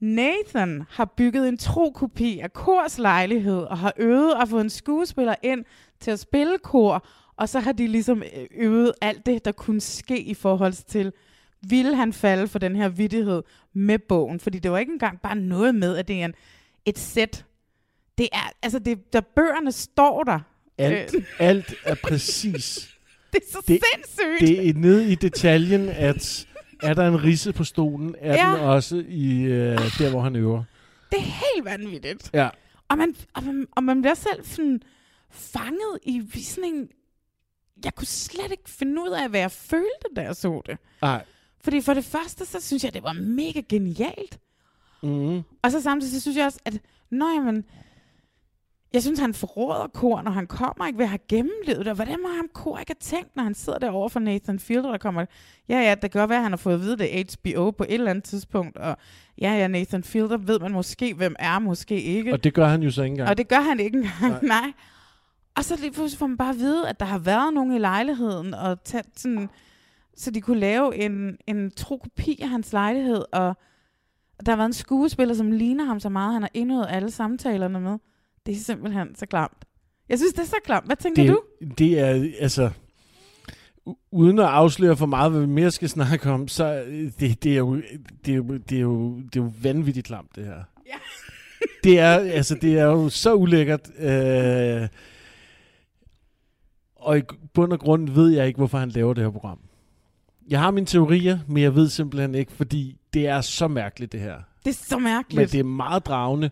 [0.00, 4.70] Nathan har bygget en tro kopi af Kors lejlighed, og har øvet at få en
[4.70, 5.64] skuespiller ind
[6.00, 9.80] til at spille kor, og så har de ligesom øh, øvet alt det, der kunne
[9.80, 11.12] ske i forhold til,
[11.70, 14.40] ville han falde for den her vidighed med bogen?
[14.40, 16.34] Fordi det var ikke engang bare noget med, at det er en,
[16.84, 17.44] et sæt.
[18.18, 20.40] Det er, altså, det, der bøgerne står der.
[20.78, 21.22] Alt, øh.
[21.38, 22.90] alt er præcis.
[23.32, 24.40] det er så det, sindssygt.
[24.40, 26.46] Det er nede i detaljen, at
[26.82, 28.56] er der en risse på stolen, er ja.
[28.56, 30.64] den også i øh, der, hvor han øver.
[31.10, 32.30] Det er helt vanvittigt.
[32.34, 32.48] Ja.
[32.88, 34.82] Og man, og man, og man bliver selv sådan
[35.30, 36.88] fanget i sådan en...
[37.84, 40.78] Jeg kunne slet ikke finde ud af, hvad jeg følte, da jeg så det.
[41.02, 41.24] Nej.
[41.60, 44.38] Fordi for det første, så synes jeg, det var mega genialt.
[45.02, 45.42] Mm.
[45.62, 46.78] Og så samtidig, så synes jeg også, at
[47.10, 47.64] når jamen,
[48.92, 51.94] jeg synes, han forråder Kor, når han kommer ikke ved at have gennemlevet det.
[51.94, 54.98] Hvordan må ham Kor ikke have tænkt, når han sidder derovre for Nathan Fielder, der
[54.98, 55.24] kommer...
[55.68, 57.84] Ja, ja, det kan godt være, at han har fået at vide det HBO på
[57.84, 58.96] et eller andet tidspunkt, og
[59.40, 62.32] ja, ja, Nathan Fielder ved man måske, hvem er, måske ikke.
[62.32, 63.28] Og det gør han jo så ikke engang.
[63.28, 64.60] Og det gør han ikke engang, nej.
[64.60, 64.72] nej.
[65.56, 67.78] Og så lige pludselig får man bare at vide, at der har været nogen i
[67.78, 69.48] lejligheden, og tage sådan
[70.16, 73.56] så de kunne lave en, en tro kopi af hans lejlighed, og
[74.46, 77.80] der har været en skuespiller, som ligner ham så meget, han har indøvet alle samtalerne
[77.80, 77.98] med.
[78.46, 79.64] Det er simpelthen så klamt.
[80.08, 80.86] Jeg synes, det er så klamt.
[80.86, 81.42] Hvad tænker det, du?
[81.78, 82.70] Det er, altså,
[84.10, 87.52] uden at afsløre for meget, hvad vi mere skal snakke om, så øh, det, det,
[87.52, 87.76] er, jo,
[88.24, 90.62] det, er, jo, det, er, jo, det er jo vanvittigt klamt, det her.
[90.86, 90.96] Ja.
[91.84, 93.90] det, er, altså, det er jo så ulækkert.
[93.98, 94.88] Øh,
[96.96, 97.22] og i
[97.54, 99.58] bund og grund ved jeg ikke, hvorfor han laver det her program.
[100.48, 104.20] Jeg har mine teorier, men jeg ved simpelthen ikke, fordi det er så mærkeligt, det
[104.20, 104.36] her.
[104.64, 105.38] Det er så mærkeligt.
[105.40, 106.50] Men det er meget dragende.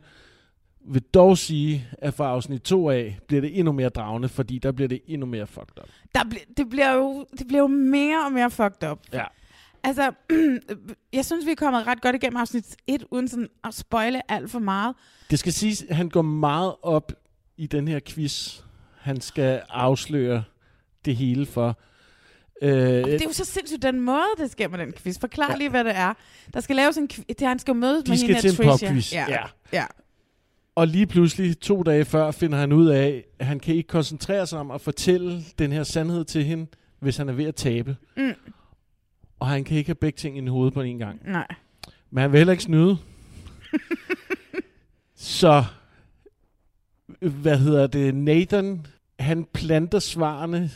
[0.87, 4.73] Vil dog sige, at fra afsnit 2 af bliver det endnu mere dragende, fordi der
[4.73, 5.89] bliver det endnu mere fucked up.
[6.15, 8.99] Der bl- det, bliver jo, det bliver jo mere og mere fucked up.
[9.13, 9.25] Ja.
[9.85, 10.13] Altså,
[11.13, 14.51] jeg synes, vi er kommet ret godt igennem afsnit 1, uden sådan at spoile alt
[14.51, 14.97] for meget.
[15.31, 17.13] Det skal siges, at han går meget op
[17.57, 18.61] i den her quiz.
[19.01, 20.43] Han skal afsløre
[21.05, 21.79] det hele for.
[22.63, 25.19] Øh, Det er jo så sindssygt den måde, det sker med den quiz.
[25.21, 25.57] Forklar ja.
[25.57, 26.15] lige, hvad det er.
[26.55, 27.25] Der skal laves en quiz.
[27.39, 29.27] Det, han skal mødes De med skal hende til en popquiz, Ja.
[29.29, 29.43] ja.
[29.73, 29.85] ja.
[30.75, 34.47] Og lige pludselig, to dage før, finder han ud af, at han kan ikke koncentrere
[34.47, 36.67] sig om at fortælle den her sandhed til hende,
[37.01, 37.97] hvis han er ved at tabe.
[38.17, 38.33] Mm.
[39.41, 41.21] Og han kan ikke have begge ting i hovedet på en gang.
[41.31, 41.47] Nej.
[42.11, 42.99] Men han vil heller ikke snyde.
[45.17, 45.65] Så,
[47.21, 48.87] hvad hedder det, Nathan,
[49.19, 50.71] han planter svarene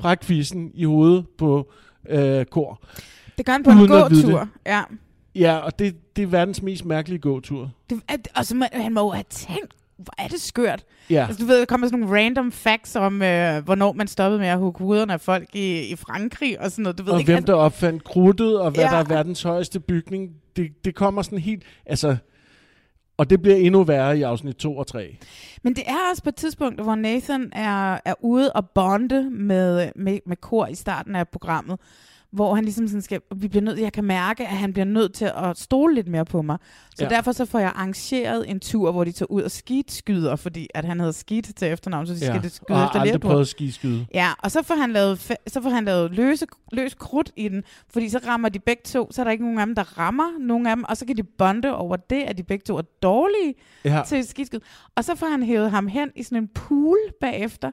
[0.00, 1.72] fra quizzen i hovedet på
[2.08, 2.82] øh, kor.
[3.38, 4.48] Det gør han på en gåtur.
[4.66, 4.82] Ja.
[5.34, 7.70] Ja, og det, det er verdens mest mærkelige gåtur.
[7.90, 10.84] Det, at, og så må, han må jo have tænkt, hvor er det skørt.
[11.10, 11.26] Ja.
[11.26, 14.48] Altså, du ved, der kommer sådan nogle random facts om, øh, hvornår man stoppede med
[14.48, 16.98] at hugge hovederne af folk i, i Frankrig og sådan noget.
[16.98, 18.90] Du ved og ikke, hvem der opfandt krudtet, og hvad ja.
[18.90, 20.30] der er verdens højeste bygning.
[20.56, 21.62] Det, det kommer sådan helt...
[21.86, 22.16] Altså,
[23.22, 25.16] og det bliver endnu værre i afsnit 2 og 3.
[25.62, 29.92] Men det er også på et tidspunkt, hvor Nathan er, er ude og bonde med,
[29.96, 31.80] med, med kor i starten af programmet,
[32.32, 35.14] hvor han ligesom sådan skal, vi bliver nødt, jeg kan mærke, at han bliver nødt
[35.14, 36.58] til at stole lidt mere på mig.
[36.96, 37.10] Så ja.
[37.10, 40.84] Derfor så får jeg arrangeret en tur, hvor de tager ud og skidtskyder, fordi at
[40.84, 43.48] han hedder Skidt til efternavn, så de Ja, skal skyde og har efter prøvet at
[43.48, 44.06] skiskyde.
[44.14, 47.62] Ja, og så får han lavet, så får han lavet løse, løs krudt i den,
[47.92, 50.38] fordi så rammer de begge to, så er der ikke nogen af dem, der rammer
[50.40, 52.82] nogen af dem, og så kan de bonde over det, at de begge to er
[53.02, 53.54] dårlige
[53.84, 54.02] Ja.
[54.06, 54.58] til skidskyd.
[54.96, 57.70] Og så får han hævet ham hen i sådan en pool bagefter,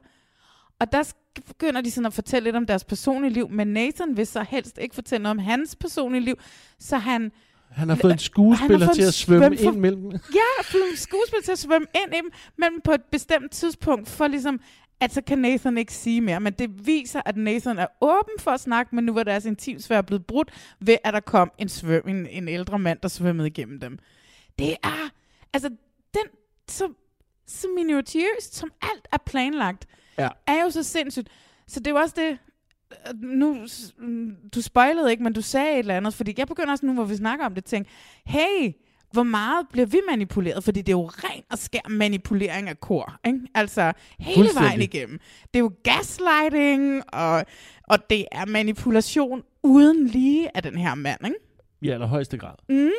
[0.80, 1.12] og der
[1.46, 4.78] begynder de sådan at fortælle lidt om deres personlige liv, men Nathan vil så helst
[4.78, 6.34] ikke fortælle noget om hans personlige liv,
[6.78, 7.32] så han...
[7.70, 10.10] Han har fået en skuespiller fået til at svømme svøm- ind mellem...
[10.40, 12.20] Ja, fået en skuespiller til at svømme ind i
[12.56, 14.60] men på et bestemt tidspunkt, for ligesom,
[15.00, 16.40] at så kan Nathan ikke sige mere.
[16.40, 20.02] Men det viser, at Nathan er åben for at snakke, men nu var deres intimsfære
[20.02, 20.50] blevet brudt,
[20.80, 23.98] ved at der kom en, svøm, en, en ældre mand, der svømmede igennem dem.
[24.58, 25.10] Det er,
[25.52, 25.68] altså,
[26.14, 26.26] den,
[26.68, 26.88] så,
[27.46, 29.86] så minutiøst, som alt er planlagt,
[30.18, 30.28] Ja.
[30.46, 31.28] er jo så sindssygt.
[31.68, 32.38] Så det er jo også det,
[33.08, 33.66] øh, nu,
[33.98, 36.94] mm, du spoilede ikke, men du sagde et eller andet, fordi jeg begynder også nu,
[36.94, 37.90] hvor vi snakker om det, tænke,
[38.26, 38.72] hey,
[39.12, 40.64] hvor meget bliver vi manipuleret?
[40.64, 43.40] Fordi det er jo ren og skær manipulering af kor, ikke?
[43.54, 45.18] Altså, hele vejen igennem.
[45.54, 47.44] Det er jo gaslighting, og,
[47.88, 51.36] og det er manipulation uden lige af den her mand, ikke?
[51.80, 52.54] I allerhøjeste grad.
[52.68, 52.90] Mm.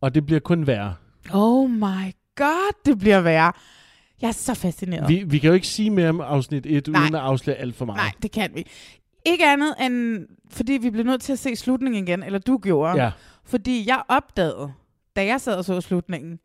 [0.00, 0.94] Og det bliver kun værre.
[1.32, 3.52] Oh my god, det bliver værre.
[4.22, 5.08] Jeg er så fascineret.
[5.08, 7.02] Vi, vi kan jo ikke sige mere om afsnit 1, Nej.
[7.02, 7.96] uden at afsløre alt for meget.
[7.96, 8.66] Nej, det kan vi.
[9.26, 13.02] Ikke andet end, fordi vi blev nødt til at se slutningen igen, eller du gjorde.
[13.02, 13.10] Ja.
[13.44, 14.72] Fordi jeg opdagede,
[15.16, 16.38] da jeg sad og så slutningen,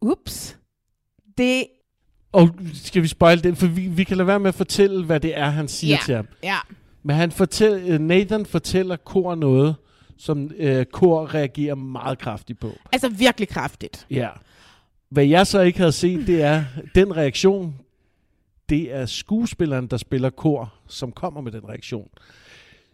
[0.00, 0.58] ups,
[1.38, 1.64] det...
[2.32, 3.56] Og skal vi spoil den?
[3.56, 6.00] For vi, vi kan lade være med at fortælle, hvad det er, han siger Ja,
[6.04, 6.26] til ham.
[6.42, 6.56] ja.
[7.02, 9.76] Men han fortæl, øh, Nathan fortæller Kor noget,
[10.18, 12.72] som øh, Kor reagerer meget kraftigt på.
[12.92, 14.06] Altså virkelig kraftigt.
[14.10, 14.28] Ja.
[15.10, 16.64] Hvad jeg så ikke havde set, det er,
[16.94, 17.74] den reaktion,
[18.68, 22.08] det er skuespilleren, der spiller Kor, som kommer med den reaktion.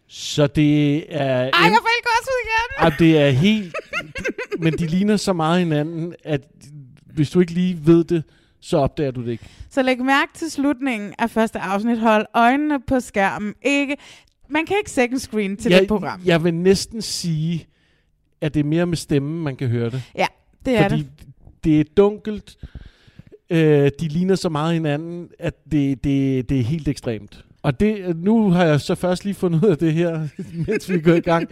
[0.07, 1.27] Så det er...
[1.27, 2.91] Ej, jeg får også ud igen!
[2.91, 3.75] Ej, det er helt...
[4.59, 6.41] men de ligner så meget hinanden, at
[7.13, 8.23] hvis du ikke lige ved det,
[8.59, 9.45] så opdager du det ikke.
[9.69, 11.99] Så læg mærke til slutningen af første afsnit.
[11.99, 13.53] Hold øjnene på skærmen.
[13.61, 13.97] Ikke,
[14.49, 16.21] man kan ikke second screen til jeg, det program.
[16.25, 17.67] Jeg vil næsten sige,
[18.41, 20.01] at det er mere med stemmen, man kan høre det.
[20.15, 20.27] Ja,
[20.65, 21.27] det er Fordi det.
[21.65, 22.57] Det er dunkelt.
[23.49, 27.45] Øh, de ligner så meget hinanden, at det, det, det er helt ekstremt.
[27.61, 30.27] Og det, nu har jeg så først lige fundet ud af det her,
[30.67, 31.49] mens vi går i gang.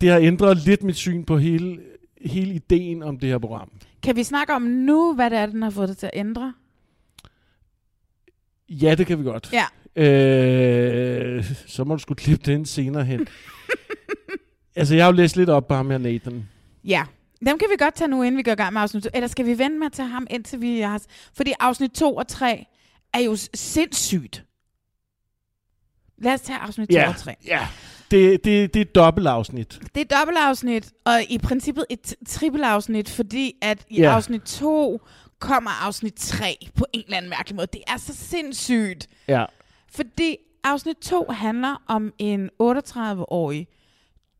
[0.00, 1.78] Det har ændret lidt mit syn på hele,
[2.24, 3.70] hele ideen om det her program.
[4.02, 6.54] Kan vi snakke om nu, hvad det er, den har fået det til at ændre?
[8.68, 9.52] Ja, det kan vi godt.
[9.52, 9.64] Ja.
[9.96, 13.26] Øh, så må du skulle klippe det ind senere hen.
[14.76, 16.48] altså, jeg har jo læst lidt op på ham her, Nathan.
[16.84, 17.04] Ja.
[17.46, 19.10] Dem kan vi godt tage nu, inden vi går i gang med afsnit 2.
[19.14, 21.02] Eller skal vi vente med at tage ham, indtil vi har...
[21.36, 22.66] Fordi afsnit 2 og 3
[23.14, 24.44] er jo sindssygt.
[26.18, 27.34] Lad os tage afsnit 2 Ja, og 3.
[27.46, 27.68] ja.
[28.10, 29.78] Det, det, det er et dobbeltafsnit.
[29.94, 34.14] Det er et dobbeltafsnit, og i princippet et trippelafsnit, fordi at i Ja.
[34.14, 35.00] afsnit 2
[35.38, 37.66] kommer afsnit 3 på en eller anden mærkelig måde.
[37.72, 39.06] Det er så sindssygt.
[39.28, 39.44] Ja.
[39.88, 43.68] Fordi afsnit 2 handler om en 38-årig,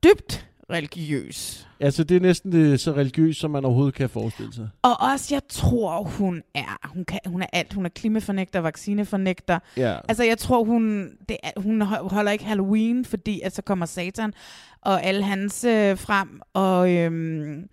[0.04, 1.68] dybt religiøs.
[1.80, 4.68] Altså, det er næsten det, så religiøst, som man overhovedet kan forestille sig.
[4.82, 6.88] Og også, jeg tror, hun er.
[6.94, 7.72] Hun, kan, hun er alt.
[7.72, 9.58] Hun er klimafornægter, vaccinefornægter.
[9.76, 9.98] Ja.
[10.08, 13.86] Altså, jeg tror, hun, det er, hun ho- holder ikke Halloween, fordi at så kommer
[13.86, 14.32] Satan
[14.80, 16.40] og alle hans øh, frem.
[16.52, 17.68] Og øhm,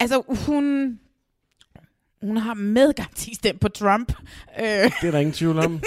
[0.00, 0.98] Altså, hun...
[2.22, 4.12] Hun har med garanti stemt på Trump.
[4.60, 5.80] Øh, Det er der ingen tvivl om.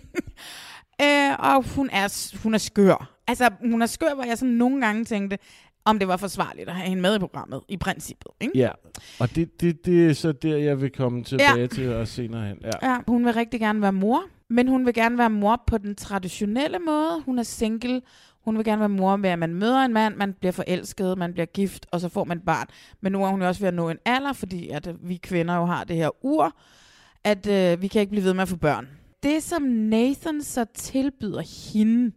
[1.02, 3.14] øh, og hun er, hun er skør.
[3.26, 5.38] Altså, hun er skør, hvor jeg sådan nogle gange tænkte,
[5.88, 8.26] om det var forsvarligt at have hende med i programmet, i princippet.
[8.40, 8.58] Ikke?
[8.58, 8.70] Ja,
[9.20, 11.66] og det, det, det er så der, jeg vil komme tilbage Ja.
[11.66, 12.58] til os senere hen.
[12.64, 12.90] Ja.
[12.90, 15.94] Ja, hun vil rigtig gerne være mor, men hun vil gerne være mor på den
[15.94, 17.22] traditionelle måde.
[17.26, 18.02] Hun er single.
[18.44, 21.32] Hun vil gerne være mor med, at man møder en mand, man bliver forelsket, man
[21.32, 22.66] bliver gift, og så får man et barn.
[23.00, 25.16] Men nu er hun jo også ved at nå en alder, fordi at øh, vi
[25.16, 26.56] kvinder jo har det her ur,
[27.24, 28.88] at øh, vi kan ikke blive ved med at få børn.
[29.22, 32.12] Det, som Nathan så tilbyder hende,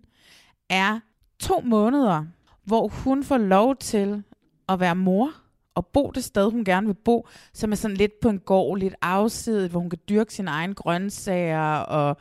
[0.69, 0.99] er
[1.39, 2.25] to måneder,
[2.71, 4.23] hvor hun får lov til
[4.69, 5.31] at være mor
[5.75, 8.77] og bo det sted, hun gerne vil bo, som er sådan lidt på en gård,
[8.79, 12.17] lidt afsidet, hvor hun kan dyrke sine egne grøntsager og,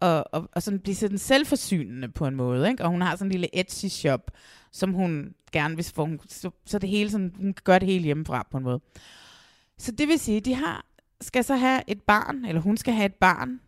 [0.00, 2.68] og, og, og sådan blive sådan selvforsynende på en måde.
[2.70, 2.84] Ikke?
[2.84, 4.30] Og hun har sådan en lille Etsy shop,
[4.72, 7.88] som hun gerne vil, hvor hun, så, så det hele sådan, hun kan gøre det
[7.88, 8.80] hele hjemmefra på en måde.
[9.78, 10.84] Så det vil sige, de har,
[11.20, 13.60] skal så have et barn, eller hun skal have et barn,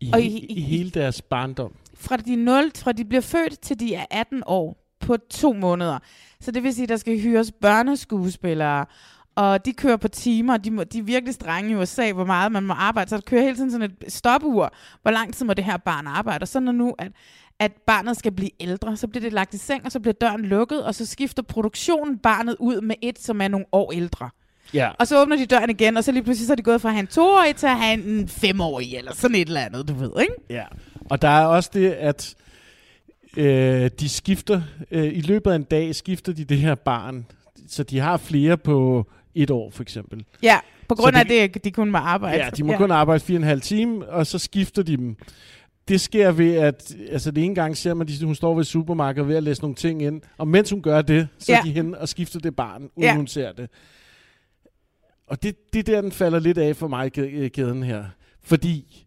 [0.00, 1.74] I, Og I, i- I hele deres barndom.
[1.94, 5.98] fra de 0, fra de bliver født til de er 18 år på to måneder.
[6.40, 8.86] Så det vil sige, at der skal hyres børneskuespillere,
[9.36, 12.52] og de kører på timer, de, må, de er virkelig strenge i USA, hvor meget
[12.52, 15.54] man må arbejde, så der kører hele tiden sådan et stopur, hvor lang tid må
[15.54, 17.12] det her barn arbejde, og så når nu, at,
[17.58, 20.42] at barnet skal blive ældre, så bliver det lagt i seng, og så bliver døren
[20.42, 24.30] lukket, og så skifter produktionen barnet ud med et, som er nogle år ældre.
[24.74, 24.90] Ja.
[24.98, 26.88] Og så åbner de døren igen, og så lige pludselig så er de gået fra
[26.88, 29.94] at have en toårig til at have en femårig, eller sådan et eller andet, du
[29.94, 30.34] ved, ikke?
[30.50, 30.64] Ja,
[31.10, 32.34] og der er også det, at
[33.36, 37.26] øh, de skifter, øh, i løbet af en dag skifter de det her barn,
[37.68, 40.24] så de har flere på et år for eksempel.
[40.42, 40.58] Ja,
[40.88, 42.44] på grund Så af det- de kun må arbejde.
[42.44, 42.78] Ja, de må ja.
[42.78, 45.16] kun arbejde fire og en halv time, og så skifter de dem.
[45.88, 48.66] Det sker ved, at altså det ene gang ser man, at hun står ved et
[48.66, 51.58] supermarked ved at læse nogle ting ind, og mens hun gør det, så ja.
[51.58, 53.16] Er de hen og skifter det barn, uden Ja.
[53.16, 53.70] hun ser det.
[55.26, 58.04] Og det, det er der, den falder lidt af for mig, kæ- kæden her.
[58.42, 59.06] Fordi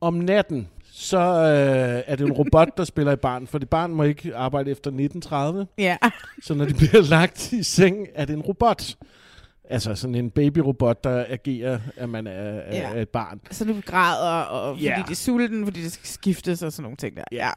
[0.00, 0.68] om natten,
[1.00, 4.36] så øh, er det en robot, der spiller i barn, for det barn må ikke
[4.36, 5.66] arbejde efter 1930.
[5.78, 5.96] Ja.
[6.42, 8.94] Så når de bliver lagt i seng, er det en robot.
[9.70, 12.90] Altså sådan en babyrobot, der agerer, at man er, Ja.
[12.94, 13.40] er et barn.
[13.50, 15.02] Så du græder, og fordi Ja.
[15.06, 17.24] de er sulten, fordi det skal skiftes og sådan nogle ting der.
[17.32, 17.50] Ja.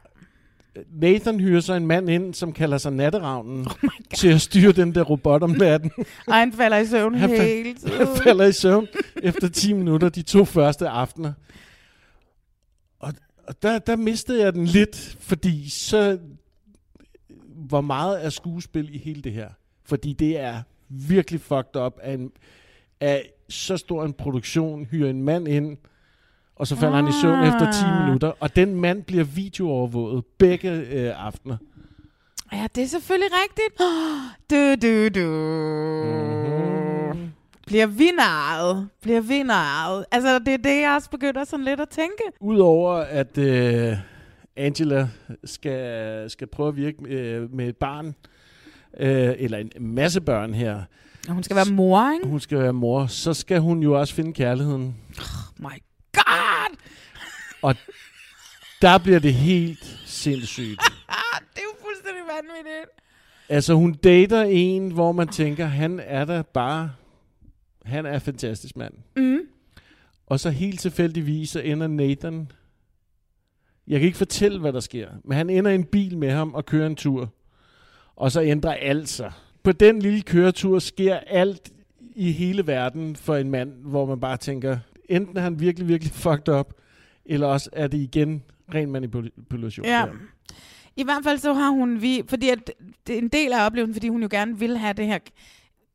[1.00, 4.94] Nathan hyrer så en mand ind, som kalder sig Natteravnen, oh til at styre den
[4.94, 5.90] der robot om natten.
[6.28, 7.76] Og han falder i søvn Han, tiden.
[7.96, 8.86] han falder i søvn
[9.22, 11.32] efter 10 minutter, de to første aftener.
[13.52, 16.18] Og, der, der mistede jeg den lidt, fordi så...
[17.54, 19.48] Hvor meget er skuespil i hele det her?
[19.84, 22.30] Fordi det er virkelig fucked up af, en,
[23.00, 25.76] af så stor en produktion, hyrer en mand ind,
[26.56, 27.04] og så falder ah.
[27.04, 28.04] han i søvn efter 10 Ah.
[28.04, 28.32] minutter.
[28.40, 31.56] Og den mand bliver videoovervåget begge øh, aftener.
[32.52, 33.80] Ja, det er selvfølgelig rigtigt.
[34.50, 35.28] Du, du, du.
[36.44, 36.51] Mhm.
[37.72, 38.88] Bliver vi narret?
[39.02, 40.04] Bliver vi narret?
[40.10, 42.22] Altså, det er det, jeg også begynder sådan lidt at tænke.
[42.40, 43.96] Udover at øh,
[44.56, 45.08] Angela
[45.44, 48.14] skal, skal prøve at virke øh, med et barn,
[49.00, 50.82] øh, eller en masse børn her.
[51.28, 52.26] Og hun skal være mor, ikke?
[52.26, 53.06] Hun skal være mor.
[53.06, 54.96] Så skal hun jo også finde kærligheden.
[55.18, 55.82] Oh my
[56.12, 56.76] god!
[57.68, 57.74] Og
[58.82, 60.80] der bliver det helt sindssygt.
[61.54, 62.90] det er jo fuldstændig vanvittigt.
[63.48, 66.90] Altså hun dater en, hvor man tænker, han er der bare...
[67.84, 68.94] Han er en fantastisk mand.
[69.16, 69.40] Mm.
[70.26, 72.52] Og så helt tilfældigvis, så ender Nathan...
[73.86, 76.54] Jeg kan ikke fortælle, hvad der sker, men han ender i en bil med ham
[76.54, 77.32] og kører en tur.
[78.16, 79.32] Og så ændrer alt sig.
[79.62, 81.72] På den lille køretur sker alt
[82.14, 84.78] i hele verden for en mand, hvor man bare tænker,
[85.08, 86.72] enten er han virkelig, virkelig fucked up,
[87.24, 88.42] eller også er det igen
[88.74, 89.86] ren manipulation.
[89.86, 90.06] Ja.
[90.06, 90.12] der.
[90.96, 92.70] I hvert fald så har hun vi, fordi at
[93.06, 95.18] det er en del af oplevelsen, fordi hun jo gerne vil have det her,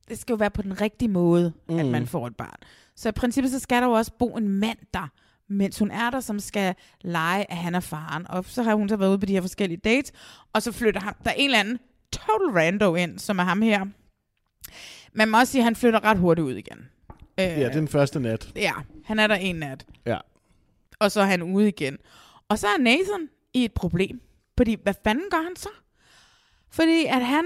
[0.09, 1.79] det skal jo være på den rigtige måde, mm.
[1.79, 1.91] at Mm.
[1.91, 2.57] man får et barn.
[2.95, 5.07] Så i princippet så skal der jo også bo en mand der,
[5.49, 8.25] mens hun er der, som skal lege, at han er faren.
[8.31, 10.11] Og så har hun så været ude på de her forskellige dates,
[10.53, 11.79] og så flytter ham, der er en eller anden
[12.11, 13.85] total rando ind, som er ham her.
[15.13, 16.77] Man må også sige, at han flytter ret hurtigt ud igen.
[17.39, 18.51] Øh, Ja, det er den første nat.
[18.55, 18.71] Ja,
[19.05, 20.17] han er der en nat Ja.
[20.99, 21.97] og så er han ude igen.
[22.49, 24.21] Og så er Nathan i et problem.
[24.57, 25.69] Fordi, hvad fanden gør han så?
[26.69, 27.45] Fordi at han,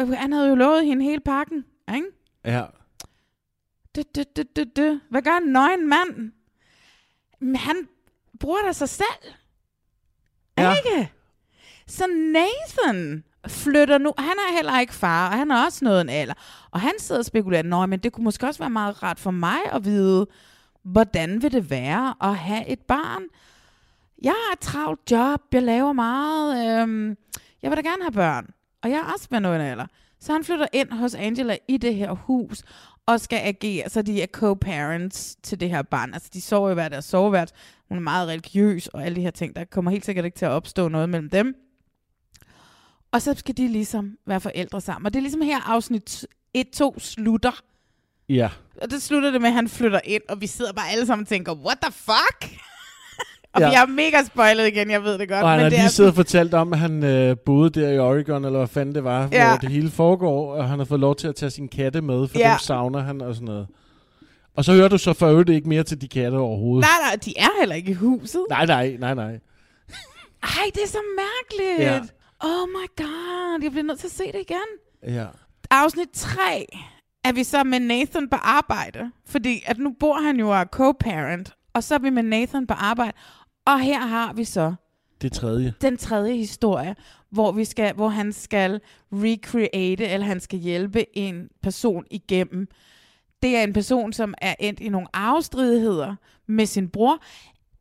[0.00, 1.64] øh, han havde jo lovet hende hele pakken,
[1.94, 2.06] ikke?
[2.44, 2.64] Ja.
[3.96, 5.00] Du, du, du, du, du.
[5.10, 6.32] Hvad gør en nøgen mand?
[7.56, 7.88] Han
[8.40, 9.32] bruger da sig selv.
[10.58, 10.74] Ja.
[10.76, 11.12] Ikke?
[11.86, 14.12] Så Nathan flytter nu.
[14.18, 16.34] Han er heller ikke far, og han har også nået en alder.
[16.70, 19.30] Og han sidder og spekulerer, Nå, men det kunne måske også være meget rart for
[19.30, 20.26] mig at vide,
[20.82, 23.22] hvordan vil det være at have et barn?
[24.22, 26.80] Jeg har et travlt job, jeg laver meget.
[26.82, 27.16] Øhm,
[27.62, 28.50] jeg vil da gerne have børn.
[28.82, 29.86] Og jeg er også med noget alder.
[30.22, 32.62] Så han flytter ind hos Angela i det her hus,
[33.06, 36.14] og skal agere, så de er co-parents til det her barn.
[36.14, 37.52] Altså, de sover i hver deres sovevært.
[37.88, 39.56] Hun er meget religiøs, og alle de her ting.
[39.56, 41.54] Der kommer helt sikkert ikke til at opstå noget mellem dem.
[43.12, 45.06] Og så skal de ligesom være forældre sammen.
[45.06, 46.26] Og det er ligesom her afsnit
[46.58, 47.62] 1-2 slutter.
[48.28, 48.50] Ja.
[48.82, 51.22] Og det slutter det med, at han flytter ind, og vi sidder bare alle sammen
[51.22, 52.60] og tænker, what the fuck?
[53.54, 53.68] Og Ja.
[53.68, 55.42] vi har mega spoilet igen, jeg ved det godt.
[55.42, 57.70] Og han men har det lige er siddet og fortalt om, at han øh, boede
[57.80, 59.48] der i Oregon, eller hvad fanden det var, Ja.
[59.48, 62.28] hvor det hele foregår, og han har fået lov til at tage sin katte med,
[62.28, 62.50] for Ja.
[62.50, 63.66] dem savner han og sådan noget.
[64.56, 66.80] Og så hører du så for øvrigt ikke mere til de katte overhovedet.
[66.88, 68.44] Nej, nej, de er heller ikke i huset.
[68.50, 69.38] Nej, nej, nej, nej.
[70.42, 71.90] Ej, det er så mærkeligt.
[71.92, 71.98] Ja.
[72.40, 75.14] Oh my god, jeg bliver nødt til at se det igen.
[75.16, 75.24] Ja.
[75.70, 76.66] Afsnit 3
[77.24, 79.10] er vi så med Nathan på arbejde.
[79.26, 81.56] Fordi at nu bor han jo og er co-parent.
[81.74, 83.12] Og så er vi med Nathan på arbejde.
[83.66, 84.74] Og her har vi så
[85.22, 85.74] Det tredje.
[85.80, 86.96] den tredje historie,
[87.30, 88.80] hvor, vi skal, hvor han skal
[89.12, 92.68] recreate, eller han skal hjælpe en person igennem.
[93.42, 96.14] Det er en person, som er endt i nogle arvestridigheder
[96.46, 97.22] med sin bror.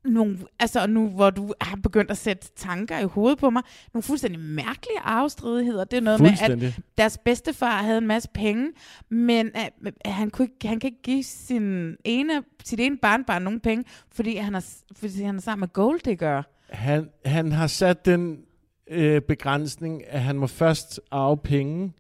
[0.05, 3.63] Nogle, altså nu, hvor du har begyndt at sætte tanker i hovedet på mig.
[3.93, 5.83] Nogle fuldstændig mærkelige arvestridigheder.
[5.83, 8.71] Det er noget med, at deres bedstefar havde en masse penge,
[9.09, 13.41] men at, at han, kunne ikke, han kan ikke give sin ene, sit ene barnbarn
[13.41, 16.43] nogen penge, fordi han er, fordi han er sammen med golddigger.
[16.69, 18.39] Han, han har sat den
[18.87, 21.93] øh, begrænsning, at han må først arve penge,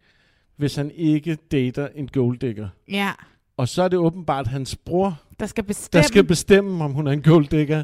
[0.57, 2.69] hvis han ikke dater en golddigger.
[2.87, 3.11] Ja,
[3.57, 6.01] Og så er det åbenbart hans bror, der skal bestemme.
[6.01, 7.83] der skal bestemme, om hun er en golddigger.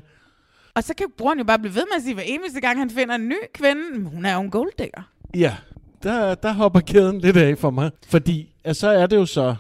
[0.76, 2.90] Og så kan broren jo bare blive ved med at sige, hver eneste gang han
[2.90, 5.02] finder en ny kvinde, "Men hun er jo en golddigger.
[5.36, 5.56] Ja,
[6.04, 7.92] der, der hopper kæden lidt af for mig.
[8.08, 9.56] Fordi at så er det jo så,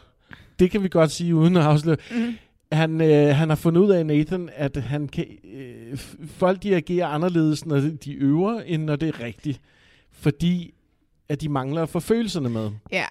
[0.59, 2.33] det kan vi godt sige uden at afsløre, Mhm.
[2.71, 5.97] han, øh, han har fundet ud af, Nathan, at han kan, øh,
[6.27, 9.61] folk de agerer anderledes, når de øver, end når det er rigtigt.
[10.11, 10.73] Fordi
[11.29, 12.69] at de mangler at få følelserne med.
[12.91, 13.05] Ja.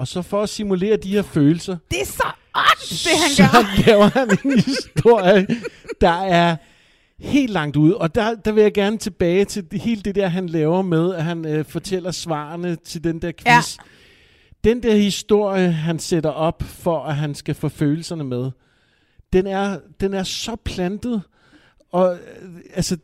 [0.00, 3.42] Og så for at simulere de her følelser, Det er så ondt, det han så
[3.52, 3.76] gør.
[3.86, 5.46] laver han en historie,
[6.00, 6.56] der er
[7.18, 7.98] helt langt ude.
[7.98, 11.14] Og der, der vil jeg gerne tilbage til det, hele det der, han laver med,
[11.14, 13.46] at han øh, fortæller svarene til den der quiz.
[13.46, 13.82] Ja.
[14.64, 18.50] Den der historie, han sætter op for, at han skal få følelserne med,
[19.32, 21.22] den er, den er så plantet.
[21.92, 22.96] Og øh, altså,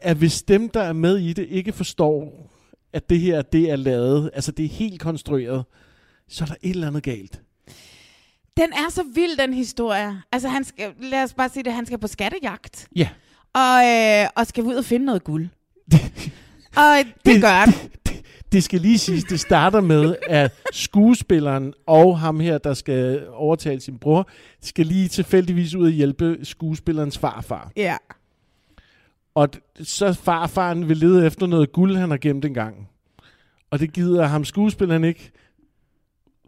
[0.00, 2.46] at hvis dem, der er med i det, ikke forstår,
[2.92, 5.64] at det her, det er lavet, altså det er helt konstrueret,
[6.30, 7.40] så er der et eller andet galt.
[8.56, 10.22] Den er så vild, den historie.
[10.32, 12.88] Altså, han skal, lad os bare sige det, han skal på skattejagt.
[12.96, 13.08] Ja.
[13.54, 15.48] Og, øh, og skal ud og finde noget guld.
[16.76, 17.72] og det, det gør han.
[18.52, 23.80] Det skal lige siges, det starter med, at skuespilleren og ham her, der skal overtale
[23.80, 24.28] sin bror,
[24.62, 27.70] skal lige tilfældigvis ud og hjælpe skuespillerens farfar.
[27.76, 27.96] Ja.
[29.34, 29.48] Og
[29.82, 32.88] så farfaren vil lede efter noget guld, han har gemt engang.
[33.70, 35.30] Og det gider ham skuespilleren ikke.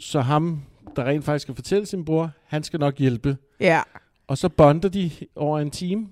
[0.02, 0.62] Så ham,
[0.96, 3.36] der rent faktisk skal fortælle sin bror, han skal nok hjælpe.
[3.60, 3.82] Ja.
[4.26, 6.06] Og så bonder de over en time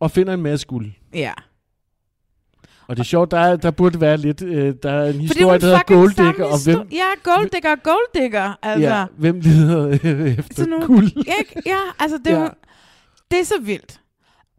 [0.00, 0.90] og finder en masse guld.
[1.14, 1.32] Ja.
[2.86, 4.42] Og det er sjovt, der, er, der burde være lidt...
[4.42, 8.58] Øh, der er en historie, der hedder Golddigger, og hvem, Ja, golddigger, golddigger.
[8.62, 8.88] Altså.
[8.88, 11.12] ja, hvem lider øh, efter Så nu, guld?
[11.16, 11.62] Ikke?
[11.66, 12.48] Ja, altså det Ja.
[13.30, 14.00] det er så vildt.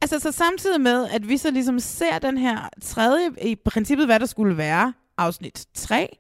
[0.01, 4.19] Altså så samtidig med, at vi så ligesom ser den her tredje, i princippet hvad
[4.19, 6.17] der skulle være, afsnit 3,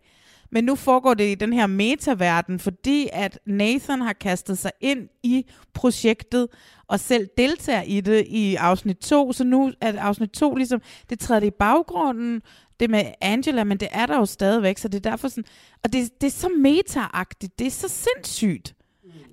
[0.53, 5.09] men nu foregår det i den her metaverden, fordi at Nathan har kastet sig ind
[5.23, 6.47] i projektet
[6.87, 11.19] og selv deltager i det i afsnit 2, så nu er afsnit 2 ligesom, det
[11.19, 12.41] træder i baggrunden,
[12.79, 15.45] det med Angela, men det er der jo stadigvæk, så det er derfor sådan,
[15.83, 18.75] og det, det er så meta-agtigt, det er så sindssygt.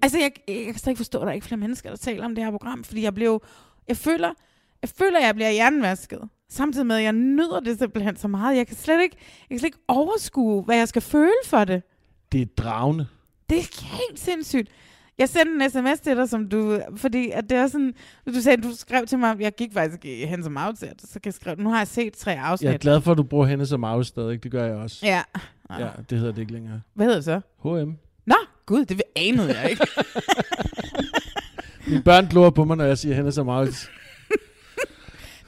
[0.03, 2.25] Altså, jeg, jeg kan slet ikke forstå, at der er ikke flere mennesker, der taler
[2.25, 3.43] om det her program, fordi jeg blev,
[3.89, 4.33] jeg føler,
[4.83, 6.29] jeg føler, at jeg bliver hjernevasket.
[6.51, 8.57] Samtidig med, at jeg nyder det simpelthen så meget.
[8.57, 11.83] Jeg kan slet ikke, jeg kan slet ikke overskue, hvad jeg skal føle for det.
[12.33, 13.07] Det er dragende.
[13.51, 14.69] Det er helt sindssygt.
[15.19, 17.95] Jeg sendte en sms til dig, som du, fordi at det er sådan,
[18.27, 21.21] du sagde, du skrev til mig, jeg gik faktisk i hen som afsæt, så kan
[21.25, 22.67] jeg skrive, nu har jeg set tre afsnit.
[22.67, 24.43] Jeg er glad for, at du bruger hende som mouse stadig.
[24.43, 25.07] Det gør jeg også.
[25.07, 25.23] Ja.
[25.79, 26.81] Ja, det hedder det ikke længere.
[26.95, 27.41] Hvad hedder det så?
[27.63, 27.93] H&M.
[28.27, 28.35] Nå,
[28.67, 29.87] gud, det anede jeg ikke.
[31.89, 33.89] Mine børn glor på mig, når jeg siger hende som mouse.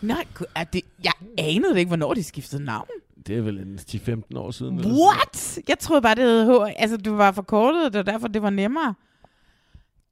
[0.02, 0.24] Nej,
[0.54, 2.88] er det, jeg anede ikke, hvornår de skiftede navn.
[3.26, 4.78] Det er vel en 10-15 år siden.
[4.78, 5.58] eller What?
[5.68, 6.72] Jeg troede bare, det hed H.
[6.76, 8.94] Altså, du var forkortet, det var derfor, det var nemmere.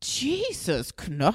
[0.03, 1.33] Jesus, knå.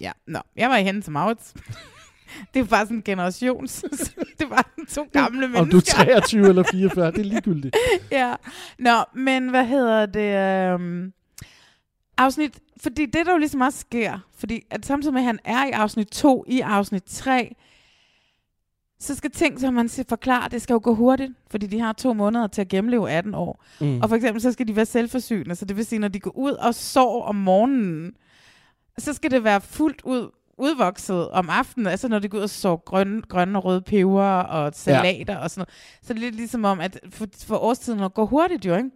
[0.00, 0.38] Ja, nå.
[0.56, 1.54] Jeg var i hende som Maurits.
[2.54, 3.84] det er bare sådan en generations.
[4.38, 5.60] det var to gamle mennesker.
[5.60, 7.76] Om du er 23 eller 44, det er ligegyldigt.
[8.10, 8.34] ja.
[8.78, 10.36] Nå, men hvad hedder det?
[10.72, 11.12] Øhm,
[12.16, 15.66] afsnit, fordi det der jo ligesom også sker, fordi at samtidig med, at han er
[15.66, 17.54] i afsnit 2, i afsnit 3,
[19.04, 21.92] så skal ting, som man siger, forklare, det skal jo gå hurtigt, fordi de har
[21.92, 23.64] to måneder til at gennemleve 18 år.
[23.80, 24.00] Mm.
[24.00, 26.36] Og for eksempel, så skal de være selvforsynende, så det vil sige, når de går
[26.36, 28.12] ud og sover om morgenen,
[28.98, 32.50] så skal det være fuldt ud udvokset om aftenen, altså når de går ud og
[32.50, 35.38] så grønne, grønne og røde peber og salater ja.
[35.38, 35.98] og sådan noget.
[36.02, 38.90] Så det er lidt ligesom om, at for, for årstiden går hurtigt jo, ikke?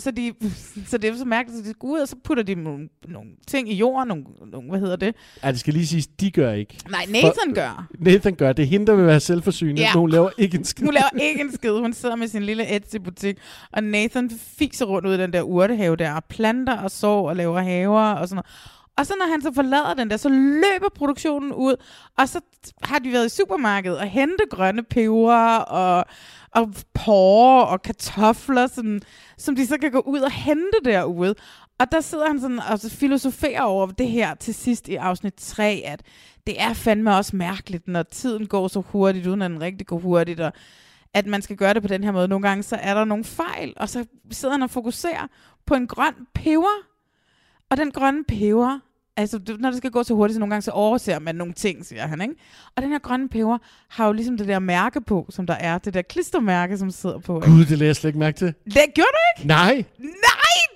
[0.00, 0.32] Så, de,
[0.90, 3.30] så det er så mærkeligt, at de går ud, og så putter de nogle, nogle
[3.46, 5.14] ting i jorden, nogle, nogle, hvad hedder det?
[5.44, 6.78] Ja, det skal lige siges, de gør ikke.
[6.90, 7.86] Nej, Nathan gør.
[7.98, 8.52] Nathan gør.
[8.52, 9.92] Det er hende, der vil være selvforsynende, Ja.
[9.92, 10.84] hun laver ikke en skid.
[10.90, 11.70] Hun laver ikke en skid.
[11.70, 13.36] Hun sidder med sin lille Etsy-butik,
[13.72, 17.36] og Nathan fiser rundt ud i den der urtehave der, og planter og sår og
[17.36, 18.46] laver haver og sådan noget.
[19.00, 21.76] Og så når han så forlader den der, så løber produktionen ud,
[22.18, 22.40] og så
[22.82, 26.04] har de været i supermarkedet og hente grønne peber og,
[26.50, 29.00] og porre og kartofler, sådan,
[29.38, 31.34] som de så kan gå ud og hente derude.
[31.78, 35.34] Og der sidder han sådan og så filosoferer over det her til sidst i afsnit
[35.34, 36.02] 3, at
[36.46, 39.98] det er fandme også mærkeligt, når tiden går så hurtigt, uden at den rigtig går
[39.98, 40.52] hurtigt, og
[41.14, 42.28] at man skal gøre det på den her måde.
[42.28, 45.26] Nogle gange så er der nogle fejl, og så sidder han og fokuserer
[45.66, 46.90] på en grøn peber.
[47.70, 48.78] Og den grønne peber,
[49.20, 51.52] altså det- når det skal gå så hurtigt, så nogle gange så overser man nogle
[51.52, 52.34] ting, siger han, ikke?
[52.76, 55.78] Og den her grønne peber har jo ligesom det der mærke på, som der er,
[55.78, 57.36] det der klistermærke, som sidder på.
[57.36, 57.48] ikke?
[57.50, 58.46] Gud, det lader jeg slet ikke mærke til.
[58.64, 59.48] Det gjorde du ikke?
[59.48, 60.06] Nej, Nej,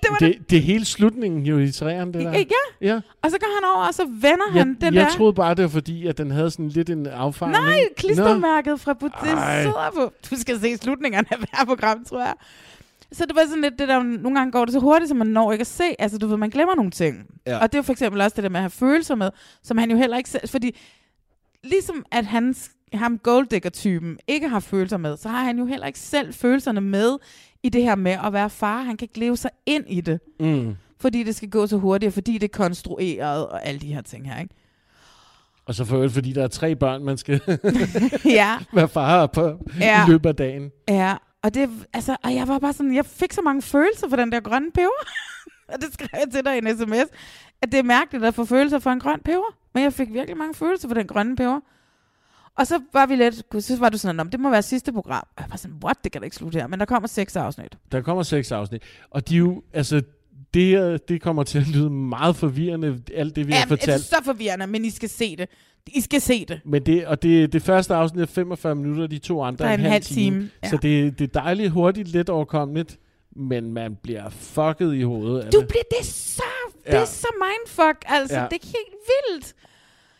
[0.03, 0.33] det var det.
[0.39, 2.31] det, det er hele slutningen jo i træerne, det der.
[2.31, 2.43] Ja,
[2.81, 2.99] Ja.
[3.21, 5.09] og så går han over, og så vender Jeg, han den jeg der...
[5.11, 7.51] troede bare, det var fordi, at den havde sådan lidt en affaring.
[7.53, 9.61] Nej, klistermærket fra Buddhist Ej.
[9.61, 10.13] sidder på.
[10.29, 12.33] Du skal se slutningerne af hver program, tror jeg.
[13.11, 15.27] Så det var sådan lidt det der, nogle gange går det så hurtigt, så man
[15.27, 15.83] når ikke at se.
[15.99, 17.25] Altså, du ved, man glemmer nogle ting.
[17.47, 17.57] Ja.
[17.57, 19.29] Og det er jo for eksempel også det der med at have følelser med,
[19.63, 20.77] som han jo heller ikke selv, fordi
[21.63, 25.99] ligesom at hans, ham golddigger-typen ikke har følelser med, så har han jo heller ikke
[25.99, 27.17] selv følelserne med
[27.63, 28.81] i det her med at være far.
[28.81, 30.75] Han kan ikke leve sig ind i det, Mm.
[30.99, 34.01] fordi det skal gå så hurtigt, og fordi det er konstrueret og alle de her
[34.01, 34.55] ting her, ikke?
[35.65, 37.41] Og så for øvrigt, fordi der er tre børn, man skal
[38.25, 38.57] Ja.
[38.73, 40.05] være far på Ja.
[40.07, 40.71] i løbet af dagen.
[40.89, 41.15] Ja,
[41.45, 44.31] og, det, altså, og jeg var bare sådan, jeg fik så mange følelser for den
[44.31, 45.01] der grønne peber.
[45.73, 47.09] og det skrev jeg til dig i en sms,
[47.61, 49.55] at det er mærkeligt at få følelser for en grøn peber.
[49.73, 51.59] Men jeg fik virkelig mange følelser for den grønne peber.
[52.57, 54.93] Og så var vi lidt, så var du sådan, "Nå, men det må være sidste
[54.93, 55.27] program.
[55.35, 56.67] Og jeg var sådan, what, det kan da ikke slutte her.
[56.67, 57.77] Men der kommer seks afsnit.
[57.91, 58.83] Der kommer seks afsnit.
[59.09, 60.01] Og de er jo, altså,
[60.53, 63.81] det, her, det kommer til at lyde meget forvirrende, alt det, vi har Jamen, det
[63.83, 64.03] er fortalt.
[64.03, 65.49] så forvirrende, men I skal se det.
[65.87, 66.59] I skal se det.
[66.65, 69.73] Men det, og det, det første afsnit er 45 minutter, de to andre Der er
[69.73, 70.49] en, en halv time, time.
[70.63, 70.69] ja.
[70.69, 72.99] Så det, det er dejligt, hurtigt, let overkommeligt,
[73.35, 75.67] men man bliver fucket i hovedet Du det.
[75.67, 76.41] bliver, det så,
[76.85, 76.97] det Ja.
[77.01, 78.35] er så mindfuck, altså.
[78.39, 78.43] Ja.
[78.51, 78.95] Det er helt
[79.31, 79.53] vildt.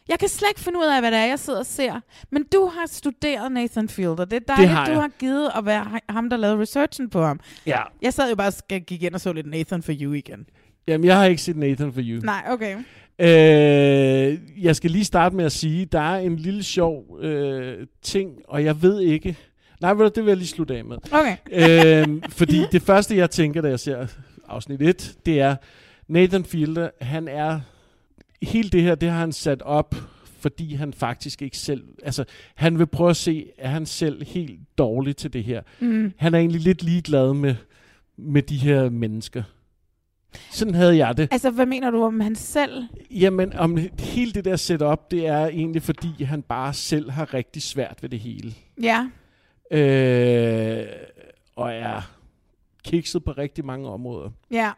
[0.07, 1.99] Jeg kan slet ikke finde ud af, hvad det er, jeg sidder og ser.
[2.31, 4.25] Men du har studeret Nathan Fielder.
[4.25, 5.01] Det er dejligt, har du jeg.
[5.01, 7.39] har givet at være ham, der lavede researchen på ham.
[7.65, 7.79] Ja.
[8.01, 10.45] Jeg sad jo bare og gik ind og så lidt Nathan for You igen.
[10.87, 12.19] Jamen, jeg har ikke set Nathan for You.
[12.23, 12.77] Nej, okay.
[13.19, 18.31] Øh, jeg skal lige starte med at sige, der er en lille sjov øh, ting,
[18.47, 19.37] og jeg ved ikke...
[19.81, 20.97] Nej, det vil jeg lige slutte af med.
[21.11, 21.37] Okay.
[21.51, 24.07] øh, fordi det første, jeg tænker, da jeg ser
[24.47, 25.55] afsnit 1, det er,
[26.07, 27.59] Nathan Fielder, han er...
[28.41, 29.95] Helt det her, det har han sat op,
[30.39, 31.83] fordi han faktisk ikke selv...
[32.03, 32.25] Altså,
[32.55, 35.61] han vil prøve at se, er han selv helt dårlig til det her.
[35.79, 36.13] Mm.
[36.17, 37.55] Han er egentlig lidt ligeglad med,
[38.17, 39.43] med de her mennesker.
[40.51, 41.27] Sådan havde jeg det.
[41.31, 42.83] Altså, hvad mener du om han selv?
[43.11, 47.61] Jamen, om hele det der setup, det er egentlig fordi, han bare selv har rigtig
[47.61, 48.53] svært ved det hele.
[48.81, 49.07] Ja.
[49.71, 50.85] Øh,
[51.55, 52.11] og er
[52.83, 54.29] kikset på rigtig mange områder.
[54.51, 54.71] Ja.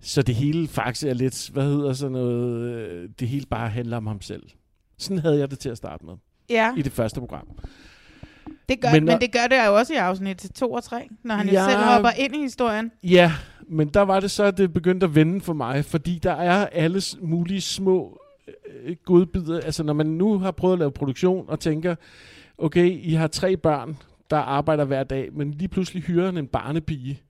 [0.00, 3.96] Så det hele faktisk er lidt, hvad hedder sådan noget, øh, det hele bare handler
[3.96, 4.42] om ham selv.
[4.98, 6.14] Sådan havde jeg det til at starte med.
[6.50, 6.74] Ja.
[6.76, 7.48] I det første program.
[8.68, 11.34] Det gør, Men men, det gør det jo også i afsnit 2 og 3, når
[11.34, 11.68] han ja.
[11.70, 12.92] Selv hopper ind i historien.
[13.02, 13.32] Ja,
[13.72, 16.66] men der var det så, at det begyndte at vende for mig, fordi der er
[16.66, 18.20] alle mulige små
[18.84, 19.60] øh, godbidder.
[19.60, 21.94] Altså når man nu har prøvet at lave produktion og tænker,
[22.58, 23.96] okay, I har tre børn,
[24.30, 27.22] der arbejder hver dag, men lige pludselig hyrer en barnepige.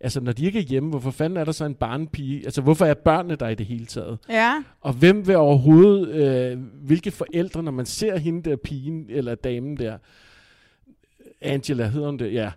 [0.00, 2.44] Altså når de ikke er hjemme, hvorfor fanden er der så en barnepige?
[2.44, 4.18] Altså hvorfor er børnene der i det hele taget?
[4.28, 4.62] Ja.
[4.80, 9.76] Og hvem vil overhovedet, øh, hvilke forældre, når man ser hende der pigen, eller damen
[9.76, 9.98] der,
[11.40, 12.50] Angela hedder hun det, ja.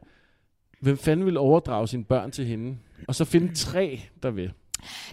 [0.79, 2.77] Hvem fanden vil overdrage sine børn til hende?
[3.07, 4.53] Og så finde tre, der vil.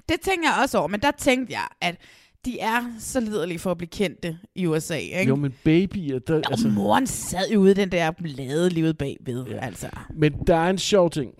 [0.09, 1.97] Det tænker jeg også over, men der tænkte jeg, at
[2.44, 5.28] de er så liderlige for at blive kendte i USA, ikke?
[5.28, 9.47] Jo, men babyer, der, Og altså, moren sad jo ude den der lade livet bagved,
[9.47, 9.59] ja.
[9.59, 9.90] altså.
[10.14, 11.34] men der er en sjov ting.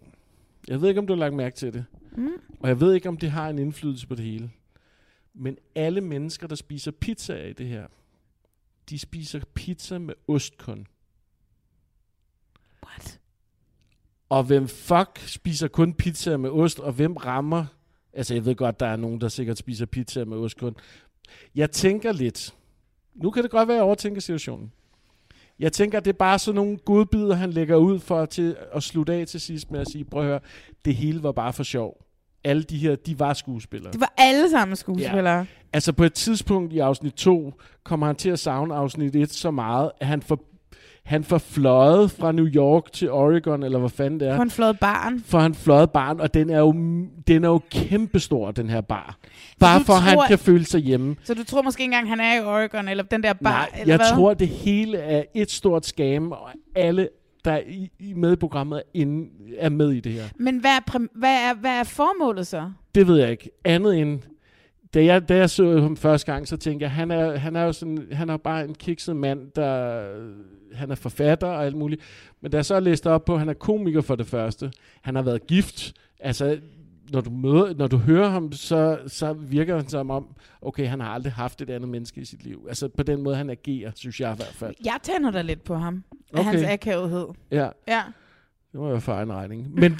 [0.68, 1.84] Jeg ved ikke, om du har lagt mærke til det.
[2.16, 2.32] Mm.
[2.60, 4.50] Og jeg ved ikke, om det har en indflydelse på det hele.
[5.34, 7.86] Men alle mennesker, der spiser pizza i det her,
[8.90, 10.86] de spiser pizza med ost kun.
[12.86, 13.20] What?
[14.32, 17.64] Og hvem fuck spiser kun pizza med ost, og hvem rammer...
[18.12, 20.76] Altså, jeg ved godt, der er nogen, der sikkert spiser pizza med ost kun.
[21.54, 22.54] Jeg tænker lidt...
[23.14, 24.72] Nu kan det godt være, at jeg overtænker situationen.
[25.59, 29.14] Jeg tænker, det er bare sådan nogle godbidder, han lægger ud for til at slutte
[29.14, 30.40] af til sidst med at sige, prøv at høre,
[30.84, 32.04] det hele var bare for sjov.
[32.44, 33.92] Alle de her, de var skuespillere.
[33.92, 35.38] Det var alle sammen skuespillere.
[35.38, 35.46] Ja.
[35.72, 37.52] Altså på et tidspunkt i afsnit 2
[37.84, 40.51] kommer han til at savne afsnit 1 så meget, at han får
[41.04, 44.32] han får fløjet fra New York til Oregon, eller hvad fanden det er.
[44.32, 45.20] For han fløjet barn.
[45.26, 46.72] For han fløjet barn, og den er jo,
[47.26, 49.18] den er jo kæmpestor, den her bar.
[49.60, 51.16] Bare for, at han kan føle sig hjemme.
[51.24, 53.68] Så du tror måske ikke engang, han er i Oregon, eller den der bar, Nej,
[53.80, 54.16] eller jeg hvad?
[54.16, 57.08] tror, det hele er et stort scam, og alle,
[57.44, 60.24] der er i, med i programmet, er, inde, er med i det her.
[60.36, 62.70] Men hvad er, hvad, er, hvad er formålet så?
[62.94, 63.50] Det ved jeg ikke.
[63.64, 64.20] Andet end,
[64.94, 67.62] da jeg, da jeg så ham første gang, så tænkte jeg, han er, han er
[67.62, 70.02] jo sådan, han er bare en kikset mand, der,
[70.74, 72.02] han er forfatter og alt muligt.
[72.40, 74.72] Men da jeg så læste op på, han er komiker for det første,
[75.02, 76.58] han har været gift, altså,
[77.12, 80.26] når du, møder, når du hører ham, så, så virker han som om,
[80.62, 82.66] okay, han har aldrig haft et andet menneske i sit liv.
[82.68, 84.74] Altså på den måde, han agerer, synes jeg i hvert fald.
[84.84, 86.04] Jeg tænder da lidt på ham.
[86.34, 86.50] Af Okay.
[86.50, 87.26] hans akavethed.
[87.50, 88.02] Ja, Ja,
[88.72, 89.74] det var jo for egen regning.
[89.74, 89.92] Men,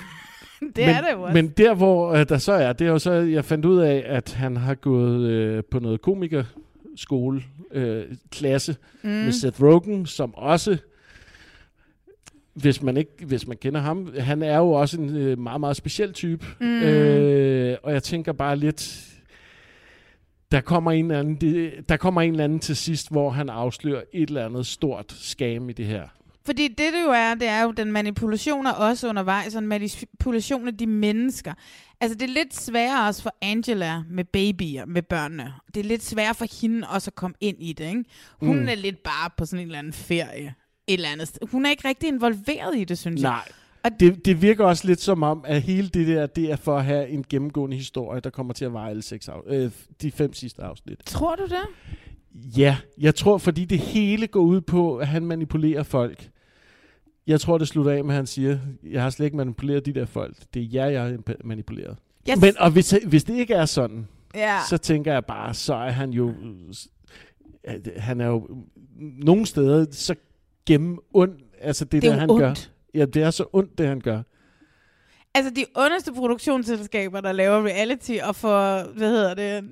[0.61, 1.35] det men, er det jo også.
[1.35, 4.03] Men der, hvor øh, der så er, det er jo så, jeg fandt ud af,
[4.07, 6.03] at han har gået øh, på noget
[6.93, 7.43] komikerskole,
[7.73, 9.11] øh, klasse Mm.
[9.11, 10.77] med Seth Rogen, som også,
[12.55, 15.77] hvis man ikke, hvis man kender ham, han er jo også en øh, meget, meget
[15.77, 16.47] speciel type.
[16.61, 16.83] Mm.
[16.83, 19.09] Øh, og jeg tænker bare lidt,
[20.53, 24.03] der kommer, en eller anden, der kommer en eller anden til sidst, hvor han afslører
[24.13, 26.09] et eller andet stort scam i det her.
[26.45, 30.69] Fordi det, det jo er, det er jo den manipulation er også undervejs, og manipulation
[30.69, 31.55] af de mennesker.
[32.01, 35.53] Altså, det er lidt sværere også for Angela med babyer, med børnene.
[35.75, 38.05] Det er lidt sværere for hende også at komme ind i det, ikke?
[38.41, 38.69] Hun Mm.
[38.69, 40.55] er lidt bare på sådan en eller anden ferie.
[40.87, 41.49] Et eller andet sted.
[41.51, 43.31] Hun er ikke rigtig involveret i det, synes jeg.
[43.31, 43.49] Nej.
[43.85, 46.77] Og Det, det virker også lidt som om, at hele det der, det er for
[46.79, 49.71] at have en gennemgående historie, der kommer til at vare alle seks af, øh,
[50.03, 50.99] de fem sidste afsnit.
[51.07, 51.63] Tror du det?
[52.35, 56.29] Ja, jeg tror, fordi det hele går ud på, at han manipulerer folk.
[57.27, 58.59] Jeg tror, det slutter af med, at han siger,
[58.91, 60.37] jeg har slet ikke manipuleret de der folk.
[60.55, 61.97] Det er jer, jeg har manipuleret.
[62.31, 62.41] Yes.
[62.41, 64.59] Men og hvis, hvis det ikke er sådan, Ja.
[64.69, 66.35] så tænker jeg bare, så er han jo...
[67.97, 68.49] Han er jo
[68.99, 70.15] nogle steder så
[70.67, 71.33] gennem ond.
[71.61, 72.49] Altså det, Det er der, han gør.
[72.49, 72.73] ondt.
[72.95, 74.23] Ja, det er så ondt, det han gør.
[75.35, 79.71] Altså, de ondeste produktionsselskaber, der laver reality og får, hvad hedder det,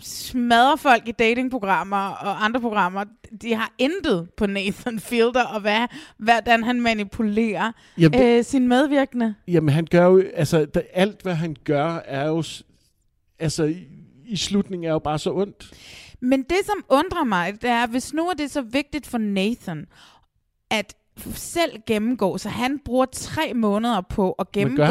[0.00, 3.04] smadrer folk i datingprogrammer og andre programmer,
[3.42, 5.86] de har intet på Nathan Fielder, og hvad,
[6.18, 9.34] hvordan han manipulerer Jamen, øh, sin medvirkende.
[9.48, 10.22] Jamen, han gør jo...
[10.34, 12.42] Altså, der, alt, hvad han gør, er jo...
[13.38, 13.86] Altså, i,
[14.26, 15.72] i slutningen er jo bare så ondt.
[16.20, 19.86] Men det, som undrer mig, det er, hvis nu er det så vigtigt for Nathan,
[20.70, 20.94] at
[21.34, 24.84] selv gennemgå, så han bruger tre måneder på at gennemgå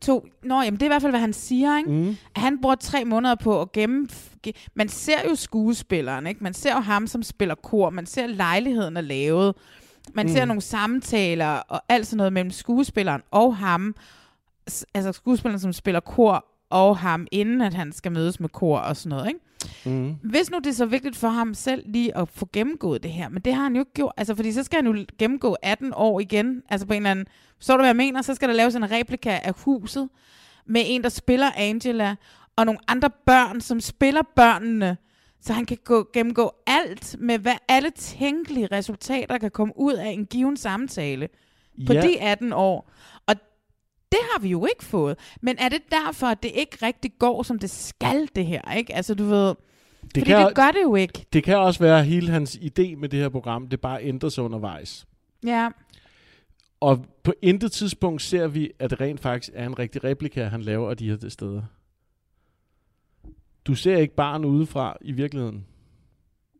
[0.00, 0.26] to...
[0.42, 1.90] Nå, jamen det er i hvert fald, hvad han siger, ikke?
[1.90, 2.16] Mm.
[2.36, 4.08] Han bruger tre måneder på at gennem...
[4.46, 6.44] ge- Man ser jo skuespilleren, ikke?
[6.44, 7.90] Man ser jo ham, som spiller kor.
[7.90, 9.54] Man ser lejligheden er lavet.
[10.14, 10.32] Man Mm.
[10.32, 13.94] ser nogle samtaler og alt sådan noget mellem skuespilleren og ham.
[14.94, 18.96] Altså skuespilleren, som spiller kor og ham, inden at han skal mødes med kor og
[18.96, 19.40] sådan noget, ikke?
[19.84, 20.14] Mm.
[20.22, 23.28] Hvis nu det er så vigtigt for ham selv lige at få gennemgået det her,
[23.28, 25.92] men det har han jo ikke gjort, altså fordi så skal han jo gennemgå 18
[25.96, 27.26] år igen, altså på en eller anden,
[27.60, 30.08] så du hvad jeg mener, så skal der laves en replika af huset,
[30.66, 32.16] med en, der spiller Angela,
[32.56, 34.96] og nogle andre børn, som spiller børnene,
[35.40, 40.08] så han kan gå, gennemgå alt med, hvad alle tænkelige resultater kan komme ud af
[40.08, 41.28] en given samtale
[41.86, 42.02] på Ja.
[42.02, 42.90] de 18 år.
[44.14, 45.18] Det har vi jo ikke fået.
[45.40, 48.72] Men er det derfor, at det ikke rigtig går, som det skal, det her?
[48.76, 48.94] Ikke?
[48.94, 49.46] Altså, du ved...
[49.48, 49.56] Det
[50.12, 51.26] fordi kan- det gør det jo ikke.
[51.32, 54.44] Det kan også være hele hans idé med det her program, det bare ændrer sig
[54.44, 55.06] undervejs.
[55.46, 55.68] Ja.
[56.80, 60.62] Og på intet tidspunkt ser vi, at det rent faktisk er en rigtig replika, han
[60.62, 61.62] laver af de her steder.
[63.66, 65.66] Du ser ikke barn udefra i virkeligheden.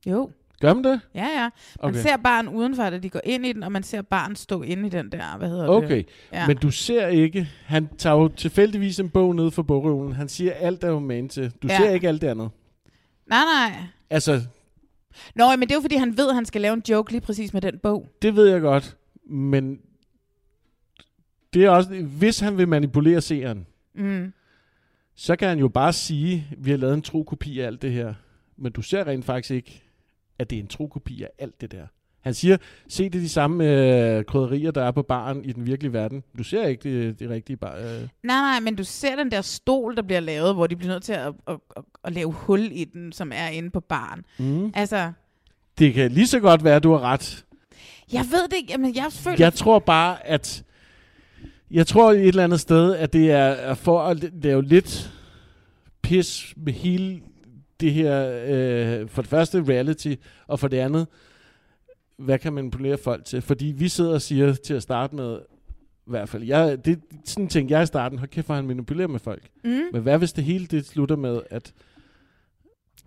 [0.06, 0.30] Jo.
[0.64, 1.00] Gør man det?
[1.14, 1.42] Ja, ja.
[1.42, 1.50] Man
[1.90, 1.98] Okay.
[2.02, 4.86] ser barn udenfor, da de går ind i den, og man ser barn stå inde
[4.86, 6.06] i den der, hvad hedder Okay, det?
[6.32, 6.46] Ja.
[6.46, 10.52] men du ser ikke, han tager jo tilfældigvis en bog ned fra bogreolen, han siger
[10.52, 11.52] alt er jo man til.
[11.62, 11.76] Du Ja.
[11.76, 12.50] ser ikke alt det andet.
[13.26, 13.76] Nej, nej.
[14.10, 14.40] Altså,
[15.34, 17.20] Nå, men det er jo fordi, han ved, at han skal lave en joke lige
[17.20, 18.08] præcis med den bog.
[18.22, 18.96] det ved jeg godt,
[19.30, 19.78] men
[21.54, 24.32] det er også, hvis han vil manipulere seeren, Mm.
[25.16, 27.92] så kan han jo bare sige, vi har lavet en tro kopi af alt det
[27.92, 28.14] her.
[28.56, 29.83] Men du ser rent faktisk ikke,
[30.38, 31.86] at det er en tro kopi af alt det der.
[32.20, 32.56] Han siger,
[32.88, 36.22] se det de samme øh, krydderier, der er på baren i den virkelige verden.
[36.38, 37.76] Du ser ikke det, det rigtige bar.
[37.76, 37.82] Øh.
[37.82, 41.02] Nej, nej, men du ser den der stol, der bliver lavet, hvor de bliver nødt
[41.02, 44.24] til at, at, at, at lave hul i den, som er inde på baren.
[44.38, 44.72] Mm.
[44.74, 45.12] Altså,
[45.78, 47.44] Det kan lige så godt være, at du har ret.
[48.12, 49.36] jeg ved det ikke, jamen jeg føler...
[49.38, 50.64] Jeg tror bare, at...
[51.70, 55.12] Jeg tror et eller andet sted, at det er er for at lave lidt
[56.02, 57.20] pis med hele
[57.80, 60.14] det her, øh, for det første reality,
[60.46, 61.06] og for det andet,
[62.16, 63.42] hvad kan man manipulere folk til?
[63.42, 65.38] Fordi vi sidder og siger til at starte med,
[66.06, 69.20] i hvert fald, jeg, det, sådan tænkte jeg i starten, hold kæft, han manipulerer med
[69.20, 69.42] folk.
[69.64, 69.80] Mm.
[69.92, 71.72] Men hvad hvis det hele det slutter med, at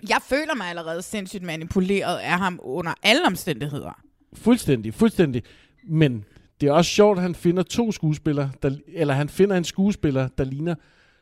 [0.09, 4.01] Jeg føler mig allerede sindssygt manipuleret af ham under alle omstændigheder.
[4.33, 5.43] fuldstændig, fuldstændig,
[5.89, 6.25] men
[6.61, 10.27] det er også sjovt, at han finder to skuespillere, der, eller han finder en skuespiller,
[10.37, 10.75] der ligner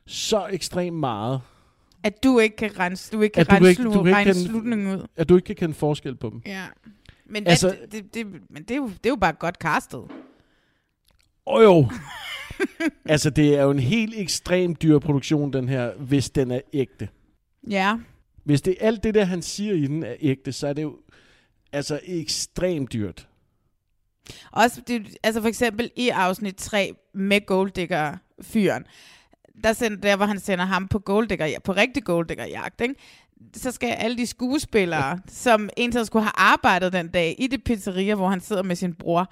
[0.08, 1.42] så ekstremt meget,
[2.06, 4.36] At du ikke kan regne, du ikke kan at du regne, ikke, du ikke kan,
[4.36, 5.08] slutningen ud.
[5.16, 6.42] at du ikke kan kende forskel på dem.
[6.46, 6.66] Ja.
[7.26, 10.02] Men, Altså- altså, det, det, men det, er jo, det er jo bare godt castet.
[11.48, 11.90] Åh jo.
[13.14, 17.10] altså, det er jo en helt ekstrem dyr produktion, den her, hvis den er ægte.
[17.70, 17.98] Ja.
[18.44, 20.98] Hvis det alt det der, han siger i den, er ægte, så er det jo
[21.72, 23.28] altså ekstremt dyrt.
[24.52, 28.86] Også, det, altså for eksempel i afsnit 3 med Golddigger-fyren,
[29.64, 32.96] der, sender, der hvor han sender ham på Golddigger, på rigtig Golddigger-jagt, ikke?
[33.56, 38.16] så skal alle de skuespillere, som egentlig skulle have arbejdet den dag i det pizzeria,
[38.16, 39.32] hvor han sidder med sin bror,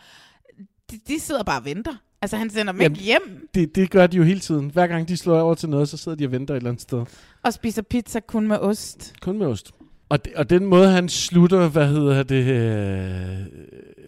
[0.92, 1.94] de, de sidder bare og venter.
[2.22, 4.70] Altså han sender dem ikke hjem Det, det gør de jo hele tiden.
[4.70, 6.82] Hver gang de slår over til noget, så sidder de og venter et eller andet
[6.82, 7.06] sted.
[7.44, 9.14] og spiser pizza kun med ost.
[9.22, 9.72] Kun med ost.
[10.10, 13.46] Og, det, og den måde, han slutter, hvad hedder det, øh,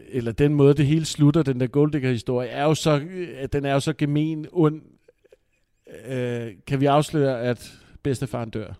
[0.09, 3.73] eller den måde, det hele slutter, den der Golddigger-historie, er jo så, øh, den er
[3.73, 4.81] jo så gemen, ond.
[6.07, 7.71] Øh, kan vi afsløre, at
[8.03, 8.73] bedstefaren dør?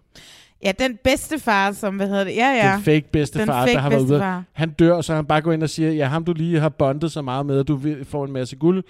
[0.64, 2.36] Ja, den bedste far, som, hvad hedder det?
[2.36, 2.74] Ja, ja.
[2.74, 4.44] Den fake bedstefar, Den fake der har været ude.
[4.54, 7.12] Han dør, så han bare går ind og siger, ja, ham du lige har bondet
[7.12, 8.84] så meget med, at du får en masse guld.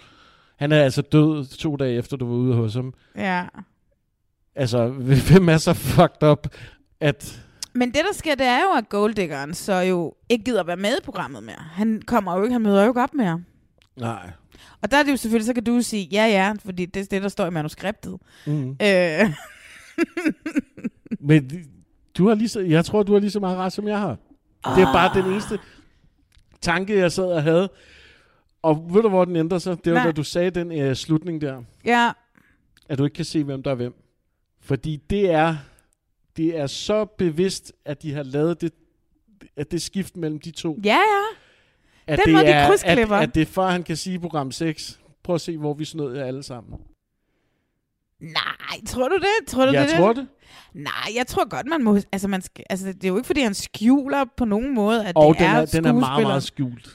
[0.56, 2.94] Han er altså død to dage efter, du var ude hos ham.
[3.16, 3.44] Ja.
[4.56, 4.88] Altså,
[5.32, 6.48] hvem er så fucked up,
[7.00, 7.42] at...
[7.74, 10.98] Men det, der sker, det er jo, at Golddiggeren så jo ikke gider være med
[10.98, 11.56] i programmet mere.
[11.72, 13.44] Han kommer jo ikke, han møder jo ikke op mere.
[13.98, 14.30] Nej.
[14.82, 17.06] Og der er det jo selvfølgelig, så kan du sige, ja, ja, fordi det er
[17.06, 18.18] det, der står i manuskriptet.
[18.46, 18.70] Mm.
[18.82, 19.34] Øh,
[21.20, 21.52] Men
[22.18, 24.18] du har lige så, jeg tror, du har lige så meget ret, som jeg har.
[24.76, 25.60] Det er bare den eneste
[26.62, 27.70] tanke, jeg sad og havde.
[28.62, 29.86] Og ved du, hvor den ændrer sig?
[29.86, 30.06] Det var, Nej.
[30.06, 31.62] da du sagde den uh, slutning der.
[31.86, 32.12] ja,
[32.90, 33.94] At du ikke kan se, hvem der er hvem.
[34.62, 35.58] Fordi det er,
[36.38, 38.74] det er så bevidst, at de har lavet det,
[39.56, 40.80] at det skift mellem de to.
[40.84, 41.24] ja, ja.
[42.08, 43.16] At Den det måde, de er, at, krydsklipper.
[43.16, 46.16] at det er for, han kan sige program 6, prøv at se, hvor vi snød
[46.18, 46.80] jer alle sammen.
[48.20, 49.48] Nej, tror du det?
[49.48, 50.28] Tror du jeg det, tror det.
[50.74, 52.00] Nej, jeg tror godt, man må...
[52.12, 55.16] Altså, man skal, altså, det er jo ikke, fordi han skjuler på nogen måde, at
[55.16, 56.90] Og det den er, er, den er meget, meget skjult.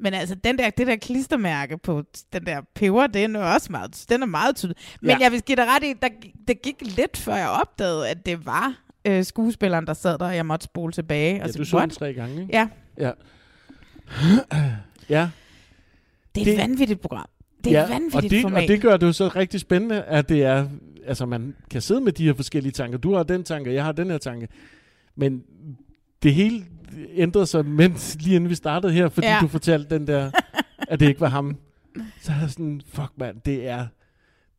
[0.00, 2.02] Men altså, den der, det der klistermærke på
[2.32, 4.76] den der peber, den er også meget, den er meget tydelig.
[5.00, 5.16] Men Ja.
[5.20, 6.08] jeg vil give dig ret i, der,
[6.48, 10.36] det gik lidt før jeg opdagede, at det var øh, skuespilleren, der sad der, og
[10.36, 11.36] jeg måtte spole tilbage.
[11.36, 12.56] Ja, og sige, du så den tre gange, ikke?
[12.56, 12.68] Ja,
[12.98, 13.10] Ja.
[15.08, 15.28] Ja.
[16.34, 17.26] det er Det- et vanvittigt program.
[17.64, 18.62] Det er et vanvittigt og det, format.
[18.62, 20.68] Og det gør det jo så rigtig spændende, at det er,
[21.06, 22.98] altså man kan sidde med de her forskellige tanker.
[22.98, 24.48] Du har den tanke, jeg har den her tanke.
[25.16, 25.42] Men
[26.22, 26.64] det hele
[27.14, 29.38] ændrede sig, mens lige inden vi startede her, fordi Ja.
[29.40, 30.30] du fortalte den der,
[30.88, 31.56] at det ikke var ham.
[32.22, 33.86] Så er jeg sådan, fuck mand, det er,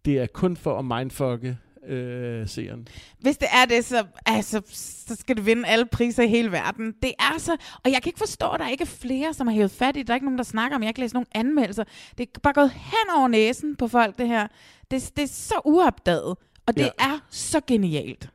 [0.06, 1.58] det er kun for at mindfucke
[1.88, 2.88] øh, seeren.
[3.20, 6.94] Hvis det er det, så, altså, så skal det vinde alle priser i hele verden.
[7.04, 7.52] Det er så...
[7.86, 10.00] Og jeg kan ikke forstå, at der ikke er flere, som har hævet fat i
[10.00, 10.08] det.
[10.08, 10.82] Der er ikke nogen, der snakker om.
[10.82, 11.84] Jeg har ikke læst nogen anmeldelser.
[12.18, 14.48] Det er bare gået hen over næsen på folk, det her.
[14.92, 16.36] Det, det er så uopdaget.
[16.66, 16.86] Og det Ja.
[17.00, 17.14] ja.
[17.14, 18.30] er så genialt.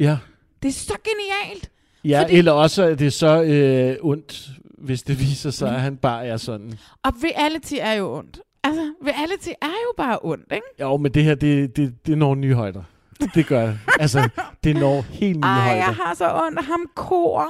[0.00, 0.18] Ja.
[0.62, 1.70] Det er så genialt.
[2.04, 4.48] Ja, Fordi- eller også er det så øh, ondt,
[4.78, 6.72] hvis det viser sig, at han bare er sådan.
[7.02, 8.40] Og reality er jo ondt.
[8.64, 10.66] Altså, reality er jo bare ondt, ikke?
[10.80, 12.82] Jo, men det her, det, det, det når nye højder.
[13.34, 13.72] Det gør.
[14.00, 14.28] Altså,
[14.64, 15.76] det når helt nye Ej, højder.
[15.76, 17.48] jeg har så ondt af ham kor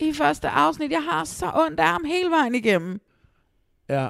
[0.00, 0.90] i første afsnit.
[0.90, 3.00] Jeg har så ondt af ham hele vejen igennem.
[3.88, 4.08] Ja.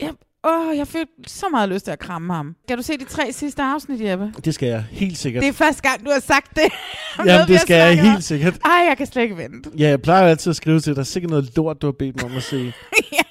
[0.00, 0.10] Jeg,
[0.44, 2.56] åh, jeg fik så meget lyst til at kramme ham.
[2.68, 4.32] Kan du se de tre sidste afsnit, Jeppe?
[4.44, 5.42] Det skal jeg helt sikkert.
[5.42, 6.62] Det er første gang, du har sagt det.
[7.18, 8.10] Jamen, noget, det skal jeg om.
[8.10, 8.58] helt sikkert.
[8.64, 9.70] Ej, jeg kan slet ikke vente.
[9.78, 11.06] Ja, jeg plejer altid at skrive til dig.
[11.06, 12.72] Sikkert noget lort, du har bedt mig om at se.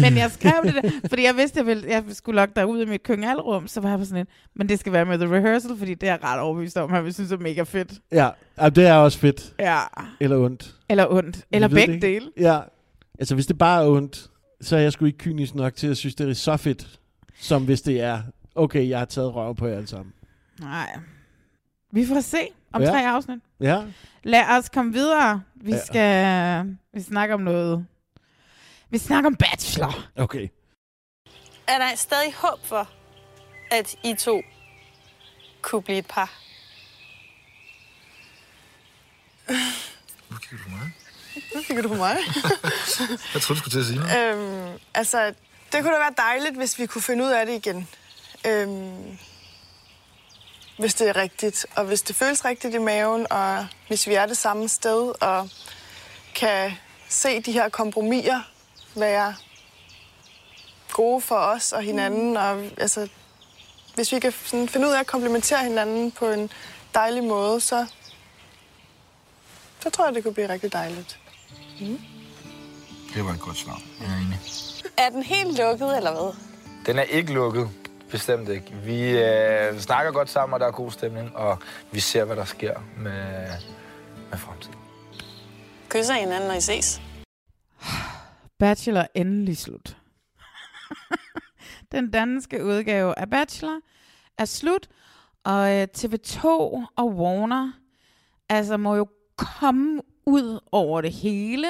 [0.00, 2.66] Men jeg skrev det, der, fordi jeg vidste, at jeg, ville, jeg skulle lokke dig
[2.66, 5.18] ud i mit køkkenalrum, så var jeg på sådan en, men det skal være med
[5.18, 7.92] The Rehearsal, fordi det er jeg ret overbevist om, at vil synes er mega fedt.
[8.12, 8.28] Ja,
[8.60, 9.54] ja, det er også fedt.
[9.58, 9.78] Ja.
[10.20, 10.74] Eller ondt.
[10.88, 11.44] Eller ondt.
[11.52, 12.30] Eller Jeg det begge dele.
[12.40, 12.60] Ja.
[13.18, 14.26] Altså, hvis det bare er ondt,
[14.60, 16.98] så er jeg sgu ikke kynisk nok til at synes, det er så fedt,
[17.40, 18.22] som hvis det er,
[18.54, 20.12] okay, jeg har taget røv på jer alle sammen.
[20.60, 20.90] Nej.
[21.92, 22.38] Vi får se
[22.72, 22.90] om Ja.
[22.90, 23.38] tre afsnit.
[23.60, 23.82] Ja.
[24.24, 25.42] Lad os komme videre.
[25.54, 25.78] Vi Ja.
[25.84, 27.86] skal vi snakker om noget.
[28.92, 30.08] Vi snakker om Bachelor.
[30.16, 30.48] Okay.
[31.66, 32.88] Er der stadig håb for,
[33.70, 34.42] at I to
[35.62, 36.38] kunne blive et par?
[40.30, 40.92] Nu kigger du på mig.
[41.54, 42.16] Nu kigger du på mig.
[43.34, 44.36] Jeg troede, du skulle til at sige noget.
[44.36, 45.34] øhm, altså,
[45.72, 47.88] det kunne da være dejligt, hvis vi kunne finde ud af det igen.
[48.46, 49.18] Øhm,
[50.78, 54.26] hvis det er rigtigt, og hvis det føles rigtigt i maven, og hvis vi er
[54.26, 55.48] det samme sted, og
[56.34, 56.72] kan
[57.08, 58.51] se de her kompromiser
[58.94, 59.34] være
[60.92, 62.36] gode for os og hinanden.
[62.36, 63.08] Og altså,
[63.94, 66.50] hvis vi kan sådan finde ud af at komplementere hinanden på en
[66.94, 67.86] dejlig måde, så,
[69.80, 71.18] så tror jeg, det kunne blive rigtig dejligt.
[71.80, 72.00] Mm.
[73.14, 73.82] Det var et godt svar.
[74.00, 74.40] Jeg er enig.
[74.96, 76.34] Er den helt lukket, eller hvad?
[76.86, 77.70] Den er ikke lukket.
[78.10, 78.74] Bestemt ikke.
[78.84, 81.58] Vi øh, snakker godt sammen, og der er god stemning, og
[81.90, 83.46] vi ser, hvad der sker med,
[84.30, 84.74] med fremtiden.
[85.88, 87.00] Kysser hinanden, når I ses?
[88.62, 89.96] Bachelor endelig slut.
[91.92, 93.80] Den danske udgave af Bachelor
[94.38, 94.88] er slut,
[95.44, 96.44] og øh, TV2
[96.96, 97.72] og Warner
[98.48, 101.66] altså må jo komme ud over det hele,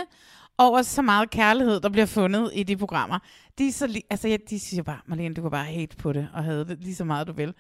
[0.59, 3.19] over så meget kærlighed, der bliver fundet i de programmer.
[3.59, 6.12] De, er så li- altså, ja, de siger bare, Marlene, du kan bare hate på
[6.12, 7.55] det, og have det lige så meget, du vil.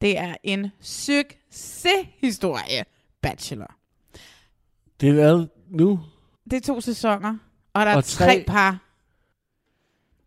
[0.00, 2.84] Det er en succeshistorie,
[3.20, 3.74] Bachelor.
[5.00, 6.00] Det er hvad nu?
[6.50, 7.36] Det er to sæsoner,
[7.74, 8.78] og der er Og tre, tre- par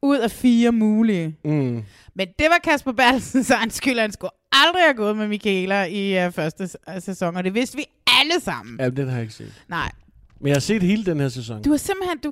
[0.01, 1.37] ud af fire mulige.
[1.45, 1.83] Mm.
[2.15, 6.27] Men det var Kasper Bertelsens egen skyld, han skulle aldrig have gået med Michaela i
[6.27, 7.85] uh, første uh, sæson, og det vidste vi
[8.21, 8.79] alle sammen.
[8.79, 9.63] Ja, den har jeg ikke set.
[9.67, 9.91] Nej,
[10.39, 11.61] Men jeg har set hele den her sæson.
[11.63, 12.31] du har simpelthen, du,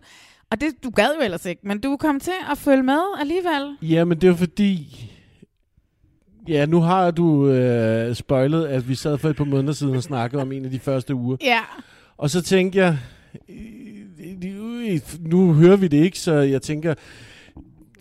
[0.51, 3.77] og det, du gad jo ellers ikke, men du kom til at følge med alligevel.
[3.81, 5.09] Ja, men det er fordi...
[6.47, 10.03] Ja, nu har du øh, spoilet, at vi sad for et par måneder siden og
[10.03, 11.37] snakkede om en af de første uger.
[11.41, 11.59] Ja.
[12.17, 12.97] Og så tænkte jeg,
[13.49, 13.55] øh,
[15.19, 16.93] nu hører vi det ikke, så jeg tænker,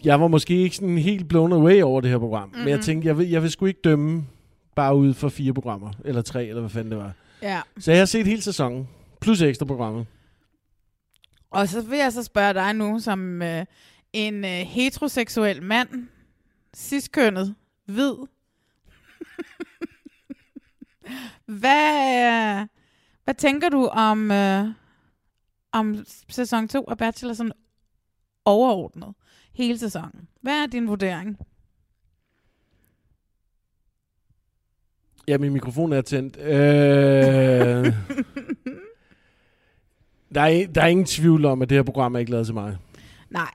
[0.04, 2.48] jeg var måske ikke sådan helt blown away over det her program.
[2.48, 2.58] Mm-hmm.
[2.60, 2.84] Men jeg Mhm.
[2.84, 4.24] tænkte, jeg vil, jeg vil sgu ikke dømme
[4.76, 7.12] bare ud for fire programmer, eller tre, eller hvad fanden det var.
[7.42, 7.60] Ja.
[7.78, 8.88] Så jeg har set hele sæsonen,
[9.20, 10.06] plus ekstra programmet.
[11.50, 13.64] Og så vil jeg så spørge dig nu, som øh,
[14.12, 15.88] en øh, heteroseksuel mand,
[16.76, 17.54] ciskønnet,
[17.86, 18.14] hvid.
[21.46, 22.66] hvad, øh,
[23.24, 24.66] hvad tænker du om, øh,
[25.72, 27.52] om sæson 2 af Bachelor sådan
[28.44, 29.14] overordnet?
[29.54, 30.28] Hele sæsonen.
[30.40, 31.36] Hvad er din vurdering?
[35.28, 36.36] Ja, min mikrofon er tændt.
[36.36, 36.52] Øh,
[40.34, 42.54] der, er, der er ingen tvivl om, at det her program er ikke lavet til
[42.54, 42.76] mig.
[43.30, 43.50] Nej,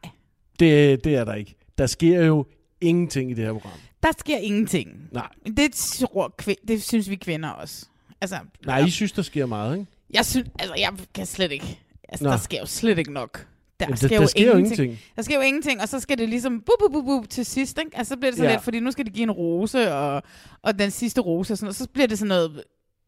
[0.60, 1.56] Det, det er der ikke.
[1.78, 2.46] Der sker jo
[2.82, 3.80] ingenting i det her program.
[4.04, 5.10] der sker ingenting.
[5.12, 5.30] Nej.
[5.58, 6.36] Det, tror,
[6.68, 7.86] det synes vi kvinder også.
[8.22, 9.92] Altså, Nej, I synes, der sker meget, ikke?
[10.14, 11.80] Jeg synes, altså jeg kan slet ikke.
[12.10, 12.32] Altså, Nå.
[12.32, 13.48] der sker jo slet ikke nok.
[13.80, 15.00] Der, Jamen, sker, der- jo der sker jo ingenting.
[15.16, 17.78] Der sker jo ingenting, og så skal det ligesom bup, bup, bup, bup til sidst,
[17.80, 17.98] ikke?
[17.98, 18.56] Altså, så bliver det sådan Ja.
[18.56, 20.24] lidt, fordi nu skal de give en rose, og,
[20.62, 21.76] og den sidste rose, og sådan noget.
[21.76, 22.64] Så bliver det sådan noget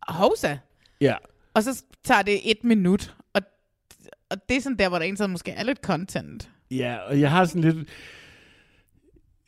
[0.07, 0.57] hovsa.
[1.01, 1.15] Ja.
[1.53, 3.41] Og så tager det et minut, og,
[4.29, 6.49] og det er sådan der, hvor der egentlig måske er lidt content.
[6.71, 7.89] Ja, og jeg har sådan lidt...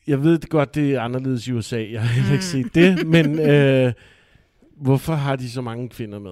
[0.08, 1.86] Jeg ved det godt, det er anderledes i USA.
[1.92, 2.64] Jeg har heller ikke Mm.
[2.64, 3.94] set det, men øh,
[4.78, 6.32] hvorfor har de så mange kvinder med?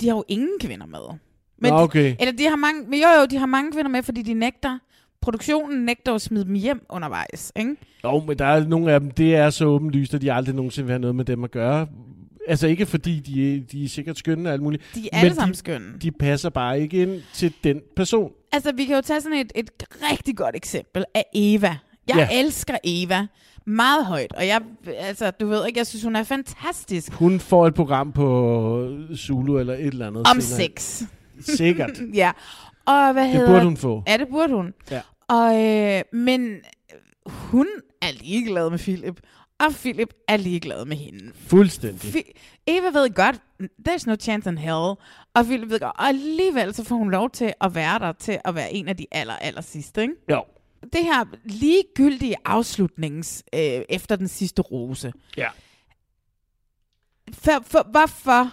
[0.00, 1.18] De har jo ingen kvinder med.
[1.58, 2.10] Nå, okay.
[2.10, 4.34] De, eller de har mange, men jo jo, de har mange kvinder med, fordi de
[4.34, 4.78] nægter,
[5.20, 7.76] produktionen nægter at smide dem hjem undervejs, ikke?
[8.04, 10.86] Jo, men der er nogle af dem, det er så åbenlyst, at de aldrig nogensinde
[10.86, 11.86] vil have noget med dem at gøre.
[12.48, 14.82] Altså ikke fordi de, de er sikkert skønne og alt muligt.
[14.94, 15.98] De er alle men sammen de, skønne.
[16.02, 18.30] De passer bare ikke ind til den person.
[18.52, 19.70] Altså, vi kan jo tage sådan et, et
[20.12, 21.76] rigtig godt eksempel af Eva.
[22.08, 22.40] Jeg ja.
[22.40, 23.26] elsker Eva
[23.66, 24.60] meget højt, og jeg,
[24.98, 27.12] altså, du ved ikke, jeg synes, hun er fantastisk.
[27.12, 30.26] Hun får et program på Zulu eller et eller andet.
[30.26, 30.70] Om senere.
[30.76, 31.02] sex.
[31.40, 32.00] Sikkert.
[32.14, 32.32] ja.
[32.86, 33.48] Og hvad Det hedder...
[33.52, 34.02] burde hun få.
[34.06, 34.74] Ja, det burde hun.
[34.90, 35.00] Ja.
[35.28, 36.56] Og, øh, men
[37.26, 37.66] hun
[38.02, 39.20] er ligeglad med Philip,
[39.58, 41.32] og Philip er ligeglad med hende.
[41.34, 42.10] Fuldstændig.
[42.14, 42.32] Fi-
[42.66, 43.40] Eva ved godt,
[43.88, 44.94] there's no chance in hell.
[45.34, 48.38] Og Philip ved godt, og alligevel så får hun lov til at være der, til
[48.44, 50.14] at være en af de aller, aller sidste, ikke?
[50.30, 50.44] Jo.
[50.82, 55.12] Det her ligegyldige afslutnings øh, efter den sidste rose.
[55.36, 55.48] Ja.
[57.32, 58.52] For, for, hvorfor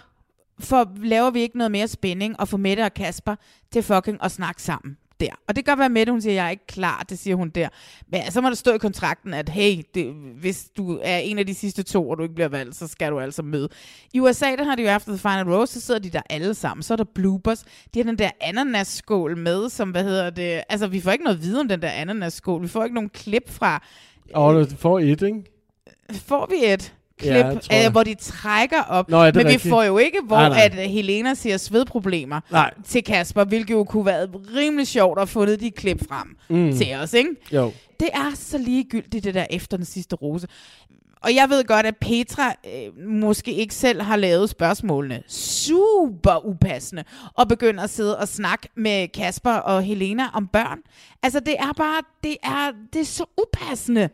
[0.66, 3.36] for laver vi ikke noget mere spænding og får Mette og Kasper
[3.72, 5.30] til fucking at snakke sammen der?
[5.48, 7.50] Og det kan godt være, Mette, hun siger, jeg er ikke klar, det siger hun
[7.50, 7.70] der.
[8.12, 11.46] Men så må der stå i kontrakten, at hey, det, hvis du er en af
[11.46, 13.70] de sidste to, og du ikke bliver valgt, så skal du altså møde.
[14.14, 16.54] I USA, der har de jo efter The Final Rose, så sidder de der alle
[16.54, 16.84] sammen.
[16.84, 17.66] Så er der bloopers.
[17.94, 20.64] De har den der ananasskål med, som, hvad hedder det?
[20.70, 22.62] Altså, vi får ikke noget vide om den der ananasskål.
[22.62, 23.84] Vi får ikke nogen klip fra,
[24.34, 25.44] Og du får et, ikke?
[26.14, 26.94] får vi et
[27.24, 27.92] klip, Ja, ja, jeg.
[27.92, 29.10] hvor de trækker op.
[29.10, 29.66] Nå, det men rigtigt?
[29.66, 30.70] vi får jo ikke, hvor Nej, nej.
[30.84, 32.74] at Helena siger svedproblemer Nej.
[32.88, 36.78] til Kasper, hvilket jo kunne være rimelig sjovt at få de klip frem mm.
[36.78, 37.30] til os, ikke?
[37.52, 37.72] Jo.
[38.00, 40.48] Det er så ligegyldigt, det der efter den sidste rose.
[41.24, 47.04] Og jeg ved godt, at Petra øh, måske ikke selv har lavet spørgsmålene super upassende,
[47.34, 50.80] og begynder at sidde og snakke med Kasper og Helena om børn.
[51.24, 54.10] Altså, det er bare, det er, det er så upassende.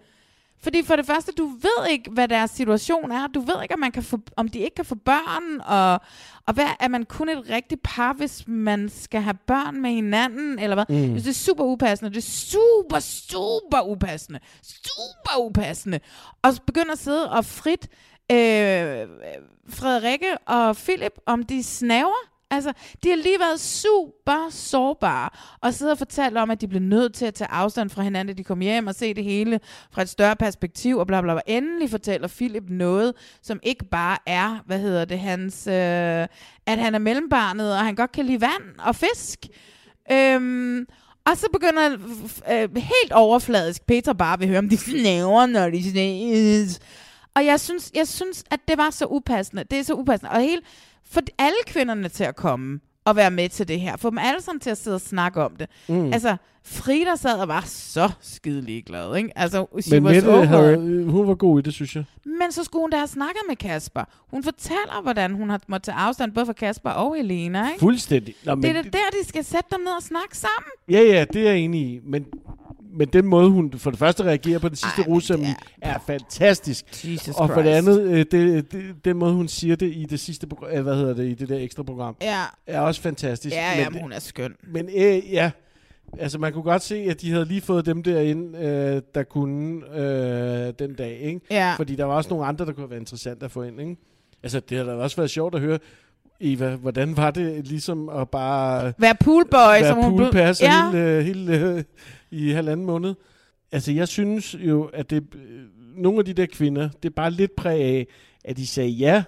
[0.62, 3.28] Fordi for det første, du ved ikke, hvad deres situation er.
[3.28, 6.02] Du ved ikke, om, man kan få, om de ikke kan få børn, og,
[6.48, 10.60] og hvad, er man kun et rigtigt par, hvis man skal have børn med hinanden,
[10.60, 10.86] eller hvad?
[10.90, 11.14] Mm.
[11.14, 12.12] Det er super upassende.
[12.12, 14.40] Det er super, super upassende.
[14.64, 16.00] Super upassende.
[16.42, 17.88] Og så begynder at sidde og frit
[18.32, 19.08] øh,
[19.70, 22.30] Frederikke og Philip, om de snaver.
[22.52, 22.74] Altså,
[23.04, 25.30] de har lige været super sårbare,
[25.62, 28.36] og sidder og fortæller om, at de blev nødt til at tage afstand fra hinanden,
[28.36, 29.60] da de kom hjem og se det hele
[29.92, 31.42] fra et større perspektiv, og bla bla bla.
[31.48, 36.28] Endelig fortæller Philip noget, som ikke bare er, hvad hedder det, hans, øh,
[36.66, 39.46] at han er mellembarnet, og han godt kan lide vand og fisk.
[40.12, 40.86] Øhm,
[41.26, 41.92] og så begynder
[42.52, 46.80] øh, øh helt overfladisk Peter bare vil høre, om de snæver, når de snæves.
[47.36, 49.64] Og jeg synes, jeg synes, at det var så upassende.
[49.72, 50.32] Det er så upassende.
[50.32, 50.66] Og helt,
[51.12, 53.98] for alle kvinderne til at komme og være med til det her.
[53.98, 55.68] Få dem alle sammen til at sidde og snakke om det.
[55.88, 56.14] Mm.
[56.14, 59.30] Altså, Frida sad og var så skidelig glad, ikke?
[59.36, 60.44] Altså, she Men was Mette, over.
[60.44, 62.04] havde, hun var god i det, synes jeg.
[62.26, 64.04] Men så skulle hun da have snakket med Kasper.
[64.32, 67.80] Hun fortæller, hvordan hun har måttet tage afstand både fra Kasper og Helena, ikke?
[67.80, 68.36] Fuldstændig.
[68.44, 70.72] Nå, men det er da der, de skal sætte dem ned og snakke sammen.
[70.90, 72.00] Ja, ja, det er jeg enig i.
[72.04, 72.26] Men,
[73.00, 75.50] men den måde, hun for det første reagerer på den sidste russeremoni,
[75.82, 76.86] er fantastisk.
[77.06, 80.20] Jesus og for det andet, øh, det, det, den måde, hun siger det i det
[80.20, 82.44] sidste program, øh, hvad hedder det, i det der ekstra program, Ja.
[82.68, 83.56] er også fantastisk.
[83.56, 84.56] Ja, ja, men hun er skøn.
[84.64, 85.52] Men øh, ja,
[86.20, 89.96] altså man kunne godt se, at de havde lige fået dem derinde, øh, der kunne
[90.00, 91.40] øh, den dag, ikke?
[91.52, 91.74] Ja.
[91.78, 93.96] Fordi der var også nogle andre, der kunne være interessant at få ind, ikke?
[94.44, 95.80] Altså, det har da også været sjovt at høre,
[96.42, 98.94] Eva, hvordan var det ligesom at bare...
[98.98, 100.28] Være poolboy, være som hun blev-
[100.66, 100.90] Ja.
[100.92, 101.84] hele, hele øh,
[102.32, 103.14] i halvanden måned.
[103.72, 105.62] Altså, jeg synes jo, at det, øh,
[105.96, 108.08] nogle af de der kvinder, det er bare lidt præg af,
[108.46, 109.24] at de sagde ja,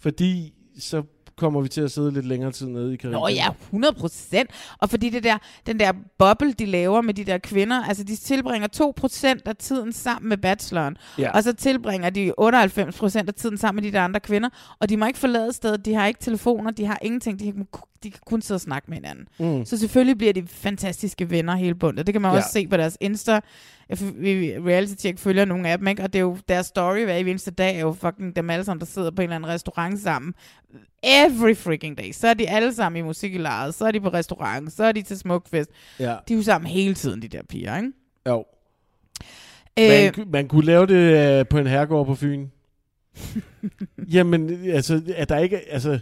[0.00, 1.02] fordi så
[1.36, 3.20] kommer vi til at sidde lidt længere tid nede i Karibien.
[3.20, 4.50] Nå ja, 100 procent.
[4.78, 8.16] Og fordi det der, den der boble, de laver med de der kvinder, altså de
[8.16, 10.96] tilbringer 2 procent af tiden sammen med bacheloren.
[11.18, 11.30] Ja.
[11.30, 14.48] Og så tilbringer de 98 procent af tiden sammen med de der andre kvinder.
[14.78, 17.66] Og de må ikke forlade stedet, de har ikke telefoner, de har ingenting, de kan,
[18.02, 19.28] de kan kun sidde og snakke med hinanden.
[19.38, 19.64] Mm.
[19.64, 22.06] Så selvfølgelig bliver de fantastiske venner hele bundet.
[22.06, 22.36] Det kan man Ja.
[22.36, 23.40] også se på deres Insta.
[23.90, 26.02] Reality Check følger nogle af dem, ikke?
[26.02, 28.80] Og det er jo deres story hver eneste dag, er jo fucking dem alle sammen,
[28.80, 30.34] der sidder på en eller anden restaurant sammen.
[31.02, 32.12] Every freaking day.
[32.12, 35.02] Så er de alle sammen i musiklejet, så er de på restaurant, så er de
[35.02, 35.70] til smukfest.
[36.00, 36.16] Ja.
[36.28, 37.92] De er jo sammen hele tiden, de der piger, ikke?
[38.28, 38.44] Jo.
[39.78, 42.46] Øh, Man, man kunne lave det øh, på en herregård på Fyn.
[44.14, 45.72] Jamen, altså, at der ikke...
[45.72, 45.98] Altså,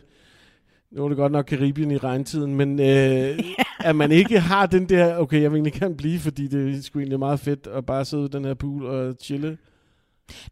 [0.94, 3.38] nu er det godt nok Karibien i regntiden, men øh,
[3.88, 6.82] at man ikke har den der, okay, jeg vil egentlig gerne blive, fordi det er
[6.82, 9.58] sgu egentlig meget fedt at bare sidde i den her pool og chille.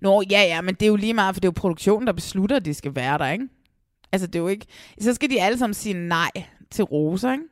[0.00, 2.12] Nå, ja, ja, men det er jo lige meget, for det er jo produktionen, der
[2.12, 3.48] beslutter, at de skal være der, ikke?
[4.12, 4.66] Altså, det er jo ikke...
[5.00, 6.30] Så skal de alle sammen sige nej
[6.70, 7.44] til Rosa, ikke?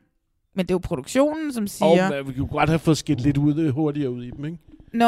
[0.55, 2.05] Men det er jo produktionen, som siger...
[2.05, 4.45] Og man, vi kunne godt have fået skidt lidt ud, øh, hurtigere ud i dem,
[4.45, 4.57] ikke?
[4.93, 5.05] Nå,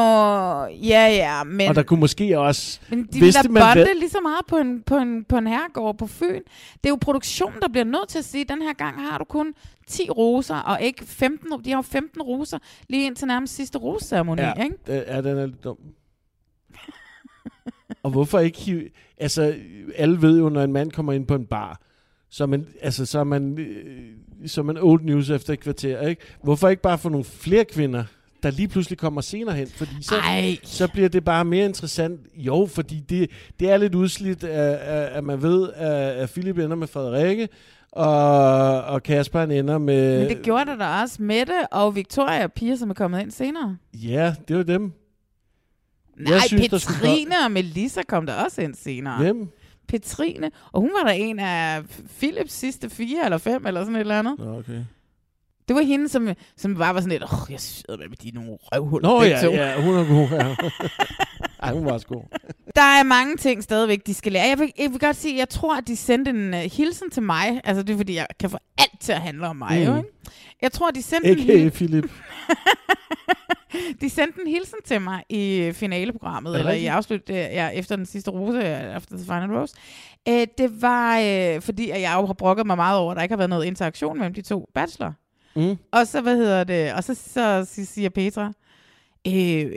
[0.66, 1.70] ja, ja, men...
[1.70, 2.80] og der kunne måske også...
[2.90, 5.38] Men de vidste vil da bonde hvad- lige så meget på en, på, en, på
[5.38, 6.34] en herregård på Fyn.
[6.74, 9.24] Det er jo produktionen, der bliver nødt til at sige, den her gang har du
[9.24, 9.54] kun
[9.88, 11.52] 10 roser, og ikke 15.
[11.66, 12.58] De har jo 15 roser
[12.90, 14.76] lige indtil nærmest sidste roseceremoni, Ja, ikke?
[14.88, 15.78] ja, den er lidt dum.
[18.04, 18.92] og hvorfor ikke.
[19.18, 19.56] Altså,
[19.96, 21.80] alle ved jo, når en mand kommer ind på en bar,
[22.30, 25.60] så er man, altså, så er man, øh, så er man old news efter et
[25.60, 26.22] kvarter, ikke?
[26.44, 28.04] Hvorfor ikke bare få nogle flere kvinder,
[28.44, 29.68] der lige pludselig kommer senere hen?
[29.68, 30.58] Fordi så, Ej.
[30.64, 32.22] så bliver det bare mere interessant.
[32.36, 33.30] Jo, fordi det,
[33.60, 37.50] det er lidt udslidt, at, at, man ved, at, Philip ender med Frederikke,
[37.92, 40.20] og, og Kasper han ender med...
[40.20, 43.78] Men det gjorde der da også Mette og Victoria, piger, som er kommet ind senere.
[43.94, 44.92] Ja, det var dem.
[46.18, 49.18] Nej, synes, der skulle Petrine og Melissa kom der også ind senere.
[49.18, 49.50] Hvem?
[49.88, 50.52] Petrine.
[50.72, 51.84] Og hun var der en af
[52.20, 54.36] Philips sidste fire eller fem, eller sådan et eller andet.
[54.40, 54.82] Okay.
[55.68, 58.32] Det var hende, som, som bare var sådan lidt, åh, oh, jeg sidder med, de
[58.32, 59.10] nogle røvhuller.
[59.10, 60.30] Nå ja, to." ja, hun er god.
[60.38, 60.56] Ja.
[61.68, 62.24] Ej, hun var også god.
[62.76, 64.48] Der er mange ting stadigvæk, de skal lære.
[64.48, 67.24] Jeg vil, jeg vil godt sige, jeg tror, at de sendte en uh, hilsen til
[67.24, 67.62] mig.
[67.64, 69.86] Altså, det er, fordi jeg kan få alt til at handle om mig, Mm.
[69.86, 70.10] jo, ikke?
[70.62, 71.52] Jeg tror, de sendte en A.k.a.
[71.54, 71.72] hilsen.
[71.72, 72.12] Philip.
[74.02, 77.68] De sendte en hilsen til mig i øh, finaleprogrammet, Er eller i afslut, øh, ja,
[77.70, 78.60] efter den sidste rose,
[78.98, 79.76] efter The Final Rose.
[80.30, 83.24] Øh, det var, øh, fordi at jeg jo har brokket mig meget over, at der
[83.24, 85.14] ikke har været noget interaktion mellem de to bachelor.
[85.56, 85.78] Mm.
[85.92, 88.52] Og så, hvad hedder det, og så, så, så siger Petra,
[89.28, 89.72] øh,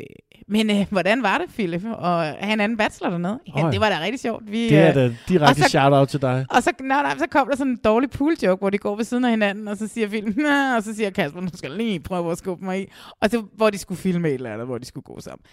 [0.48, 1.84] men øh, hvordan var det, Philip?
[1.84, 3.38] Og have en anden bachelor dernede?
[3.56, 3.70] Ja, Øj.
[3.70, 4.42] det var da rigtig sjovt.
[4.52, 6.46] Vi, Det er øh, da direkte så- shout-out til dig.
[6.50, 8.96] og så, nej, nej, så kom der sådan en dårlig pool joke, hvor de går
[8.96, 10.36] ved siden af hinanden, og så siger Philip,
[10.76, 12.86] og så siger Kasper, nu skal lige prøve at skubbe mig i.
[13.20, 15.44] Og så, hvor de skulle filme et eller andet, hvor de skulle gå sammen.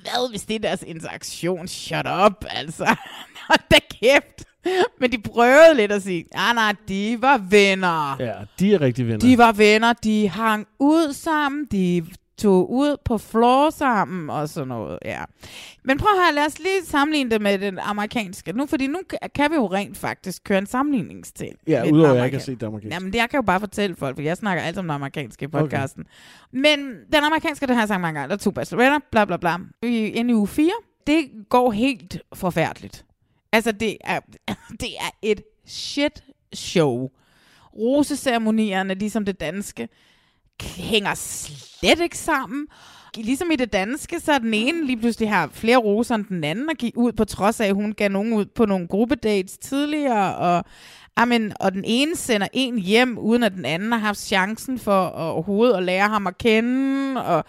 [0.00, 1.68] Hvad hvis det er deres interaktion?
[1.68, 2.84] Shut up, altså.
[3.48, 4.44] Hold da kæft.
[5.00, 8.16] Men de prøvede lidt at sige, ah nej, de var venner.
[8.20, 9.18] Ja, de er rigtig venner.
[9.18, 12.06] De var venner, de hang ud sammen, de
[12.38, 15.20] tog ud på floor sammen og sådan noget, ja.
[15.84, 18.52] Men prøv at høre, lad os lige sammenligne det med den amerikanske.
[18.52, 18.98] Nu, fordi nu
[19.34, 21.56] kan vi jo rent faktisk køre en sammenligningsting.
[21.66, 22.94] Ja, udover at jeg ikke har set det amerikanske.
[22.94, 25.44] Jamen, det jeg kan jo bare fortælle folk, for jeg snakker altid om den amerikanske
[25.44, 26.00] i podcasten.
[26.02, 26.60] Okay.
[26.60, 26.78] Men
[27.12, 29.56] den amerikanske, det har jeg sagt mange gange, der er to bacheloretter, bla bla bla.
[29.82, 30.70] Vi er inde i uge 4.
[31.06, 33.04] Det går helt forfærdeligt.
[33.52, 34.20] Altså, det er,
[34.80, 36.24] det er et shit
[36.54, 37.08] show.
[37.78, 39.88] Roseceremonierne, ligesom det danske,
[40.62, 42.66] hænger slet ikke sammen.
[43.16, 46.44] Ligesom i det danske, så er den ene lige pludselig har flere roser end den
[46.44, 49.58] anden, og give ud på trods af, at hun gav nogen ud på nogle gruppedates
[49.58, 50.64] tidligere, og,
[51.16, 55.04] amen, og den ene sender en hjem, uden at den anden har haft chancen for
[55.04, 57.44] at, overhovedet at lære ham at kende, og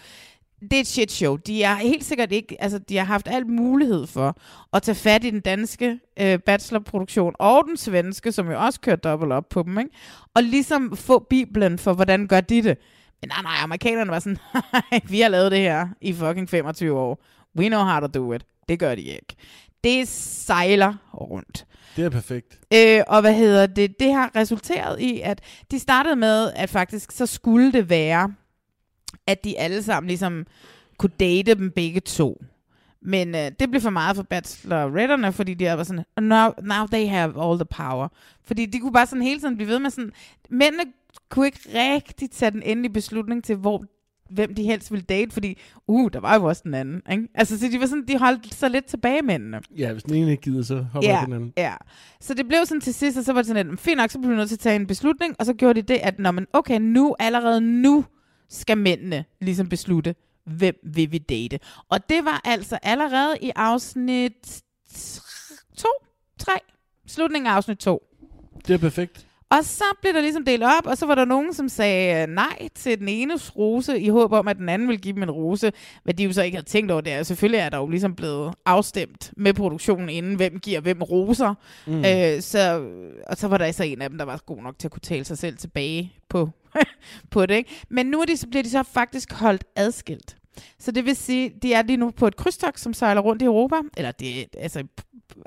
[0.71, 1.35] det er et shit show.
[1.35, 4.37] De er helt sikkert ikke, altså de har haft alt mulighed for
[4.73, 8.95] at tage fat i den danske øh, bachelorproduktion og den svenske, som jo også kører
[8.95, 9.91] dobbelt op på dem, ikke?
[10.35, 12.77] og ligesom få biblen for, hvordan gør de det.
[13.21, 14.37] Men nej, nej, amerikanerne var sådan,
[15.09, 17.23] vi har lavet det her i fucking 25 år.
[17.57, 18.45] We know how to do it.
[18.69, 19.35] Det gør de ikke.
[19.83, 21.65] Det sejler rundt.
[21.95, 22.59] Det er perfekt.
[22.73, 23.99] Øh, og hvad hedder det?
[23.99, 25.41] Det har resulteret i, at
[25.71, 28.33] de startede med, at faktisk så skulle det være,
[29.27, 30.45] at de alle sammen ligesom
[30.97, 32.43] kunne date dem begge to.
[33.01, 37.07] Men øh, det blev for meget for bacheloretterne, fordi de var sådan, now, now they
[37.07, 38.07] have all the power.
[38.43, 40.11] Fordi de kunne bare sådan hele tiden blive ved med sådan,
[40.49, 40.83] mændene
[41.29, 43.83] kunne ikke rigtig tage den endelige beslutning til, hvor
[44.29, 45.57] hvem de helst ville date, fordi,
[45.87, 47.27] uh, der var jo også den anden, ikke?
[47.35, 49.61] Altså, så de var sådan, de holdt sig lidt tilbage mændene.
[49.77, 51.53] Ja, hvis den ene ikke gider, så hopper Ja, den anden.
[51.57, 51.73] ja.
[52.21, 54.19] Så det blev sådan til sidst, og så var det sådan, at fint nok, så
[54.19, 56.31] blev vi nødt til at tage en beslutning, og så gjorde de det, at når
[56.31, 58.05] man, okay, nu, allerede nu,
[58.53, 60.15] skal mændene ligesom beslutte,
[60.45, 61.59] hvem vil vi date.
[61.89, 64.63] Og det var altså allerede i afsnit
[65.77, 65.87] 2,
[66.39, 66.51] 3,
[67.07, 68.03] slutningen af afsnit 2.
[68.67, 69.27] Det er perfekt.
[69.57, 72.27] Og så blev der ligesom delt op, og så var der nogen, som sagde øh,
[72.35, 75.31] nej til den enes rose, i håb om, at den anden ville give dem en
[75.31, 75.71] rose.
[76.03, 78.15] Hvad de jo så ikke havde tænkt over, det er, selvfølgelig er der jo ligesom
[78.15, 81.53] blevet afstemt med produktionen inden, hvem giver hvem roser.
[81.87, 81.93] Mm.
[81.93, 81.99] Mm.
[81.99, 82.89] Øh, så,
[83.27, 84.99] og så var der så en af dem, der var god nok til at kunne
[84.99, 86.49] tale sig selv tilbage på,
[87.31, 87.55] på det.
[87.55, 87.83] Ikke?
[87.89, 90.37] Men nu er de, så bliver de så faktisk holdt adskilt.
[90.79, 93.45] Så det vil sige, de er lige nu på et krydstogt, som sejler rundt i
[93.45, 93.75] Europa.
[93.97, 94.83] Eller det er altså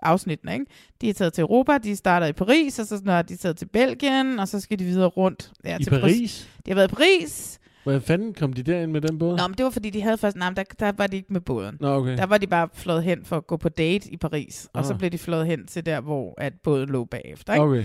[0.03, 0.67] afsnittene, ikke?
[1.01, 3.67] De er taget til Europa, de starter i Paris, og så er de taget til
[3.67, 5.51] Belgien, og så skal de videre rundt.
[5.65, 6.49] Ja, I til Paris?
[6.67, 7.59] De har været i Paris.
[7.83, 9.37] Hvordan fanden kom de derind med den båd?
[9.37, 10.37] Nå, men det var fordi, de havde først...
[10.37, 11.77] Nej, der, der var de ikke med båden.
[11.81, 12.17] Nå, okay.
[12.17, 14.93] Der var de bare flået hen for at gå på date i Paris, og så
[14.93, 14.99] Ah.
[14.99, 17.53] blev de flået hen til der, hvor at båden lå bagefter.
[17.53, 17.65] Ikke?
[17.65, 17.85] Okay.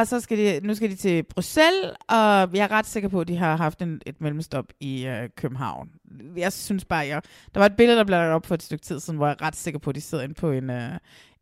[0.00, 2.16] Og så skal de, nu skal de til Bruxelles, og
[2.54, 5.88] jeg er ret sikker på, at de har haft en, et mellemstop i øh, København.
[6.36, 7.22] Jeg synes bare, jeg,
[7.54, 9.36] der var et billede, der blev lagt op for et stykke tid siden, hvor jeg
[9.40, 10.90] er ret sikker på, at de sidder inde på en, øh,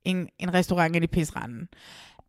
[0.05, 1.69] en, en restaurant inde i Pisranden.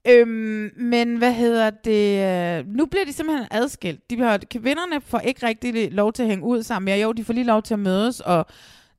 [0.08, 2.60] Øhm, men hvad hedder det?
[2.60, 4.10] Øh, nu bliver de simpelthen adskilt.
[4.10, 7.00] De bliver, kvinderne får ikke rigtig lov til at hænge ud sammen mere.
[7.00, 8.46] Jo, de får lige lov til at mødes og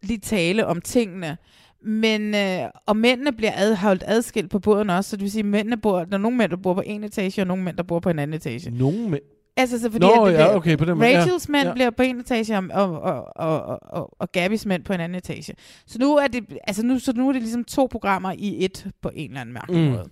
[0.03, 1.39] lige tale om tingene.
[1.87, 5.41] Men, øh, og mændene bliver ad, holdt adskilt på båden også, så det vil sige,
[5.41, 7.77] at mændene bor, der er nogle mænd, der bor på en etage, og nogle mænd,
[7.77, 8.71] der bor på en anden etage.
[8.71, 9.23] Nogle mænd?
[9.57, 11.19] Altså, så fordi Nå, at ja, okay, på den måde, ja.
[11.21, 11.73] Rachels mænd Ja.
[11.75, 13.01] bliver på en etage, og, og,
[13.37, 15.55] og, og, og, og Gabys mænd på en anden etage.
[15.87, 18.87] Så nu er det, altså nu, så nu er det ligesom to programmer i et
[19.03, 19.91] på en eller anden mærkelig Mm.
[19.91, 20.09] måde.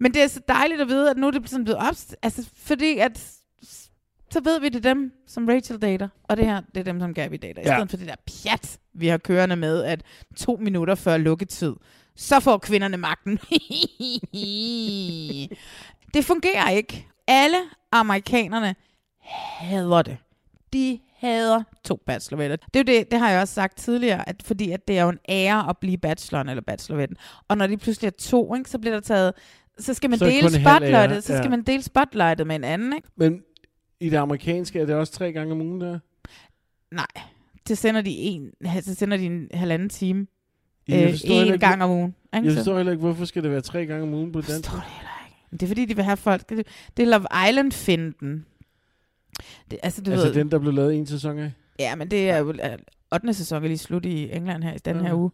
[0.00, 2.48] Men det er så dejligt at vide, at nu er det sådan blevet op, altså
[2.56, 3.32] fordi at
[4.30, 7.00] så ved vi, det er dem, som Rachel dater, og det her, det er dem,
[7.00, 7.62] som Gabby dater.
[7.62, 7.74] I Ja.
[7.76, 10.02] stedet for det der pjat, vi har kørende med, at
[10.36, 11.74] to minutter før lukketid,
[12.16, 13.38] så får kvinderne magten.
[16.14, 17.06] det fungerer ikke.
[17.26, 17.58] Alle
[17.92, 18.74] amerikanerne
[19.60, 20.16] hader det.
[20.72, 22.56] De hader to bachelorvetter.
[22.56, 25.02] Det er jo det, det har jeg også sagt tidligere, at fordi at det er
[25.02, 27.16] jo en ære at blive bacheloren eller bachelorvetten.
[27.48, 29.32] Og når de pludselig er to, ikke, så bliver der taget,
[29.78, 31.38] så skal man Så dele spotlightet, så ja.
[31.38, 33.08] skal man dele spotlightet med en anden, ikke?
[33.16, 33.42] Men
[34.00, 35.98] i det amerikanske er det også tre gange om ugen der?
[36.90, 37.06] Nej,
[37.68, 38.50] det sender de en,
[38.82, 40.26] så sender de en halvanden time.
[40.88, 42.14] Jeg Øh, forstår heller en ikke, gang om ugen.
[42.36, 42.46] ikke?
[42.48, 44.70] Jeg forstår heller ikke, hvorfor skal det være tre gange om ugen på dansk?
[45.52, 46.48] Det er fordi, de vil have folk.
[46.48, 46.66] Det,
[46.96, 48.46] det er Love Island-finden.
[49.70, 51.52] Det, altså, du Altså ved, den, der blev lavet en sæson af?
[51.78, 52.50] Ja, men det er jo...
[52.50, 52.78] øh,
[53.14, 53.34] 8.
[53.34, 55.16] sæson er lige slut i England her i den her Ja.
[55.16, 55.30] uge.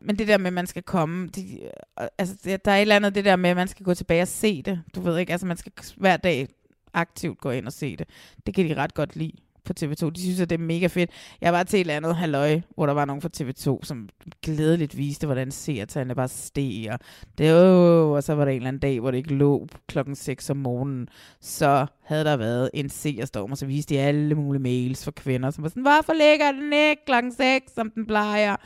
[0.00, 1.28] Men det der med, at man skal komme...
[1.28, 1.58] De,
[2.00, 3.94] øh, altså, det- der er et eller andet det der med, at man skal gå
[3.94, 4.80] tilbage og se det.
[4.94, 6.48] Du ved ikke, altså man skal hver dag
[6.94, 8.08] aktivt gå ind og se det.
[8.46, 9.32] Det kan de ret godt lide
[9.64, 10.10] på TV2.
[10.10, 11.10] De synes, at det er mega fedt.
[11.40, 14.08] Jeg var til et eller andet halløj, hvor der var nogen fra TV2, som
[14.42, 16.88] glædeligt viste, hvordan seertallene bare steg.
[16.92, 16.98] Og,
[17.38, 20.14] det, åh, og så var der en eller anden dag, hvor det ikke lå klokken
[20.14, 21.08] 6 om morgenen.
[21.40, 25.50] Så havde der været en seerstorm, og så viste de alle mulige mails for kvinder,
[25.50, 28.56] som var sådan, hvorfor ligger den ikke klokken 6, som den plejer?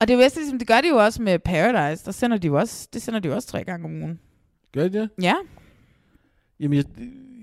[0.00, 2.04] Og det er jo ligesom, det gør de jo også med Paradise.
[2.04, 4.20] Der sender de jo også, det sender de jo også tre gange om ugen.
[4.72, 5.10] Gør de det?
[5.22, 5.34] Ja.
[6.60, 6.84] Jamen, jeg,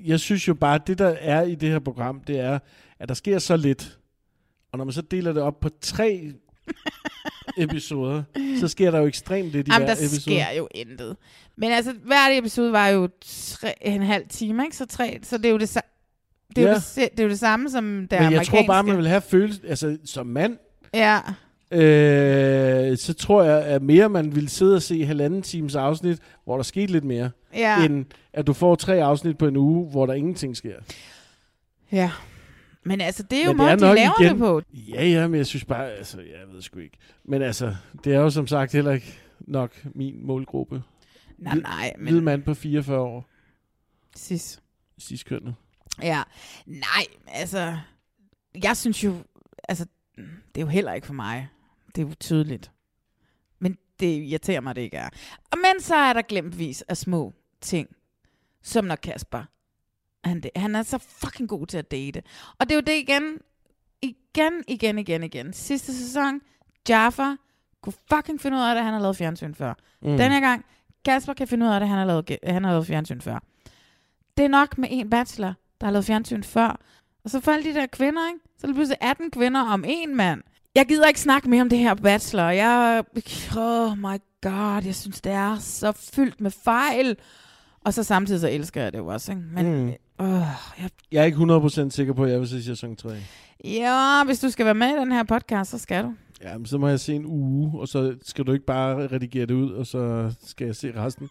[0.08, 2.60] jeg synes jo bare, at det, der er i det her program, det er,
[3.00, 3.98] at der sker så lidt.
[4.72, 6.32] Og når man så deler det op på tre
[7.58, 8.24] episoder,
[8.60, 10.22] så sker der jo ekstremt lidt i Jamen, hver der episode.
[10.22, 11.18] sker jo intet.
[11.58, 14.78] Men altså, hver episode var jo tre, en halv time, ikke?
[14.78, 15.78] Så, tre, så det er jo det,
[16.56, 16.74] det, er Ja.
[16.74, 19.08] jo det, det er jo det samme som det Men jeg tror bare, man vil
[19.08, 20.58] have følelse, altså som mand,
[20.94, 21.20] Ja.
[21.72, 26.56] øh, så tror jeg, at mere man vil sidde og se halvanden times afsnit, hvor
[26.56, 27.86] der skete lidt mere, Ja.
[27.86, 28.06] end
[28.38, 30.80] at du får tre afsnit på en uge, hvor der ingenting sker.
[31.92, 32.12] Ja.
[32.84, 34.62] Men altså, det er jo måden, de laver igen- det på.
[34.74, 36.98] Ja, ja, men jeg synes bare, altså, jeg ved sgu ikke.
[37.24, 40.84] Men altså, det er jo som sagt heller ikke nok min målgruppe.
[41.38, 43.26] Nej, nej, men- Hvid mand på 44 år.
[44.18, 44.62] Cis.
[45.02, 45.56] Cis-kønnet.
[46.04, 46.24] Ja.
[46.66, 47.78] Nej, altså,
[48.64, 49.16] jeg synes jo,
[49.70, 49.86] altså,
[50.18, 51.48] det er jo heller ikke for mig.
[51.96, 52.72] Det er jo tydeligt.
[53.60, 55.10] Men det irriterer mig, det ikke er.
[55.52, 57.88] Og men så er der glemtvis af små ting,
[58.64, 59.44] som når Kasper,
[60.24, 62.24] han, han er så fucking god til at date.
[62.60, 63.38] Og det er jo det igen,
[64.02, 65.54] igen, igen, igen, igen.
[65.54, 66.42] Sidste sæson,
[66.90, 67.36] Jaffa
[67.82, 69.74] kunne fucking finde ud af det, han har lavet fjernsyn før.
[70.02, 70.18] Mm.
[70.18, 70.66] Den her gang,
[71.06, 73.40] Kasper kan finde ud af det, han har lavet, han har lavet fjernsyn før.
[74.38, 76.80] Det er nok med en bachelor, der har lavet fjernsyn før.
[77.24, 78.40] Og så faldt de der kvinder, ikke?
[78.58, 80.44] Så er det pludselig 18 kvinder om en mand.
[80.76, 82.50] Jeg gider ikke snakke mere om det her bachelor.
[82.50, 83.04] Jeg,
[83.58, 87.18] oh my god, jeg synes, det er så fyldt med fejl.
[87.88, 89.44] Og så samtidig så elsker jeg det jo også, ikke?
[89.54, 89.88] Men, Mm.
[90.26, 90.42] øh,
[90.82, 93.10] jeg, Jeg er ikke 100% sikker på, at jeg vil se sæson 3.
[93.64, 96.14] ja, hvis du skal være med i den her podcast, så skal du.
[96.44, 99.46] Ja, men så må jeg se en uge, og så skal du ikke bare redigere
[99.46, 101.30] det ud, og så skal jeg se resten.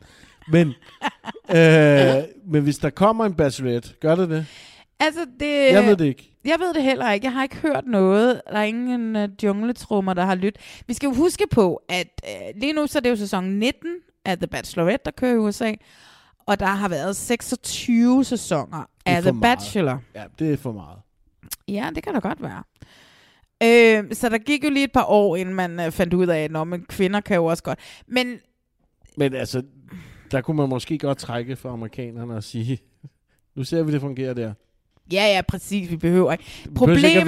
[0.48, 0.68] Men,
[1.56, 4.46] øh, men hvis der kommer en bachelorette, gør det det?
[5.00, 5.72] Altså, det...
[5.72, 6.32] Jeg ved det ikke.
[6.44, 7.24] Jeg ved det heller ikke.
[7.26, 8.40] Jeg har ikke hørt noget.
[8.50, 10.62] Der er ingen uh, jungletrummer, der har lyttet.
[10.86, 13.90] Vi skal jo huske på, at uh, lige nu så er det jo sæson 19
[14.24, 15.72] af The Bachelorette, der kører i USA.
[16.46, 19.58] Og der har været 26 sæsoner er af The meget.
[19.58, 20.02] Bachelor.
[20.14, 20.98] Ja, det er for meget.
[21.68, 22.62] Ja, det kan da godt være.
[23.62, 26.38] Øh, så der gik jo lige et par år, inden man uh, fandt ud af,
[26.38, 27.78] at men kvinder kan jo også godt.
[28.06, 28.36] Men
[29.16, 29.62] Men altså,
[30.30, 32.78] der kunne man måske godt trække for amerikanerne og sige,
[33.56, 34.52] nu ser vi, det fungerer der.
[35.12, 35.90] Ja, ja, præcis.
[35.90, 36.44] Vi behøver ikke.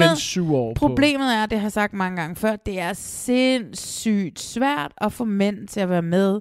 [0.09, 2.93] vente syv år på- problemet er, det har jeg sagt mange gange før, det er
[2.93, 6.39] sindssygt svært at få mænd til at være med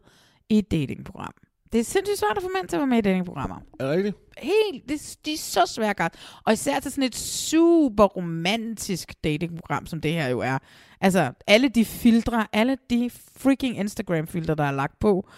[0.48, 1.34] i et datingprogram.
[1.72, 3.56] Det er sindssygt svært at få mænd til at være med i datingprogrammer.
[3.80, 4.16] Er det rigtigt?
[4.38, 6.14] Helt, det, de er så svært.
[6.46, 10.58] Og især til sådan et super romantisk datingprogram, som det her jo er.
[11.00, 15.28] Altså, alle de filtre, alle de freaking Instagram-filtre, der er lagt på,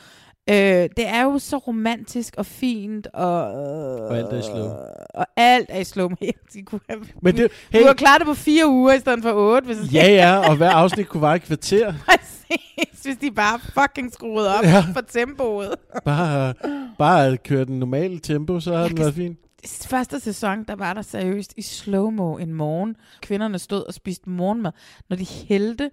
[0.50, 0.54] øh,
[0.96, 3.50] det er jo så romantisk og fint, og...
[3.52, 4.68] Øh, Og alt er i slow.
[5.14, 6.08] Og alt er i slow.
[6.54, 9.22] De kunne have, Men det- du hey- har klaret det på fire uger i stedet
[9.22, 11.94] for otte, hvis Ja, ja, og hver afsnit kunne vare et kvarter.
[12.08, 12.39] Præcis,
[13.02, 14.84] hvis de bare fucking skruede op Ja.
[14.94, 15.74] for tempoet.
[16.04, 16.54] Bare,
[16.98, 19.38] bare at køre den normale tempo, så har den været fint.
[19.86, 22.96] Første sæson, der var der seriøst i slow-mo en morgen.
[23.22, 24.72] Kvinderne stod og spiste morgenmad.
[25.08, 25.90] Når de hældte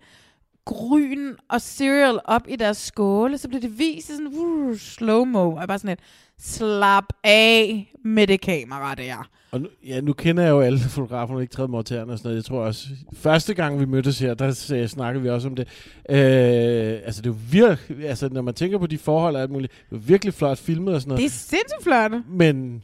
[0.68, 5.56] gryn og cereal op i deres skåle, så blev det vist sådan uh, slow-mo.
[5.56, 6.00] Og bare sådan et,
[6.40, 9.30] slap af med det kamera der.
[9.52, 12.36] Og nu, ja, nu kender jeg jo alle fotograferne, ikke træet morterne og sådan noget.
[12.36, 15.68] Jeg tror også, første gang vi mødtes her, der sagde- snakkede vi også om det.
[16.10, 19.74] Øh, altså det er virkelig, altså når man tænker på de forhold og alt muligt,
[19.90, 21.22] det er virkelig flot filmet og sådan noget.
[21.22, 22.12] Det er sindssygt flot.
[22.30, 22.84] Men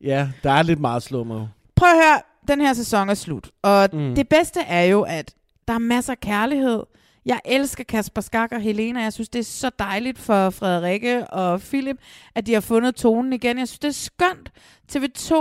[0.00, 1.46] ja, der er lidt meget slow mo.
[1.76, 3.50] Prøv at høre, den her sæson er slut.
[3.62, 4.14] Og mm.
[4.14, 5.34] det bedste er jo, at
[5.70, 6.82] der er masser af kærlighed.
[7.26, 9.00] Jeg elsker Kasper Skak og Helena.
[9.02, 11.96] Jeg synes, det er så dejligt for Frederikke og Philip,
[12.34, 13.58] at de har fundet tonen igen.
[13.58, 14.52] Jeg synes, det er skønt.
[14.92, 15.32] TV2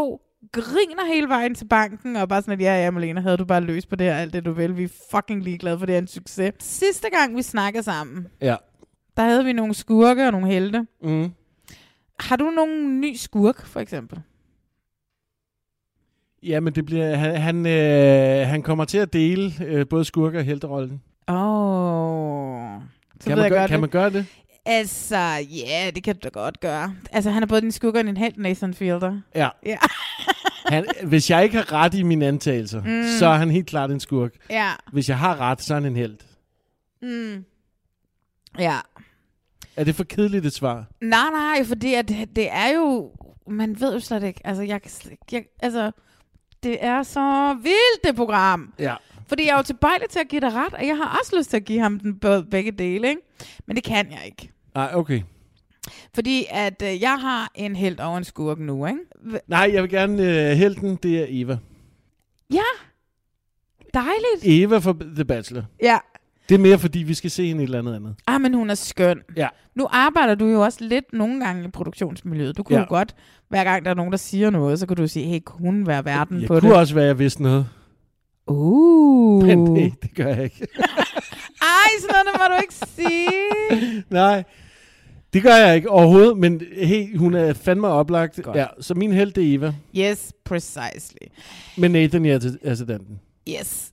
[0.52, 3.62] griner hele vejen til banken, og bare sådan, at ja, ja, Malene, havde du bare
[3.62, 4.78] løst på det her, alt det du vil.
[4.78, 6.54] Vi er fucking ligeglade for, det er en succes.
[6.60, 8.56] Sidste gang, vi snakkede sammen, Ja.
[9.18, 10.86] der havde vi nogle skurke og nogle helte.
[11.04, 11.32] Mm.
[12.20, 14.20] Har du nogen ny skurk, for eksempel?
[16.44, 20.38] Ja, men det bliver, han, han, øh, han kommer til at dele øh, både skurke
[20.38, 21.02] og helterollen.
[21.28, 21.36] Åh.
[21.36, 22.82] Oh.
[23.26, 24.26] Kan man, gøre, kan man gøre det?
[24.66, 25.18] Altså,
[25.68, 26.96] ja, det kan du da godt gøre.
[27.12, 29.20] Altså, han er både din skugger og din helt, Nathan Fielder.
[29.36, 29.50] Ja.
[29.66, 29.78] Ja.
[30.66, 33.04] Han, hvis jeg ikke har ret i mine antagelser, mm.
[33.20, 34.32] Så er han helt klart en skurk.
[34.50, 34.72] Ja.
[34.92, 36.18] Hvis jeg har ret, så er han en held.
[37.02, 37.46] Mm.
[38.60, 38.78] Ja.
[39.76, 40.86] Er det for kedeligt et svar?
[41.02, 43.12] Nej, nej, fordi at det, det er jo...
[43.48, 44.42] Man ved jo slet ikke.
[44.44, 44.82] Altså, jeg,
[45.32, 45.92] jeg, altså,
[46.64, 48.74] det er så vildt, det program.
[48.80, 48.96] Ja.
[49.28, 51.50] Fordi jeg er jo tilbøjelig til at give dig ret, og jeg har også lyst
[51.50, 53.22] til at give ham den både, begge dele, ikke?
[53.66, 54.52] Men det kan jeg ikke.
[54.76, 55.22] Nej, okay.
[56.16, 59.00] Fordi at øh, jeg har en held og en skurk nu, ikke?
[59.48, 61.58] Nej, jeg vil gerne øh, helten, det er Eva.
[62.54, 62.64] Ja.
[63.94, 64.44] Dejligt.
[64.44, 65.64] Eva fra The Bachelor.
[65.82, 65.98] Ja.
[66.50, 68.16] Det er mere, fordi vi skal se hende et eller andet andet.
[68.28, 69.20] Ah, men hun er skøn.
[69.38, 69.48] Ja.
[69.76, 72.58] Nu arbejder du jo også lidt nogle gange i produktionsmiljøet.
[72.58, 72.80] Du kunne Ja.
[72.80, 72.86] ja.
[72.86, 73.16] jo godt,
[73.50, 75.88] hver gang der er nogen, der siger noget, så kunne du sige, hey, kunne hun
[75.88, 76.78] være verden Jeg på kunne det?
[76.78, 77.68] også være, jeg vidste noget.
[78.48, 79.44] Uh.
[79.44, 80.56] Men nej, det gør jeg ikke.
[81.62, 84.04] Ej, sådan noget må du ikke sige.
[84.22, 84.44] Nej,
[85.34, 88.40] det gør jeg ikke overhovedet, men hey, hun er fandme oplagt.
[88.44, 88.58] Godt.
[88.58, 89.74] Ja, så min held det er Eva.
[89.98, 91.28] Yes, precisely.
[91.78, 93.20] Men Nathan er til assistanten.
[93.50, 93.92] Yes.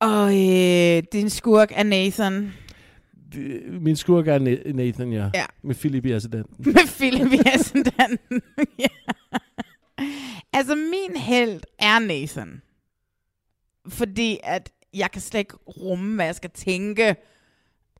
[0.00, 2.52] Og øh, din skurk er Nathan.
[3.80, 5.30] Min skurk er Na- Nathan, ja.
[5.34, 5.44] Ja.
[5.62, 6.56] Med Philip i assistanten.
[6.72, 8.42] Med Philip i assistanten.
[8.84, 8.86] ja.
[10.52, 12.62] Altså, min held er Nathan.
[13.88, 17.16] Fordi at jeg kan slet ikke rumme, hvad jeg skal tænke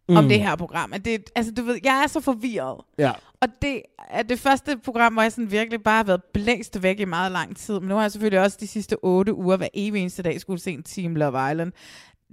[0.09, 0.16] mm.
[0.16, 0.93] om det her program.
[0.93, 2.80] At det, altså, du ved, jeg er så forvirret.
[2.98, 3.12] Ja.
[3.40, 7.01] Og det er det første program, hvor jeg sådan virkelig bare har været blæst væk
[7.01, 7.80] i meget lang tid.
[7.80, 10.60] Men nu har jeg selvfølgelig også de sidste otte uger, hver evig eneste dag, skulle
[10.60, 11.72] se en Team Love Island.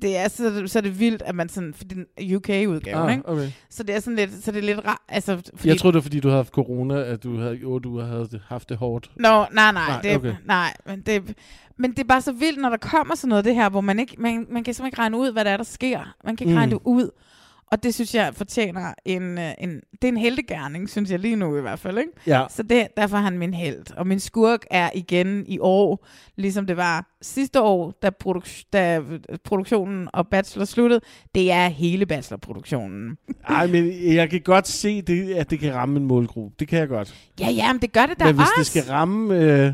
[0.02, 3.30] Det er så, så er det vildt, at man sådan, for den UK-udgave, Ah, ikke?
[3.30, 3.52] okay.
[3.70, 5.98] Så det er sådan lidt, så det er lidt rart, altså, fordi, Jeg troede, det
[5.98, 9.12] var, fordi du havde haft corona, at du havde, jo, du havde haft det hårdt.
[9.16, 10.36] Nå, nej, nej, Nej, det, okay.
[10.46, 11.38] nej men, det,
[11.78, 14.00] men det er bare så vildt, når der kommer sådan noget det her, hvor man
[14.00, 16.16] ikke, man, man kan simpelthen ikke regne ud, hvad der er, der sker.
[16.24, 16.58] Man kan ikke mm.
[16.58, 17.10] regne det ud.
[17.72, 21.36] Og det synes jeg fortjener en, øh, en, det er en heldegærning, synes jeg lige
[21.36, 21.98] nu i hvert fald.
[21.98, 22.10] Ikke?
[22.28, 22.44] Ja.
[22.50, 23.98] Så det, derfor er han min held.
[23.98, 29.02] Og min skurk er igen i år, ligesom det var sidste år, da, produk- da
[29.44, 31.02] produktionen og Bachelor sluttede.
[31.36, 33.18] Det er hele Bachelor-produktionen.
[33.50, 36.56] Ej, men jeg kan godt se, det, at det kan ramme en målgruppe.
[36.60, 37.16] Det kan jeg godt.
[37.40, 38.54] Ja, ja, men det gør det da Men hvis også.
[38.58, 39.74] det skal ramme øh,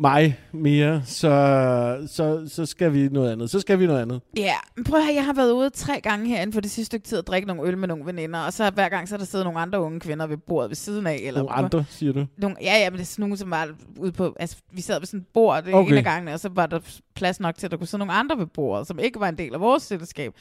[0.00, 3.50] mig mere, så, så, så skal vi noget andet.
[3.50, 4.20] Så skal vi noget andet.
[4.36, 6.86] Ja, men prøv at høre, jeg har været ude tre gange herinde for det sidste
[6.86, 9.18] stykke tid at drikke nogle øl med nogle veninder, og så hver gang så er
[9.18, 11.20] der siddet nogle andre unge kvinder ved bordet ved siden af.
[11.22, 12.26] Eller Nogle andre, siger du?
[12.36, 14.36] Nogle, ja, ja, men det er sådan nogle, som var ude på...
[14.40, 15.92] Altså, vi sad ved sådan et bord det okay.
[15.92, 16.80] en af gangene, og så var der
[17.14, 19.38] plads nok til, at der kunne sidde nogle andre ved bordet, som ikke var en
[19.38, 20.32] del af vores selskab.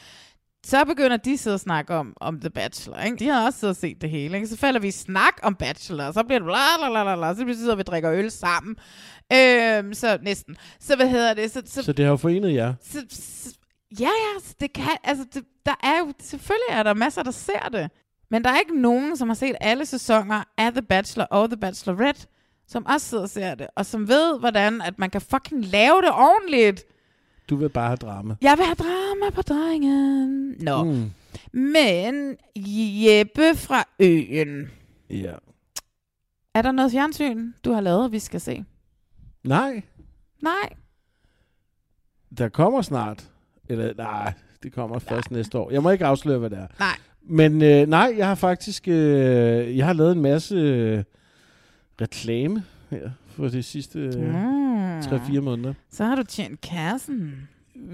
[0.70, 3.18] Så begynder de sidde og snakke om, om The Bachelor, ikke?
[3.18, 4.48] De har også siddet og set det hele, ikke?
[4.48, 7.36] Så falder vi i snak om Bachelor, og så bliver det bla bla bla bla,
[7.36, 8.76] så betyder vi drikker øl sammen.
[9.34, 10.56] Øhm, så næsten.
[10.80, 11.52] Så hvad hedder det?
[11.52, 12.74] Så, så, Så det har jo forenet jer.
[12.82, 13.56] så, så,
[14.00, 17.32] ja, ja, så det kan, altså, det, der er jo, selvfølgelig er der masser, der
[17.32, 17.92] ser det.
[18.32, 21.58] Men der er ikke nogen, som har set alle sæsoner af The Bachelor og The
[21.58, 22.28] Bachelorette,
[22.68, 26.02] som også sidder og ser det, og som ved, hvordan at man kan fucking lave
[26.02, 26.84] det ordentligt.
[27.50, 28.36] Du vil bare have drama.
[28.42, 30.56] Jeg vil have drama på drengen.
[30.60, 30.84] Nå.
[30.84, 31.12] Mm.
[31.60, 32.38] Men
[33.06, 34.70] Jeppe fra øen.
[35.10, 35.34] Ja.
[36.54, 38.64] Er der noget fjernsyn, du har lavet, vi skal se?
[39.44, 39.82] Nej,
[40.42, 40.70] Nej.
[42.38, 43.28] der kommer snart.
[43.70, 44.34] Eller nej,
[44.64, 45.72] det kommer først næste år.
[45.72, 46.68] Jeg må ikke afsløre, hvad det er.
[46.80, 46.96] Nej.
[47.22, 51.04] Men øh, nej, jeg har faktisk øh, jeg har lavet en masse øh,
[52.02, 54.67] reklame her for de sidste øh, Mm.
[55.06, 55.74] 3-4 måneder.
[55.92, 57.48] Så har du tjent kassen.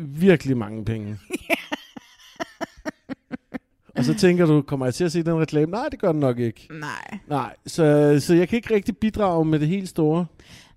[0.08, 1.18] Virkelig mange penge.
[3.98, 5.72] Og så tænker du, kommer jeg til at se den reklame?
[5.72, 6.68] Nej, det gør den nok ikke.
[6.72, 7.18] Nej.
[7.28, 10.26] Nej, så, så jeg kan ikke rigtig bidrage med det helt store.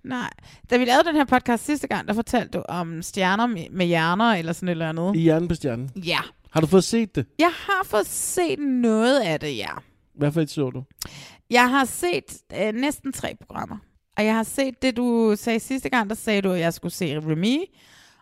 [0.03, 0.29] Nej.
[0.69, 3.85] Da vi lavede den her podcast sidste gang, der fortalte du om stjerner med- med
[3.85, 5.15] hjerner, eller sådan et eller andet.
[5.15, 5.89] I hjernen på stjernen.
[6.05, 6.19] Ja.
[6.51, 7.25] Har du fået set det?
[7.39, 9.69] Jeg har fået set noget af det, ja.
[10.15, 10.83] Hvad for et så du?
[11.49, 13.77] Jeg har set øh, næsten tre programmer.
[14.17, 16.93] Og jeg har set det, du sagde sidste gang, der sagde du, at jeg skulle
[16.93, 17.57] se Remy.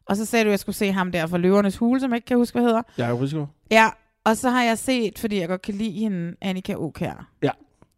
[0.05, 2.17] Og så sagde du, at jeg skulle se ham der fra Løvernes Hule, som jeg
[2.17, 2.81] ikke kan huske, hvad hedder.
[2.97, 3.49] Jacob Risgaard.
[3.71, 3.89] Ja,
[4.23, 7.29] og så har jeg set, fordi jeg godt kan lide hende, Annika Okær.
[7.43, 7.51] Ja.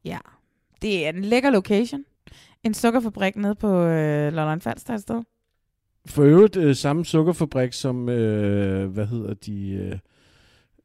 [0.06, 0.18] Ja.
[0.82, 2.04] Det er en lækker location.
[2.64, 5.24] En sukkerfabrik nede på øh, Lolland Falster et sted.
[6.06, 10.00] For øvrigt øh, samme sukkerfabrik som, øh, hvad hedder de, øh,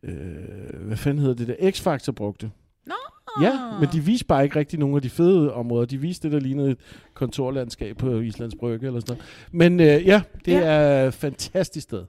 [0.02, 2.50] øh, hvad fanden hedder det der, X-Factor brugte.
[2.86, 2.94] Nå.
[3.40, 5.86] Ja, men de viste bare ikke rigtig nogle af de fede områder.
[5.86, 6.78] De viste det, der lignede et
[7.14, 9.24] kontorlandskab på Islands Brygge eller sådan noget.
[9.52, 10.60] Men øh, ja, det Ja.
[10.60, 12.04] er et fantastisk sted.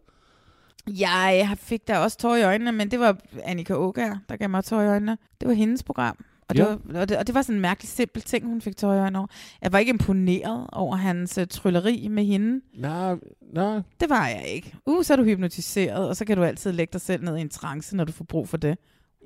[1.00, 4.64] Jeg fik da også tår i øjnene, men det var Annika Ågaard, der gav mig
[4.66, 5.18] tår i øjnene.
[5.42, 6.26] Det var hendes program.
[6.50, 6.66] Og det, Ja.
[6.86, 9.28] var, og, det, og det var sådan en mærkelig simpel ting, hun fik øjnene over.
[9.62, 12.62] Jeg var ikke imponeret over hans uh, trylleri med hende.
[12.78, 13.16] Nej,
[13.54, 13.82] nej.
[14.00, 14.74] Det var jeg ikke.
[14.86, 17.42] Uh, så er du hypnotiseret, og så kan du altid lægge dig selv ned i
[17.42, 18.78] en trance, når du får brug for det.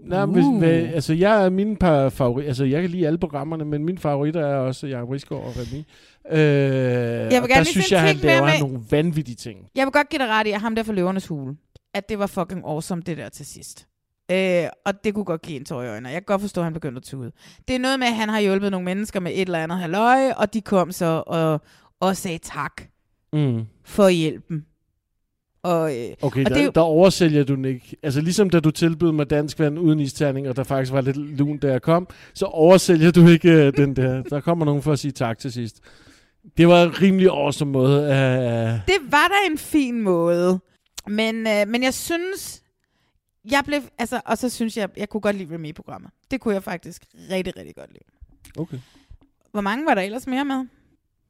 [0.04, 0.30] Nej, uh.
[0.30, 3.86] hvis, hvad, altså jeg er mine par favorit, altså jeg kan lide alle programmerne, men
[3.86, 5.84] mine favoritter er også Jacob Risgaard og Remy.
[6.32, 9.60] Øh, jeg gerne der synes jeg, han laver med- nogle vanvittige ting.
[9.76, 11.56] Jeg vil godt give dig ret i, at ham der for løvernes hule,
[11.94, 13.88] at det var fucking awesome, det der til sidst.
[14.32, 16.10] Øh, og det kunne godt give en tår i øjnene.
[16.10, 17.32] Jeg kan godt forstå, at han begyndte at tude.
[17.68, 20.32] Det er noget med, at han har hjulpet nogle mennesker med et eller andet halløj,
[20.38, 21.62] og de kom så og,
[22.00, 22.82] og sagde tak
[23.34, 23.62] Mm.
[23.86, 24.66] for hjælpen.
[25.64, 27.96] Og, øh, Okay, og der, det er der oversælger du den ikke.
[28.04, 31.18] Altså ligesom da du tilbød mig dansk vand uden isterning, og der faktisk var lidt
[31.18, 34.24] lun, da jeg kom, så oversælger du ikke uh, den der.
[34.24, 35.80] Der kommer nogen for at sige tak til sidst.
[36.58, 38.00] Det var en rimelig awesome måde.
[38.02, 38.08] Uh,
[38.88, 40.60] Det var da en fin måde.
[41.08, 42.62] Men, øh, men jeg synes,
[43.52, 46.12] jeg blev, altså, og så synes jeg, jeg kunne godt lide Remy-programmet.
[46.32, 48.04] Det kunne jeg faktisk rigtig, rigtig godt lide.
[48.62, 48.78] okay.
[49.52, 50.66] Hvor mange var der ellers mere med?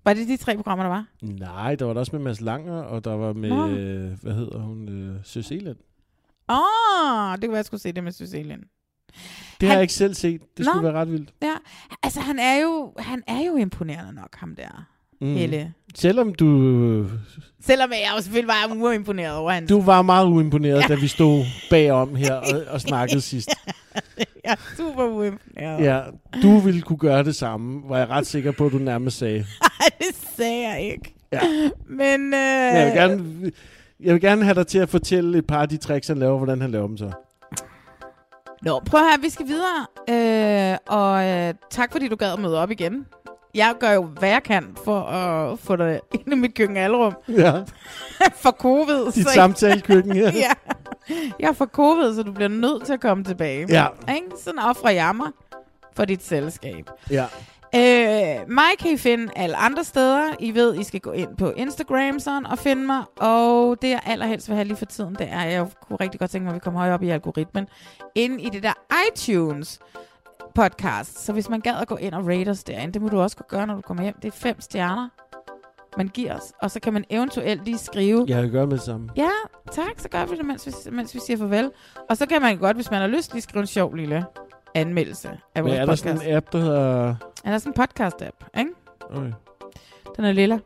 [0.07, 1.05] Var det de tre programmer, der var?
[1.21, 3.67] Nej, der var der også med Mads Langer, og der var med, Nå.
[3.67, 5.51] øh, hvad hedder hun, øh, Søs.
[5.51, 5.57] Åh,
[6.49, 8.59] oh, det kunne være, jeg skulle se det med Sicilien.
[8.59, 8.67] Det
[9.61, 10.41] har Han- jeg ikke selv set.
[10.57, 10.87] Det skulle Nå.
[10.91, 11.33] være ret vildt.
[11.41, 11.55] Ja,
[12.03, 14.87] altså han er jo, han er jo imponerende nok, ham der.
[15.21, 15.33] Mm.
[15.33, 15.73] Helle.
[15.95, 17.05] Selvom du,
[17.61, 19.69] Selvom jeg jo selvfølgelig var uimponeret over hans...
[19.69, 20.87] du var meget uimponeret, Ja.
[20.87, 23.49] da vi stod bagom her og, og snakkede sidst.
[24.43, 25.83] jeg er super uimponeret.
[25.83, 26.01] Ja,
[26.41, 29.39] du ville kunne gøre det samme, var jeg ret sikker på, at du nærmest sagde.
[29.61, 31.13] Ej, det sagde jeg ikke.
[31.31, 31.39] Ja.
[31.89, 32.33] Men...
[32.33, 33.51] Øh, Jeg vil, gerne,
[33.99, 36.37] jeg vil gerne have dig til at fortælle et par af de tricks, han laver,
[36.37, 37.11] hvordan han laver dem så.
[38.61, 39.85] Nå, prøv her, vi skal videre.
[40.09, 43.05] Øh, og øh, tak fordi du gad at møde op igen.
[43.57, 47.13] Jeg gør jo, hvad jeg kan for at få dig ind i mit køkkenalrum.
[47.29, 47.53] Ja.
[48.43, 49.11] for covid.
[49.11, 50.31] Dit så- samtalekøkken her.
[50.45, 50.51] ja.
[51.39, 53.65] Jeg er for covid, så du bliver nødt til at komme tilbage.
[53.69, 53.87] Ja.
[54.15, 54.27] Ikke?
[54.43, 55.27] Sådan offrer jeg mig
[55.95, 56.89] for dit selskab.
[57.11, 57.25] Ja.
[57.75, 60.23] Øh, mig kan I finde alle andre steder.
[60.39, 63.03] I ved, I skal gå ind på Instagram sådan, og finde mig.
[63.17, 66.31] Og det, jeg allerhelst vil have lige for tiden, det er, jeg kunne rigtig godt
[66.31, 67.67] tænke mig, at vi kommer højere op i algoritmen,
[68.15, 68.73] ind i det der
[69.11, 69.79] iTunes
[70.57, 71.25] podcast.
[71.25, 73.37] Så hvis man gad at gå ind og rate os derinde, det må du også
[73.37, 74.15] kunne gøre, når du kommer hjem.
[74.21, 75.09] Det er fem stjerner,
[75.97, 76.53] man giver os.
[76.61, 78.25] Og så kan man eventuelt lige skrive...
[78.27, 79.09] Jeg kan gøre med det samme.
[79.15, 79.29] Ja,
[79.71, 79.91] tak.
[79.97, 81.71] Så gør vi det, mens vi, mens vi siger farvel.
[82.09, 84.25] Og så kan man godt, hvis man har lyst, lige skrive en sjov lille
[84.75, 86.03] anmeldelse af vores er der podcast.
[86.03, 87.05] sådan en app, der hedder...
[87.45, 88.71] Ja, der er sådan en podcast-app, ikke?
[89.09, 89.33] Okay.
[90.15, 90.59] Den er lilla.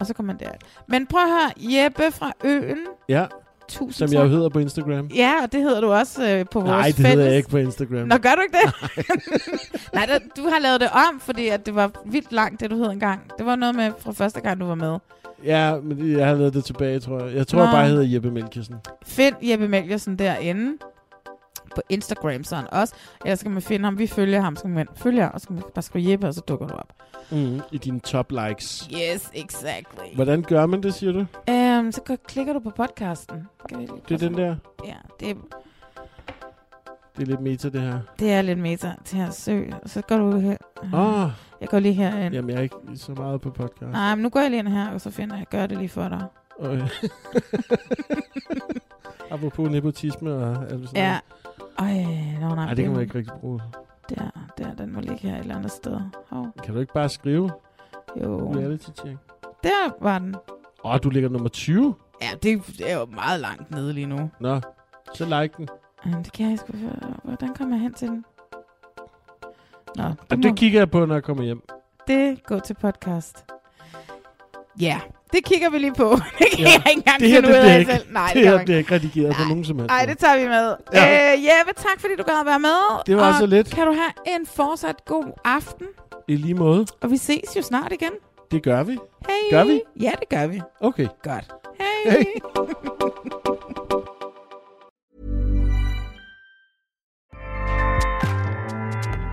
[0.00, 0.52] Og så kommer man der.
[0.86, 2.78] Men prøv at høre, Jeppe fra Øen.
[3.08, 3.26] Ja,
[3.68, 4.14] Tusind som tak.
[4.14, 5.06] jeg jo hedder på Instagram.
[5.14, 7.12] Ja, og det hedder du også øh, på vores Nej, det fælles.
[7.14, 8.08] hedder jeg ikke på Instagram.
[8.08, 8.74] Nå, gør du ikke det?
[9.94, 12.76] Nej, der, du har lavet det om, fordi at det var vildt langt, det du
[12.76, 13.20] hed engang.
[13.38, 14.98] Det var noget med fra første gang, du var med.
[15.44, 17.34] Ja, men jeg har lavet det tilbage, tror jeg.
[17.36, 17.64] Jeg tror Nå.
[17.64, 18.74] bare, jeg hedder Jeppe Melkesen.
[19.06, 20.72] Find Jeppe Melgersen derinde
[21.78, 22.94] på Instagram sådan også.
[23.24, 23.98] Ellers skal man finde ham.
[23.98, 26.26] Vi følger ham, så kan man følge ham, og så kan man bare skrive Jeppe,
[26.26, 26.92] og så dukker du op.
[27.30, 28.88] Mm, I dine top likes.
[28.94, 30.14] Yes, exactly.
[30.14, 31.18] Hvordan gør man det, siger du?
[31.80, 33.48] Um, så klikker du på podcasten.
[33.68, 34.56] Kan vi lige Det er den der?
[34.86, 35.36] Ja, det,
[37.16, 37.98] Det er lidt meta, det her.
[38.18, 39.74] det er lidt meta til at søge.
[39.82, 40.56] Og så går du her.
[40.94, 41.30] Åh.
[41.60, 42.34] Jeg går lige herind.
[42.34, 43.92] Jamen, jeg er ikke så meget på podcast.
[43.92, 45.88] Nej, men nu går jeg lige ind her, og så finder jeg, gør det lige
[45.88, 46.22] for dig.
[46.60, 46.88] Okay.
[49.30, 51.18] Apropos nepotisme og alt sådan Ja.
[51.78, 52.04] Ej,
[52.40, 52.64] nå, nej.
[52.64, 53.60] Ej, det kan man ikke rigtig bruge.
[54.08, 56.00] Der, der, den må ligge her et eller andet sted.
[56.30, 56.46] Hov.
[56.64, 57.50] Kan du ikke bare skrive?
[58.22, 58.52] Jo.
[58.54, 59.16] Reality check.
[59.64, 60.36] Der var den.
[60.84, 61.94] Åh, du ligger nummer 20?
[62.22, 64.30] Ja, det er jo meget langt nede lige nu.
[64.40, 64.60] Nå,
[65.14, 65.68] så like den.
[66.06, 66.72] Jamen, det kan jeg sgu
[67.24, 68.24] Hvordan kommer jeg hen til den?
[69.96, 71.62] Nå, Og det, det må, kigger jeg på, når jeg kommer hjem.
[72.06, 73.44] det går til podcast.
[74.80, 75.00] Ja,
[75.32, 76.10] det kigger vi lige på.
[76.38, 76.64] det kan Ja.
[76.64, 78.12] jeg ikke engang det her, finde det ud af ikke, selv.
[78.12, 78.94] Nej, det, det, her bliver ikke.
[78.94, 79.90] redigeret på nogen som helst.
[79.92, 80.74] Ej, det tager vi med.
[80.92, 81.04] Ja.
[81.04, 81.32] Ja.
[81.36, 83.02] Øh, Jeppe, tak fordi du gad at være med.
[83.06, 83.70] Det var og så lidt.
[83.70, 85.86] kan du have en fortsat god aften.
[86.28, 86.86] I lige måde.
[87.02, 88.10] Og vi ses jo snart igen.
[88.50, 88.92] Det gør vi.
[89.28, 89.50] Hey.
[89.50, 89.80] Gør vi?
[90.00, 90.60] Ja, det gør vi.
[90.80, 91.06] Okay.
[91.22, 91.44] Godt.
[91.80, 92.10] Hey.
[92.10, 92.24] Hey.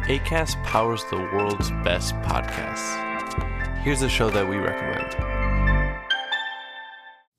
[0.08, 2.95] ACAST powers the world's best podcasts.
[3.84, 5.35] Here's a show that we recommend.